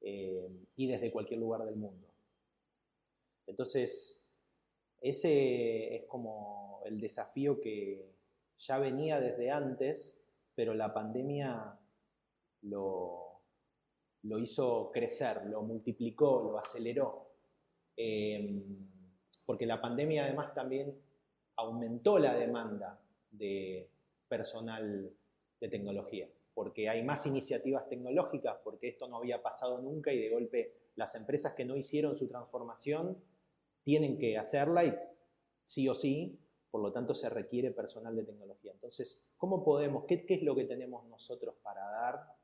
eh, 0.00 0.50
y 0.74 0.88
desde 0.88 1.12
cualquier 1.12 1.38
lugar 1.38 1.64
del 1.64 1.76
mundo. 1.76 2.08
Entonces, 3.46 4.21
ese 5.02 5.96
es 5.96 6.04
como 6.06 6.80
el 6.84 7.00
desafío 7.00 7.60
que 7.60 8.12
ya 8.58 8.78
venía 8.78 9.20
desde 9.20 9.50
antes, 9.50 10.22
pero 10.54 10.74
la 10.74 10.94
pandemia 10.94 11.78
lo, 12.62 13.40
lo 14.22 14.38
hizo 14.38 14.90
crecer, 14.92 15.46
lo 15.46 15.62
multiplicó, 15.62 16.42
lo 16.42 16.58
aceleró. 16.58 17.32
Eh, 17.96 18.62
porque 19.44 19.66
la 19.66 19.80
pandemia 19.80 20.24
además 20.24 20.54
también 20.54 20.96
aumentó 21.56 22.18
la 22.18 22.34
demanda 22.34 23.00
de 23.30 23.90
personal 24.28 25.10
de 25.60 25.68
tecnología, 25.68 26.28
porque 26.54 26.88
hay 26.88 27.02
más 27.02 27.26
iniciativas 27.26 27.88
tecnológicas, 27.88 28.56
porque 28.62 28.88
esto 28.88 29.08
no 29.08 29.16
había 29.16 29.42
pasado 29.42 29.80
nunca 29.82 30.12
y 30.12 30.18
de 30.18 30.30
golpe 30.30 30.72
las 30.94 31.14
empresas 31.14 31.54
que 31.54 31.64
no 31.64 31.76
hicieron 31.76 32.14
su 32.14 32.28
transformación 32.28 33.18
tienen 33.82 34.18
que 34.18 34.38
hacerla 34.38 34.84
y 34.84 34.94
sí 35.62 35.88
o 35.88 35.94
sí, 35.94 36.38
por 36.70 36.82
lo 36.82 36.92
tanto 36.92 37.14
se 37.14 37.28
requiere 37.28 37.70
personal 37.70 38.16
de 38.16 38.24
tecnología. 38.24 38.72
Entonces, 38.72 39.28
¿cómo 39.36 39.64
podemos, 39.64 40.04
qué, 40.06 40.24
es 40.28 40.42
lo 40.42 40.54
que 40.54 40.64
tenemos 40.64 41.06
nosotros 41.06 41.56
para 41.62 41.82
dar 41.82 42.36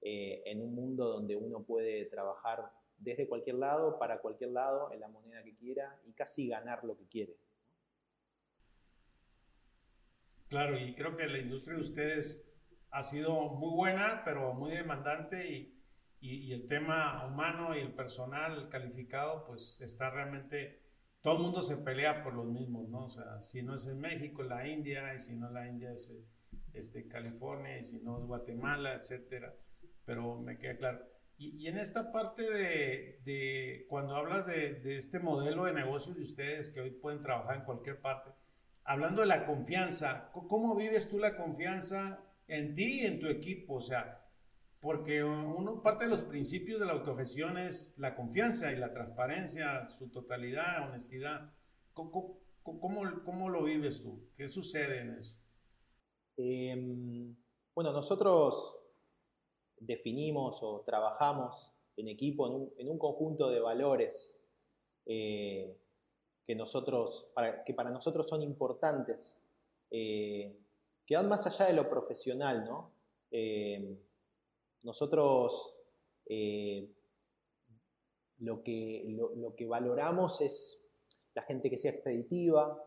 eh, 0.00 0.42
en 0.46 0.62
un 0.62 0.74
mundo 0.74 1.08
donde 1.08 1.36
uno 1.36 1.62
puede 1.64 2.06
trabajar 2.06 2.70
desde 2.98 3.28
cualquier 3.28 3.56
lado, 3.56 3.98
para 3.98 4.20
cualquier 4.20 4.50
lado, 4.50 4.92
en 4.92 5.00
la 5.00 5.08
moneda 5.08 5.42
que 5.42 5.54
quiera 5.56 6.00
y 6.06 6.12
casi 6.12 6.48
ganar 6.48 6.84
lo 6.84 6.96
que 6.96 7.06
quiere? 7.06 7.36
Claro, 10.48 10.78
y 10.78 10.94
creo 10.94 11.16
que 11.16 11.26
la 11.26 11.38
industria 11.38 11.74
de 11.74 11.82
ustedes 11.82 12.46
ha 12.90 13.02
sido 13.02 13.34
muy 13.50 13.74
buena, 13.74 14.22
pero 14.24 14.54
muy 14.54 14.70
demandante 14.70 15.50
y, 15.50 15.75
y, 16.20 16.52
el 16.52 16.66
tema 16.66 17.26
humano 17.26 17.76
y 17.76 17.80
el 17.80 17.92
personal 17.92 18.68
calificado, 18.68 19.44
pues 19.46 19.80
está 19.80 20.10
realmente, 20.10 20.80
todo 21.20 21.36
el 21.36 21.42
mundo 21.42 21.62
se 21.62 21.76
pelea 21.76 22.22
por 22.22 22.34
los 22.34 22.46
mismos, 22.46 22.88
¿no? 22.88 23.06
O 23.06 23.10
sea, 23.10 23.40
si 23.40 23.62
no 23.62 23.74
es 23.74 23.86
en 23.86 24.00
México, 24.00 24.42
la 24.42 24.66
India, 24.66 25.14
y 25.14 25.20
si 25.20 25.34
no 25.34 25.50
la 25.50 25.68
India 25.68 25.92
es 25.92 26.12
este, 26.72 27.06
California, 27.08 27.78
y 27.78 27.84
si 27.84 28.00
no 28.00 28.18
es 28.18 28.24
Guatemala, 28.24 28.94
etcétera. 28.94 29.54
Pero 30.04 30.40
me 30.40 30.58
queda 30.58 30.76
claro. 30.76 31.04
Y, 31.36 31.56
y 31.56 31.68
en 31.68 31.78
esta 31.78 32.12
parte 32.12 32.42
de, 32.42 33.20
de 33.24 33.86
cuando 33.88 34.16
hablas 34.16 34.46
de, 34.46 34.74
de 34.74 34.96
este 34.96 35.18
modelo 35.18 35.64
de 35.64 35.74
negocios 35.74 36.16
de 36.16 36.22
ustedes 36.22 36.70
que 36.70 36.80
hoy 36.80 36.90
pueden 36.90 37.20
trabajar 37.20 37.56
en 37.56 37.64
cualquier 37.64 38.00
parte, 38.00 38.30
hablando 38.84 39.20
de 39.20 39.26
la 39.26 39.44
confianza, 39.44 40.30
¿cómo 40.32 40.74
vives 40.76 41.08
tú 41.08 41.18
la 41.18 41.36
confianza 41.36 42.20
en 42.48 42.74
ti 42.74 43.02
y 43.02 43.06
en 43.06 43.20
tu 43.20 43.26
equipo? 43.26 43.74
O 43.74 43.80
sea, 43.80 44.25
porque 44.80 45.24
uno, 45.24 45.82
parte 45.82 46.04
de 46.04 46.10
los 46.10 46.22
principios 46.22 46.78
de 46.78 46.86
la 46.86 46.92
autogestión 46.92 47.58
es 47.58 47.94
la 47.98 48.14
confianza 48.14 48.72
y 48.72 48.76
la 48.76 48.90
transparencia, 48.90 49.88
su 49.88 50.08
totalidad, 50.10 50.88
honestidad. 50.88 51.52
¿Cómo, 51.92 52.38
cómo, 52.62 53.48
lo 53.48 53.64
vives 53.64 54.02
tú? 54.02 54.28
¿Qué 54.36 54.48
sucede 54.48 55.00
en 55.00 55.14
eso? 55.14 55.34
Em, 56.36 57.34
bueno, 57.74 57.92
nosotros 57.92 58.76
definimos 59.78 60.62
o 60.62 60.82
trabajamos 60.84 61.72
en 61.96 62.08
equipo 62.08 62.72
en 62.78 62.88
un, 62.88 62.98
conjunto 62.98 63.48
de 63.50 63.60
valores 63.60 64.38
eh, 65.06 65.76
que, 66.46 66.54
nosotros, 66.54 67.30
para, 67.34 67.64
que 67.64 67.72
para 67.72 67.90
nosotros 67.90 68.28
son 68.28 68.42
importantes, 68.42 69.38
eh, 69.90 70.54
que 71.06 71.16
van 71.16 71.28
más 71.28 71.46
allá 71.46 71.66
de 71.66 71.72
lo 71.72 71.88
profesional, 71.88 72.64
¿no? 72.64 72.90
Eh, 73.30 73.98
nosotros 74.86 75.76
eh, 76.26 76.88
lo, 78.38 78.62
que, 78.62 79.04
lo, 79.08 79.54
que 79.56 79.66
valoramos 79.66 80.40
es 80.40 80.88
la 81.34 81.42
gente 81.42 81.68
que 81.68 81.76
sea 81.76 81.90
expeditiva, 81.90 82.82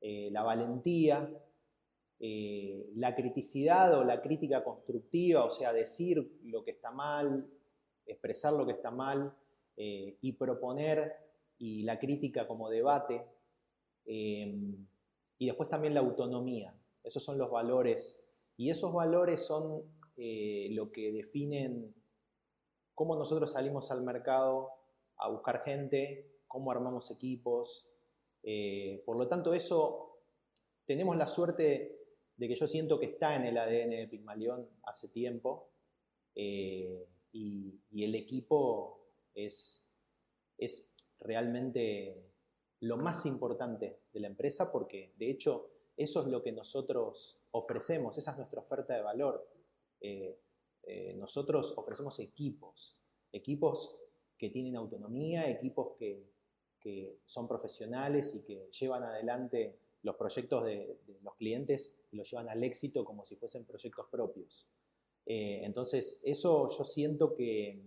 la 0.00 0.42
valentía, 0.42 1.30
la 2.20 3.14
criticidad 3.14 3.98
o 3.98 4.04
la 4.04 4.22
crítica 4.22 4.64
constructiva, 4.64 5.44
o 5.44 5.50
sea, 5.50 5.72
decir 5.72 6.38
lo 6.44 6.64
que 6.64 6.72
está 6.72 6.90
mal, 6.90 7.48
expresar 8.06 8.54
lo 8.54 8.64
que 8.64 8.72
está 8.72 8.90
mal 8.90 9.36
y 9.76 10.32
proponer 10.32 11.14
y 11.58 11.82
la 11.82 11.98
crítica 11.98 12.46
como 12.46 12.70
debate, 12.70 13.26
em, 14.06 14.86
y 15.38 15.46
después 15.46 15.68
también 15.68 15.94
la 15.94 16.00
autonomía. 16.00 16.74
Esos 17.02 17.22
son 17.22 17.38
los 17.38 17.50
valores, 17.50 18.24
y 18.56 18.70
esos 18.70 18.92
valores 18.92 19.46
son 19.46 19.82
eh, 20.20 20.68
lo 20.72 20.90
que 20.90 21.12
definen 21.12 21.94
cómo 22.92 23.14
nosotros 23.14 23.52
salimos 23.52 23.92
al 23.92 24.02
mercado 24.02 24.72
a 25.18 25.28
buscar 25.28 25.62
gente, 25.62 26.40
cómo 26.48 26.72
armamos 26.72 27.12
equipos. 27.12 27.88
Eh, 28.42 29.00
por 29.06 29.16
lo 29.16 29.28
tanto, 29.28 29.54
eso 29.54 30.18
tenemos 30.84 31.16
la 31.16 31.28
suerte 31.28 32.00
de 32.36 32.48
que 32.48 32.56
yo 32.56 32.66
siento 32.66 32.98
que 32.98 33.06
está 33.06 33.36
en 33.36 33.44
el 33.44 33.56
ADN 33.56 33.90
de 33.90 34.08
Pigmalión 34.10 34.68
hace 34.82 35.08
tiempo 35.08 35.70
eh, 36.34 37.06
y, 37.30 37.80
y, 37.92 38.04
el 38.04 38.16
equipo 38.16 39.00
es, 39.34 39.88
es 40.56 40.92
realmente 41.20 42.24
lo 42.80 42.96
más 42.96 43.24
importante 43.26 44.00
de 44.12 44.20
la 44.20 44.26
empresa 44.26 44.72
porque 44.72 45.12
de 45.16 45.30
hecho 45.30 45.70
eso 45.96 46.22
es 46.22 46.26
lo 46.26 46.42
que 46.42 46.50
nosotros 46.50 47.40
ofrecemos, 47.52 48.18
esa 48.18 48.32
es 48.32 48.36
nuestra 48.38 48.60
oferta 48.60 48.94
de 48.94 49.02
valor. 49.02 49.57
Eh, 50.00 50.38
eh, 50.84 51.14
nosotros 51.18 51.74
ofrecemos 51.76 52.18
equipos, 52.20 52.98
equipos 53.32 53.98
que 54.38 54.50
tienen 54.50 54.76
autonomía, 54.76 55.50
equipos 55.50 55.96
que, 55.98 56.36
son 57.26 57.46
profesionales 57.46 58.34
y 58.34 58.42
que 58.44 58.70
llevan 58.70 59.02
adelante 59.02 59.78
los 60.00 60.16
proyectos 60.16 60.64
de, 60.64 60.98
los 61.22 61.34
clientes 61.34 61.94
y 62.10 62.16
los 62.16 62.30
llevan 62.30 62.48
al 62.48 62.64
éxito 62.64 63.04
como 63.04 63.26
si 63.26 63.36
fuesen 63.36 63.66
proyectos 63.66 64.06
propios. 64.10 64.66
Eh, 65.26 65.60
entonces, 65.64 66.18
eso 66.24 66.66
yo 66.70 66.84
siento 66.84 67.34
que, 67.34 67.82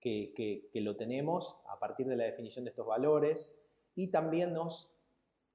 que, 0.00 0.68
lo 0.74 0.96
tenemos 0.96 1.60
a 1.68 1.78
partir 1.78 2.08
de 2.08 2.16
la 2.16 2.24
definición 2.24 2.64
de 2.64 2.70
estos 2.70 2.88
valores 2.88 3.56
y 3.94 4.08
también 4.08 4.52
nos, 4.52 4.92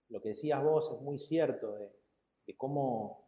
lo 0.08 0.22
que 0.22 0.30
decías 0.30 0.64
vos 0.64 0.90
es 0.94 1.02
muy 1.02 1.18
cierto, 1.18 1.76
de, 1.76 1.92
cómo 2.56 3.25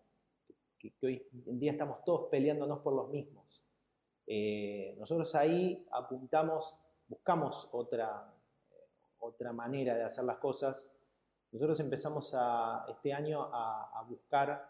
que, 0.92 1.08
hoy 1.08 1.28
en 1.46 1.60
día 1.60 1.72
estamos 1.72 2.04
todos 2.04 2.30
peleándonos 2.30 2.80
por 2.80 2.94
los 2.94 3.10
mismos. 3.10 3.64
Eh, 4.26 4.96
nosotros 5.00 5.34
ahí 5.36 5.88
apuntamos, 5.92 6.76
buscamos 7.08 7.70
otra, 7.72 8.34
otra 9.20 9.54
manera 9.54 9.96
de 9.96 10.04
hacer 10.04 10.24
las 10.24 10.38
cosas. 10.38 10.90
Nosotros 11.52 11.80
empezamos 11.80 12.34
a, 12.36 12.86
este 12.90 13.14
año 13.14 13.44
a, 13.44 14.00
a 14.00 14.04
buscar 14.04 14.70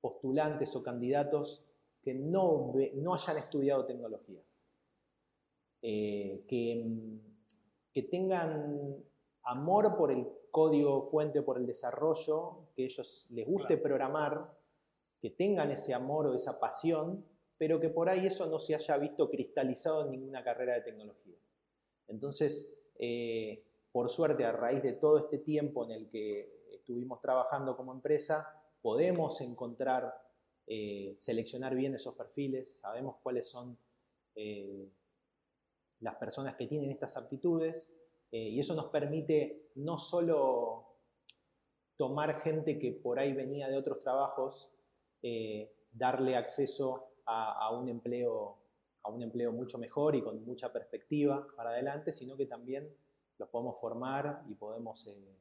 postulantes 0.00 0.74
o 0.76 0.82
candidatos 0.82 1.64
que 2.02 2.14
no, 2.14 2.72
no 2.94 3.14
hayan 3.14 3.36
estudiado 3.38 3.84
tecnología. 3.84 4.40
Eh, 5.82 6.44
que, 6.46 6.86
que, 7.92 8.02
tengan 8.02 9.02
amor 9.44 9.96
por 9.96 10.12
el 10.12 10.26
código 10.50 11.02
fuente 11.02 11.40
por 11.40 11.56
el 11.56 11.66
desarrollo, 11.66 12.68
que 12.76 12.84
ellos 12.84 13.26
les 13.30 13.46
guste 13.46 13.78
programar, 13.78 14.59
que 15.20 15.30
tengan 15.30 15.70
ese 15.70 15.94
amor 15.94 16.26
o 16.26 16.34
esa 16.34 16.58
pasión, 16.58 17.24
pero 17.58 17.78
que 17.78 17.90
por 17.90 18.08
ahí 18.08 18.26
eso 18.26 18.46
no 18.46 18.58
se 18.58 18.74
haya 18.74 18.96
visto 18.96 19.30
cristalizado 19.30 20.04
en 20.04 20.12
ninguna 20.12 20.42
carrera 20.42 20.74
de 20.74 20.80
tecnología. 20.80 21.36
Entonces, 22.08 22.74
eh, 22.98 23.62
por 23.92 24.08
suerte, 24.08 24.44
a 24.44 24.52
raíz 24.52 24.82
de 24.82 24.94
todo 24.94 25.18
este 25.18 25.38
tiempo 25.38 25.84
en 25.84 25.90
el 25.90 26.08
que 26.08 26.70
estuvimos 26.72 27.20
trabajando 27.20 27.76
como 27.76 27.92
empresa, 27.92 28.62
podemos 28.80 29.40
encontrar, 29.42 30.14
eh, 30.66 31.16
seleccionar 31.18 31.74
bien 31.74 31.94
esos 31.94 32.14
perfiles, 32.14 32.78
sabemos 32.80 33.16
cuáles 33.22 33.46
son 33.48 33.76
eh, 34.34 34.88
las 36.00 36.16
personas 36.16 36.56
que 36.56 36.66
tienen 36.66 36.90
estas 36.90 37.16
aptitudes 37.16 37.94
y 38.32 38.60
eso 38.60 38.76
nos 38.76 38.86
permite 38.86 39.70
no 39.74 39.98
solo 39.98 40.86
tomar 41.96 42.40
gente 42.42 42.78
que 42.78 42.92
por 42.92 43.18
ahí 43.18 43.32
venía 43.32 43.68
de 43.68 43.76
otros 43.76 43.98
trabajos, 43.98 44.70
darle 45.92 46.36
acceso 46.36 47.10
a, 47.26 47.70
un 47.72 47.88
empleo, 47.88 48.58
a 49.02 49.10
un 49.10 49.22
empleo 49.22 49.52
mucho 49.52 49.78
mejor 49.78 50.16
y 50.16 50.22
con 50.22 50.44
mucha 50.44 50.72
perspectiva 50.72 51.46
para 51.56 51.70
adelante, 51.70 52.12
sino 52.12 52.36
que 52.36 52.46
también 52.46 52.92
los 53.38 53.48
podemos 53.48 53.80
formar 53.80 54.42
y 54.48 54.54
podemos 54.54 55.06
eh, 55.06 55.38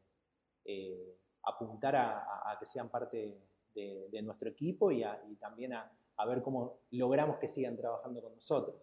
eh, 0.66 1.18
apuntar 1.44 1.96
a, 1.96 2.58
que 2.60 2.66
sean 2.66 2.90
parte 2.90 3.38
de, 3.74 4.22
nuestro 4.22 4.50
equipo 4.50 4.92
y, 4.92 5.04
también 5.40 5.74
a, 5.74 6.26
ver 6.26 6.42
cómo 6.42 6.80
logramos 6.92 7.38
que 7.38 7.48
sigan 7.48 7.78
trabajando 7.78 8.22
con 8.22 8.36
nosotros. 8.36 8.76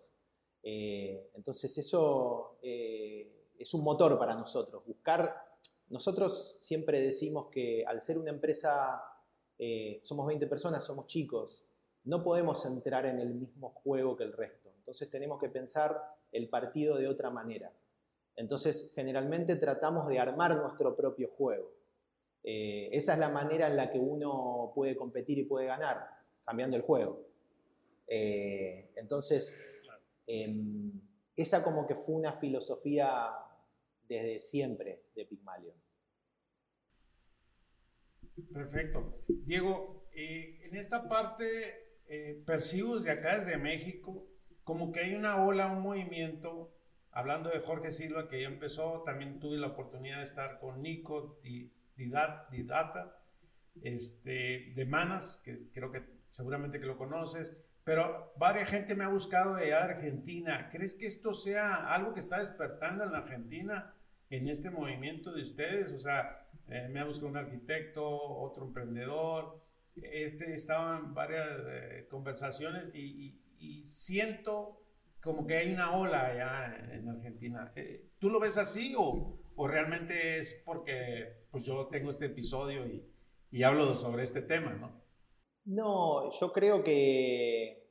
Eh, 0.62 1.30
entonces 1.34 1.76
eso 1.78 2.58
es 2.62 3.72
un 3.74 3.84
motor 3.84 4.18
para 4.18 4.34
nosotros, 4.34 4.84
buscar, 4.84 5.44
nosotros 5.88 6.58
siempre 6.60 7.00
decimos 7.00 7.48
que 7.50 7.84
al 7.86 8.02
ser 8.02 8.18
una 8.18 8.30
empresa, 8.30 9.00
somos 10.02 10.26
20 10.26 10.46
personas, 10.46 10.84
somos 10.84 11.06
chicos, 11.06 11.64
no 12.04 12.22
podemos 12.22 12.64
entrar 12.66 13.06
en 13.06 13.18
el 13.18 13.34
mismo 13.34 13.70
juego 13.70 14.16
que 14.16 14.24
el 14.24 14.32
resto. 14.32 14.70
Entonces 14.76 15.10
tenemos 15.10 15.40
que 15.40 15.48
pensar 15.48 16.00
el 16.30 16.48
partido 16.48 16.96
de 16.96 17.08
otra 17.08 17.30
manera. 17.30 17.72
Entonces 18.36 18.92
generalmente 18.94 19.56
tratamos 19.56 20.06
de 20.08 20.18
armar 20.18 20.56
nuestro 20.56 20.94
propio 20.94 21.28
juego. 21.36 21.72
Eh, 22.44 22.90
esa 22.92 23.14
es 23.14 23.18
la 23.18 23.30
manera 23.30 23.66
en 23.66 23.76
la 23.76 23.90
que 23.90 23.98
uno 23.98 24.70
puede 24.74 24.94
competir 24.94 25.38
y 25.38 25.44
puede 25.44 25.66
ganar, 25.66 26.06
cambiando 26.44 26.76
el 26.76 26.82
juego. 26.82 27.26
Eh, 28.06 28.92
entonces, 28.94 29.60
em, 30.26 30.92
esa 31.34 31.64
como 31.64 31.86
que 31.86 31.96
fue 31.96 32.14
una 32.14 32.34
filosofía 32.34 33.30
desde 34.06 34.40
siempre 34.40 35.06
de 35.16 35.24
Pygmalion. 35.24 35.74
Perfecto. 38.52 39.22
Diego, 39.28 40.08
eh, 40.12 40.60
en 40.64 40.76
esta 40.76 41.08
parte 41.08 42.00
eh, 42.08 42.42
percibo 42.46 42.96
desde 42.96 43.10
acá, 43.10 43.38
desde 43.38 43.56
México, 43.56 44.26
como 44.64 44.92
que 44.92 45.00
hay 45.00 45.14
una 45.14 45.44
ola, 45.44 45.68
un 45.68 45.82
movimiento, 45.82 46.74
hablando 47.12 47.50
de 47.50 47.60
Jorge 47.60 47.90
Silva, 47.90 48.28
que 48.28 48.42
ya 48.42 48.48
empezó, 48.48 49.02
también 49.04 49.40
tuve 49.40 49.58
la 49.58 49.68
oportunidad 49.68 50.18
de 50.18 50.24
estar 50.24 50.58
con 50.58 50.82
Nico 50.82 51.40
Didata, 51.96 53.20
este, 53.82 54.72
de 54.74 54.84
Manas, 54.86 55.40
que 55.44 55.70
creo 55.72 55.90
que 55.90 56.04
seguramente 56.30 56.80
que 56.80 56.86
lo 56.86 56.96
conoces, 56.96 57.56
pero 57.84 58.32
varias 58.36 58.68
gente 58.68 58.94
me 58.96 59.04
ha 59.04 59.08
buscado 59.08 59.54
de 59.54 59.72
Argentina. 59.72 60.68
¿Crees 60.72 60.94
que 60.94 61.06
esto 61.06 61.32
sea 61.32 61.92
algo 61.94 62.14
que 62.14 62.20
está 62.20 62.40
despertando 62.40 63.04
en 63.04 63.14
Argentina 63.14 63.94
en 64.28 64.48
este 64.48 64.70
movimiento 64.70 65.32
de 65.32 65.42
ustedes? 65.42 65.92
O 65.92 65.98
sea, 65.98 66.45
eh, 66.68 66.88
me 66.88 67.04
buscado 67.04 67.28
un 67.28 67.36
arquitecto, 67.36 68.06
otro 68.08 68.64
emprendedor, 68.64 69.60
este, 69.94 70.52
estaban 70.52 71.14
varias 71.14 71.48
eh, 71.68 72.06
conversaciones 72.10 72.94
y, 72.94 73.42
siento 73.84 74.82
como 75.20 75.44
que 75.44 75.56
hay 75.56 75.72
una 75.72 75.96
ola 75.96 76.26
allá 76.26 76.92
en, 76.92 77.08
Argentina. 77.08 77.72
Eh, 77.74 78.10
¿Tú 78.18 78.30
lo 78.30 78.38
ves 78.38 78.58
así 78.58 78.94
o, 78.96 79.38
o, 79.56 79.66
realmente 79.66 80.38
es 80.38 80.62
porque 80.64 81.46
pues 81.50 81.64
yo 81.64 81.86
tengo 81.86 82.10
este 82.10 82.26
episodio 82.26 82.86
y, 82.86 83.04
y 83.50 83.62
hablo 83.64 83.94
sobre 83.96 84.22
este 84.22 84.42
tema, 84.42 84.74
no? 84.74 85.02
No, 85.64 86.30
yo 86.30 86.52
creo 86.52 86.84
que, 86.84 87.90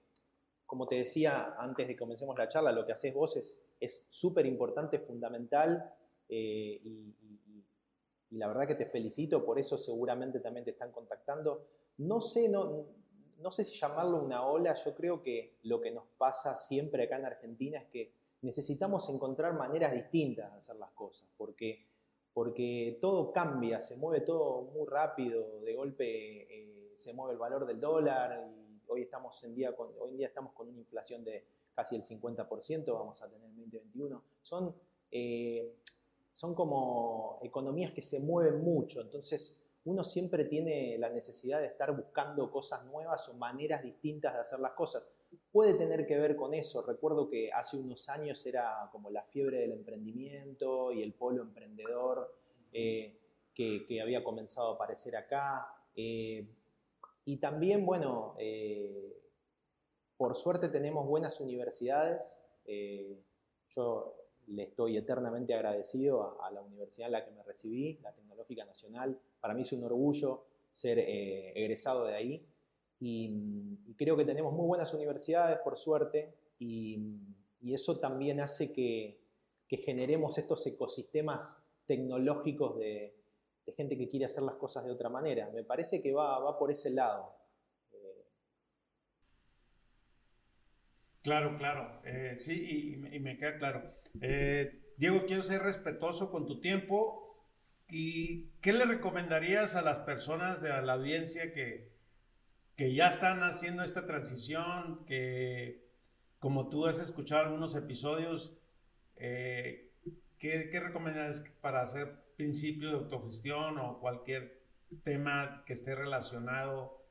como 0.65 0.87
te 0.87 0.95
decía 0.95 1.55
antes 1.57 1.87
de 1.87 1.93
que 1.93 1.99
comencemos 1.99 2.37
la 2.37 2.47
charla, 2.47 2.71
lo 2.71 2.85
que 2.85 2.93
haces 2.93 3.13
vos 3.13 3.35
es 3.79 4.07
súper 4.11 4.45
importante, 4.45 4.99
fundamental 4.99 5.93
eh, 6.29 6.81
y, 6.83 7.15
y 8.31 8.37
la 8.37 8.47
verdad 8.47 8.67
que 8.67 8.75
te 8.75 8.85
felicito, 8.85 9.45
por 9.45 9.59
eso 9.59 9.77
seguramente 9.77 10.39
también 10.39 10.65
te 10.65 10.71
están 10.71 10.91
contactando 10.91 11.65
no 11.97 12.21
sé, 12.21 12.49
no, 12.49 12.85
no 13.39 13.51
sé 13.51 13.63
si 13.63 13.77
llamarlo 13.77 14.21
una 14.21 14.45
ola, 14.45 14.73
yo 14.73 14.95
creo 14.95 15.21
que 15.21 15.57
lo 15.63 15.79
que 15.81 15.91
nos 15.91 16.05
pasa 16.17 16.57
siempre 16.57 17.03
acá 17.03 17.17
en 17.17 17.25
Argentina 17.25 17.79
es 17.79 17.87
que 17.87 18.11
necesitamos 18.41 19.09
encontrar 19.09 19.53
maneras 19.53 19.93
distintas 19.93 20.51
de 20.51 20.57
hacer 20.57 20.75
las 20.75 20.91
cosas, 20.91 21.27
porque, 21.37 21.85
porque 22.33 22.97
todo 23.01 23.31
cambia, 23.31 23.79
se 23.81 23.95
mueve 23.95 24.25
todo 24.25 24.63
muy 24.63 24.87
rápido, 24.87 25.61
de 25.61 25.73
golpe 25.73 26.41
eh, 26.53 26.93
se 26.95 27.13
mueve 27.13 27.33
el 27.33 27.39
valor 27.39 27.65
del 27.65 27.79
dólar 27.79 28.51
y 28.55 28.81
hoy, 28.87 29.01
estamos 29.01 29.41
en 29.43 29.55
día 29.55 29.73
hoy 29.77 30.11
en 30.11 30.17
día 30.17 30.27
estamos 30.27 30.53
con 30.53 30.67
una 30.67 30.79
inflación 30.79 31.23
de 31.23 31.45
casi 31.73 31.95
el 31.95 32.03
50%, 32.03 32.93
vamos 32.93 33.21
a 33.21 33.29
tener 33.29 33.49
en 33.49 33.55
2021. 33.55 34.23
Son, 34.41 34.73
eh, 35.11 35.75
son 36.35 36.53
como 36.53 37.39
economías 37.41 37.91
que 37.93 38.01
se 38.03 38.19
mueven 38.19 38.61
mucho, 38.61 39.01
entonces 39.01 39.65
uno 39.85 40.03
siempre 40.03 40.45
tiene 40.45 40.97
la 40.97 41.09
necesidad 41.09 41.59
de 41.59 41.67
estar 41.67 41.95
buscando 41.95 42.51
cosas 42.51 42.83
nuevas 42.85 43.29
o 43.29 43.35
maneras 43.35 43.83
distintas 43.83 44.33
de 44.33 44.39
hacer 44.39 44.59
las 44.59 44.73
cosas. 44.73 45.07
Puede 45.51 45.75
tener 45.75 46.07
que 46.07 46.17
ver 46.17 46.35
con 46.35 46.55
eso. 46.55 46.81
Recuerdo 46.81 47.29
que 47.29 47.51
hace 47.51 47.77
unos 47.77 48.09
años 48.09 48.43
era 48.47 48.89
como 48.91 49.11
la 49.11 49.23
fiebre 49.23 49.59
del 49.59 49.73
emprendimiento 49.73 50.91
y 50.91 51.03
el 51.03 51.13
polo 51.13 51.43
emprendedor 51.43 52.33
eh, 52.73 53.15
que, 53.53 54.01
había 54.03 54.23
comenzado 54.23 54.71
a 54.71 54.75
aparecer 54.75 55.15
acá. 55.15 55.67
Eh, 55.95 56.47
y 57.25 57.37
también, 57.37 57.85
bueno, 57.85 58.35
eh, 58.39 59.15
por 60.17 60.35
suerte 60.35 60.69
tenemos 60.69 61.07
buenas 61.07 61.39
universidades. 61.39 62.41
yo 63.75 64.24
le 64.47 64.63
estoy 64.63 64.97
eternamente 64.97 65.53
agradecido 65.53 66.41
a, 66.41 66.51
la 66.51 66.61
universidad 66.61 67.07
en 67.07 67.13
la 67.13 67.25
que 67.25 67.31
me 67.31 67.43
recibí, 67.43 67.99
la 68.01 68.13
Tecnológica 68.13 68.65
Nacional. 68.65 69.19
Para 69.39 69.53
mí 69.53 69.61
es 69.61 69.71
un 69.73 69.83
orgullo 69.83 70.45
ser 70.71 70.99
eh, 70.99 71.51
egresado 71.55 72.05
de 72.05 72.15
ahí. 72.15 72.45
Y, 72.99 73.95
creo 73.97 74.17
que 74.17 74.25
tenemos 74.25 74.53
muy 74.53 74.67
buenas 74.67 74.93
universidades, 74.93 75.59
por 75.59 75.77
suerte, 75.77 76.35
y, 76.59 76.99
eso 77.65 77.99
también 77.99 78.39
hace 78.41 78.71
que, 78.71 79.23
generemos 79.67 80.37
estos 80.37 80.65
ecosistemas 80.67 81.57
tecnológicos 81.85 82.77
de, 82.77 83.13
gente 83.75 83.97
que 83.97 84.07
quiere 84.07 84.25
hacer 84.25 84.43
las 84.43 84.55
cosas 84.55 84.85
de 84.85 84.91
otra 84.91 85.09
manera. 85.09 85.49
Me 85.51 85.63
parece 85.63 86.01
que 86.01 86.13
va 86.13 86.57
por 86.57 86.71
ese 86.71 86.91
lado. 86.91 87.44
Claro, 91.25 91.55
claro. 91.57 92.01
Eh, 92.03 92.35
sí, 92.37 92.99
y, 93.11 93.19
me 93.19 93.35
queda 93.35 93.57
claro. 93.57 93.95
Eh, 94.21 94.93
Diego, 94.95 95.25
quiero 95.25 95.41
ser 95.41 95.63
respetuoso 95.63 96.29
con 96.29 96.45
tu 96.45 96.59
tiempo. 96.59 97.43
¿Y 97.89 98.51
qué 98.61 98.73
le 98.73 98.85
recomendarías 98.85 99.75
a 99.75 99.81
las 99.81 99.97
personas 99.99 100.61
de 100.61 100.69
la 100.69 100.93
audiencia 100.93 101.51
que, 101.51 101.91
que 102.75 102.93
ya 102.93 103.07
están 103.07 103.41
haciendo 103.41 103.81
esta 103.81 104.05
transición, 104.05 105.03
que 105.07 105.89
como 106.37 106.69
tú 106.69 106.85
has 106.85 106.99
escuchado 106.99 107.41
algunos 107.41 107.73
episodios, 107.73 108.55
eh, 109.15 109.93
¿qué, 110.37 110.69
¿qué, 110.69 110.79
recomendarías 110.79 111.39
para 111.59 111.81
hacer 111.81 112.23
principios 112.37 112.91
de 112.91 112.97
autogestión 112.99 113.79
o 113.79 113.99
cualquier 113.99 114.61
tema 115.03 115.63
que 115.65 115.73
esté 115.73 115.95
relacionado 115.95 117.03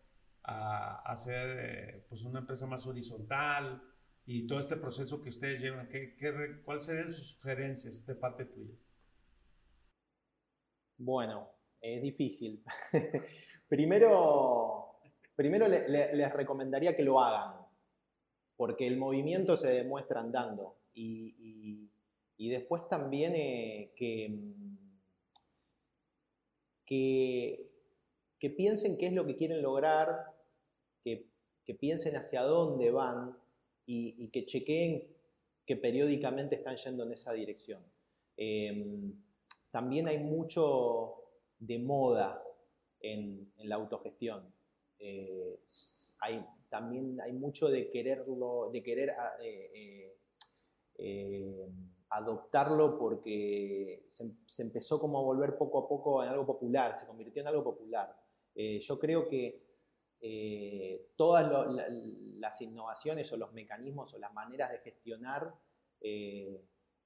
a 0.44 1.02
hacer 1.10 2.06
pues 2.08 2.22
una 2.22 2.38
empresa 2.38 2.66
más 2.66 2.86
horizontal? 2.86 3.82
Y 4.26 4.46
todo 4.46 4.58
este 4.58 4.76
proceso 4.76 5.20
que 5.20 5.28
ustedes 5.28 5.60
llevan, 5.60 5.88
¿qué, 5.88 6.14
cuáles 6.64 6.84
serían 6.84 7.12
sus 7.12 7.28
sugerencias 7.32 8.04
de 8.06 8.14
parte 8.14 8.46
tuya? 8.46 8.74
Bueno, 10.96 11.50
es 11.80 12.00
difícil. 12.00 12.62
primero, 13.68 14.96
primero 15.36 15.68
les 15.68 16.32
recomendaría 16.32 16.96
que 16.96 17.02
lo 17.02 17.20
hagan, 17.20 17.54
porque 18.56 18.86
el 18.86 18.96
movimiento 18.96 19.56
se 19.56 19.70
demuestra 19.70 20.20
andando. 20.20 20.78
Y, 20.94 21.90
después 22.38 22.88
también 22.88 23.34
eh, 23.34 23.92
que, 23.96 24.38
que, 26.86 27.70
que, 28.38 28.50
piensen 28.50 28.96
qué 28.96 29.06
es 29.06 29.12
lo 29.12 29.26
que 29.26 29.36
quieren 29.36 29.60
lograr, 29.60 30.34
que, 31.02 31.26
que 31.64 31.74
piensen 31.74 32.16
hacia 32.16 32.42
dónde 32.42 32.90
van, 32.90 33.36
y, 33.86 34.28
que 34.28 34.46
chequeen 34.46 35.02
que 35.66 35.76
periódicamente 35.76 36.56
están 36.56 36.76
yendo 36.76 37.04
en 37.04 37.12
esa 37.12 37.32
dirección. 37.32 37.82
Em, 38.36 39.12
también 39.70 40.08
hay 40.08 40.18
mucho 40.18 41.14
de 41.58 41.78
moda 41.78 42.42
en, 43.00 43.52
la 43.58 43.76
autogestión. 43.76 44.44
Eh, 44.98 45.58
hay, 46.20 46.44
también 46.68 47.20
hay 47.20 47.32
mucho 47.32 47.68
de 47.68 47.90
quererlo, 47.90 48.70
de 48.72 48.82
querer 48.82 49.10
ah, 49.10 49.32
eh, 49.42 50.16
eh, 50.96 51.66
adoptarlo 52.10 52.98
porque 52.98 54.04
se, 54.08 54.62
empezó 54.62 55.00
como 55.00 55.18
a 55.18 55.22
volver 55.22 55.56
poco 55.56 55.78
a 55.78 55.88
poco 55.88 56.22
en 56.22 56.30
algo 56.30 56.46
popular, 56.46 56.96
se 56.96 57.06
convirtió 57.06 57.42
en 57.42 57.48
algo 57.48 57.64
popular. 57.64 58.14
yo 58.54 58.98
creo 58.98 59.28
que 59.28 59.60
todas 61.16 61.50
las 62.38 62.62
innovaciones 62.62 63.30
o 63.32 63.36
los 63.36 63.52
mecanismos 63.52 64.14
o 64.14 64.18
las 64.18 64.32
maneras 64.32 64.70
de 64.70 64.78
gestionar 64.78 65.54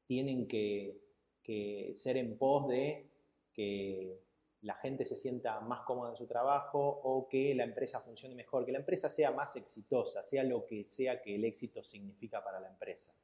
tienen 0.06 0.46
que, 0.46 1.00
que 1.42 1.92
ser 1.96 2.16
en 2.16 2.38
pos 2.38 2.68
de 2.68 3.10
que 3.52 4.20
la 4.62 4.74
gente 4.74 5.04
se 5.04 5.16
sienta 5.16 5.60
más 5.60 5.82
cómoda 5.82 6.10
en 6.10 6.16
su 6.16 6.26
trabajo 6.26 6.78
o 6.80 7.28
que 7.28 7.54
la 7.54 7.64
empresa 7.64 8.00
funcione 8.00 8.34
mejor, 8.34 8.64
que 8.64 8.72
la 8.72 8.78
empresa 8.78 9.08
sea 9.08 9.30
más 9.30 9.54
exitosa, 9.56 10.22
sea 10.22 10.42
lo 10.42 10.66
que 10.66 10.84
sea 10.84 11.22
que 11.22 11.36
el 11.36 11.44
éxito 11.44 11.82
significa 11.82 12.42
para 12.42 12.60
la 12.60 12.68
empresa. 12.68 13.14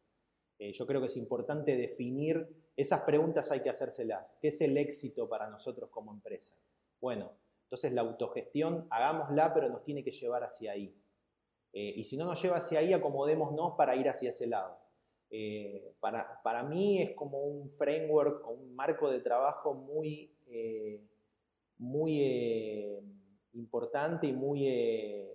Eh, 0.59 0.73
yo 0.73 0.87
creo 0.87 1.01
que 1.01 1.09
es 1.09 1.17
importante 1.17 1.77
definir, 1.77 2.71
esas 2.77 3.03
preguntas 3.03 3.51
hay 3.51 3.61
que 3.61 3.71
hacérselas. 3.71 4.37
¿Qué 4.41 4.49
es 4.49 4.61
el 4.61 4.77
éxito 4.77 5.29
para 5.29 5.51
nosotros 5.51 5.91
como 5.91 6.13
empresa? 6.13 6.55
Bueno, 7.01 7.33
entonces 7.75 7.93
la 7.93 8.03
autogestión, 8.03 8.87
hagámosla, 8.89 9.53
pero 9.53 9.69
nos 9.69 9.83
tiene 9.83 10.05
que 10.05 10.13
llevar 10.13 10.45
hacia 10.45 10.71
ahí. 10.71 10.95
Eh, 11.73 11.95
y 11.97 12.05
si 12.05 12.17
no 12.17 12.25
nos 12.25 12.41
lleva 12.41 12.59
hacia 12.59 12.79
ahí, 12.79 12.93
acomodémonos 12.93 13.73
para 13.77 13.97
ir 13.97 14.09
hacia 14.09 14.31
ese 14.31 14.47
lado. 14.47 14.79
Eh, 15.29 15.93
para, 15.99 16.41
para, 16.45 16.63
mí 16.63 17.03
es 17.03 17.17
como 17.17 17.43
un 17.43 17.69
framework 17.71 18.47
o 18.47 18.53
un 18.53 18.77
marco 18.77 19.11
de 19.11 19.19
trabajo 19.19 19.75
muy 19.75 20.31
muy 21.77 22.21
eh, 22.21 23.03
importante 23.55 24.29
y 24.29 24.33
muy 24.33 24.69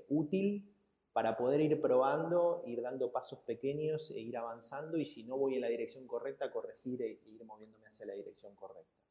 útil 0.07 0.73
para 1.11 1.35
poder 1.35 1.59
ir 1.59 1.81
probando, 1.81 2.63
ir 2.65 2.81
dando 2.81 3.11
pasos 3.11 3.39
pequeños 3.39 4.11
e 4.11 4.21
ir 4.21 4.37
avanzando 4.37 4.97
y 4.97 5.05
si 5.05 5.25
no 5.25 5.37
voy 5.37 5.55
en 5.55 5.61
la 5.61 5.67
dirección 5.67 6.07
correcta, 6.07 6.49
corregir 6.49 7.01
e 7.01 7.19
ir 7.25 7.43
moviéndome 7.43 7.87
hacia 7.87 8.05
la 8.05 8.13
dirección 8.13 8.55
correcta. 8.55 9.09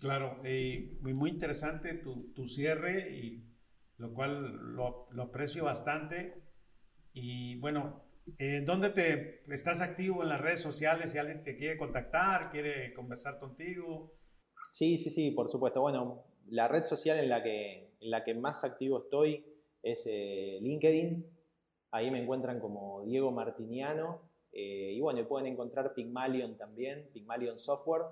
Claro, 0.00 0.40
y 0.46 0.98
muy, 1.00 1.30
interesante 1.30 1.94
tu, 1.94 2.46
cierre, 2.46 3.10
y 3.10 3.44
lo 3.96 4.14
cual 4.14 4.74
lo, 4.74 5.08
aprecio 5.20 5.64
bastante. 5.64 6.42
Y 7.12 7.56
bueno, 7.56 8.04
eh, 8.38 8.62
¿dónde 8.64 8.90
te 8.90 9.42
estás 9.52 9.80
activo 9.80 10.22
en 10.22 10.28
las 10.28 10.40
redes 10.40 10.60
sociales? 10.60 11.10
Si 11.10 11.18
alguien 11.18 11.42
te 11.42 11.56
quiere 11.56 11.76
contactar, 11.76 12.50
quiere 12.50 12.94
conversar 12.94 13.38
contigo, 13.38 14.18
Sí, 14.72 14.98
sí, 14.98 15.10
sí, 15.10 15.30
por 15.30 15.50
supuesto. 15.50 15.80
Bueno, 15.80 16.24
la 16.48 16.68
red 16.68 16.84
social 16.84 17.18
en 17.18 17.28
la 17.28 17.42
que, 17.42 17.94
en 18.00 18.10
la 18.10 18.24
que 18.24 18.34
más 18.34 18.64
activo 18.64 18.98
estoy 18.98 19.44
es 19.82 20.04
eh, 20.06 20.58
LinkedIn. 20.60 21.26
Ahí 21.90 22.10
me 22.10 22.22
encuentran 22.22 22.60
como 22.60 23.02
Diego 23.04 23.30
Martiniano. 23.32 24.22
Eh, 24.52 24.92
y 24.94 25.00
bueno, 25.00 25.26
pueden 25.26 25.52
encontrar 25.52 25.94
Pygmalion 25.94 26.56
también, 26.56 27.08
Pygmalion 27.12 27.58
Software. 27.58 28.02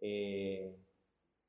Eh, 0.00 0.74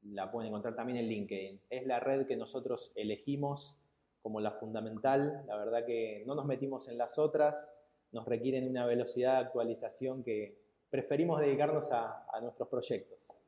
la 0.04 0.32
pueden 0.32 0.50
encontrar 0.50 0.76
también 0.76 0.98
en 0.98 1.08
LinkedIn. 1.08 1.62
Es 1.70 1.86
la 1.86 2.00
red 2.00 2.28
que 2.28 2.36
nosotros 2.36 2.92
elegimos 2.96 3.80
como 4.22 4.40
la 4.40 4.52
fundamental. 4.52 5.44
La 5.48 5.58
verdad 5.58 5.86
que 5.86 6.24
no 6.26 6.36
nos 6.36 6.46
metimos 6.46 6.88
en 6.88 6.98
las 6.98 7.18
otras. 7.18 7.70
Nos 8.12 8.26
requieren 8.26 8.70
una 8.70 8.86
velocidad 8.86 9.34
de 9.34 9.46
actualización 9.48 10.24
que 10.24 10.60
preferimos 10.90 11.40
dedicarnos 11.40 11.92
a 11.92 12.40
nuestros 12.42 12.70
proyectos. 12.70 13.40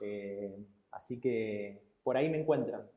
Eh, 0.00 0.56
así 0.90 1.20
que 1.20 1.82
por 2.02 2.16
ahí 2.16 2.28
me 2.28 2.40
encuentran. 2.40 2.88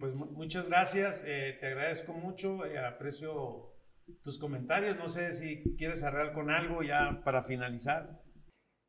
pues 0.00 0.14
muchas 0.14 0.68
gracias, 0.68 1.22
eh, 1.24 1.56
te 1.60 1.66
agradezco 1.68 2.12
mucho, 2.12 2.66
eh, 2.66 2.76
aprecio 2.76 3.72
tus 4.24 4.36
comentarios. 4.36 4.96
No 4.96 5.06
sé 5.06 5.32
si 5.32 5.76
quieres 5.76 6.00
cerrar 6.00 6.32
con 6.32 6.50
algo 6.50 6.82
ya 6.82 7.22
para 7.24 7.40
finalizar. 7.40 8.20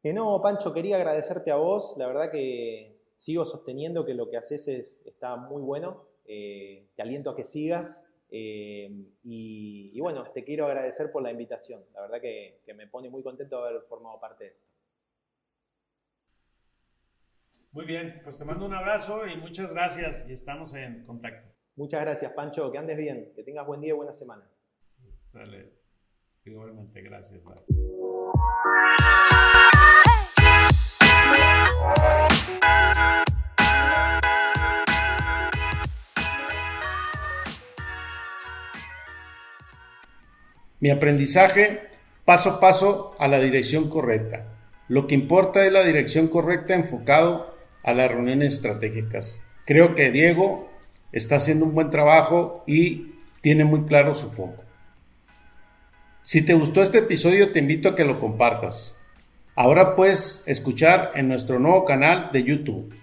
No, 0.03 0.41
Pancho, 0.41 0.73
quería 0.73 0.97
agradecerte 0.97 1.51
a 1.51 1.55
vos. 1.55 1.95
La 1.97 2.07
verdad 2.07 2.31
que 2.31 2.97
sigo 3.15 3.45
sosteniendo 3.45 4.05
que 4.05 4.13
lo 4.13 4.29
que 4.29 4.37
haces 4.37 4.67
está 4.67 5.35
muy 5.35 5.61
bueno. 5.61 6.05
te 6.25 7.01
aliento 7.01 7.31
a 7.31 7.35
que 7.35 7.43
sigas. 7.43 8.07
Y, 8.29 9.99
bueno, 9.99 10.31
te 10.31 10.43
quiero 10.43 10.65
agradecer 10.65 11.11
por 11.11 11.23
la 11.23 11.31
invitación. 11.31 11.83
La 11.93 12.01
verdad 12.01 12.21
que, 12.21 12.61
que 12.65 12.73
me 12.73 12.87
pone 12.87 13.09
muy 13.09 13.23
contento 13.23 13.61
de 13.61 13.69
haber 13.69 13.81
formado 13.83 14.19
parte 14.19 14.45
de 14.45 14.49
esto. 14.51 14.67
Muy 17.71 17.85
bien, 17.85 18.21
pues 18.23 18.37
te 18.37 18.45
mando 18.45 18.65
un 18.65 18.73
abrazo 18.73 19.27
y 19.27 19.37
muchas 19.37 19.71
gracias 19.71 20.25
y 20.27 20.33
estamos 20.33 20.73
en 20.73 21.05
contacto. 21.05 21.53
Muchas 21.75 22.01
gracias, 22.01 22.31
Pancho. 22.33 22.71
Que 22.71 22.79
andes 22.79 22.97
bien, 22.97 23.31
que 23.35 23.43
tengas 23.43 23.67
buen 23.67 23.81
día 23.81 23.91
y 23.91 23.95
buena 23.95 24.13
semana. 24.13 24.49
Sale. 25.25 25.73
Igualmente, 26.43 27.01
gracias. 27.01 27.39
Mi 40.79 40.89
aprendizaje 40.89 41.81
paso 42.25 42.49
a 42.49 42.59
paso 42.59 43.15
a 43.19 43.27
la 43.27 43.39
dirección 43.39 43.89
correcta. 43.89 44.45
Lo 44.87 45.07
que 45.07 45.15
importa 45.15 45.65
es 45.65 45.71
la 45.71 45.83
dirección 45.83 46.27
correcta 46.27 46.75
enfocado 46.75 47.55
a 47.83 47.93
las 47.93 48.11
reuniones 48.11 48.53
estratégicas. 48.53 49.41
Creo 49.65 49.95
que 49.95 50.11
Diego 50.11 50.69
está 51.11 51.37
haciendo 51.37 51.65
un 51.65 51.73
buen 51.73 51.89
trabajo 51.89 52.63
y 52.67 53.15
tiene 53.41 53.63
muy 53.65 53.85
claro 53.85 54.13
su 54.13 54.29
foco. 54.29 54.63
Si 56.23 56.41
te 56.41 56.53
gustó 56.53 56.81
este 56.81 56.99
episodio, 56.99 57.51
te 57.51 57.59
invito 57.59 57.89
a 57.89 57.95
que 57.95 58.03
lo 58.03 58.19
compartas. 58.19 58.97
Ahora 59.55 59.95
puedes 59.95 60.43
escuchar 60.45 61.11
en 61.15 61.29
nuestro 61.29 61.57
nuevo 61.57 61.85
canal 61.85 62.29
de 62.31 62.43
YouTube. 62.43 62.93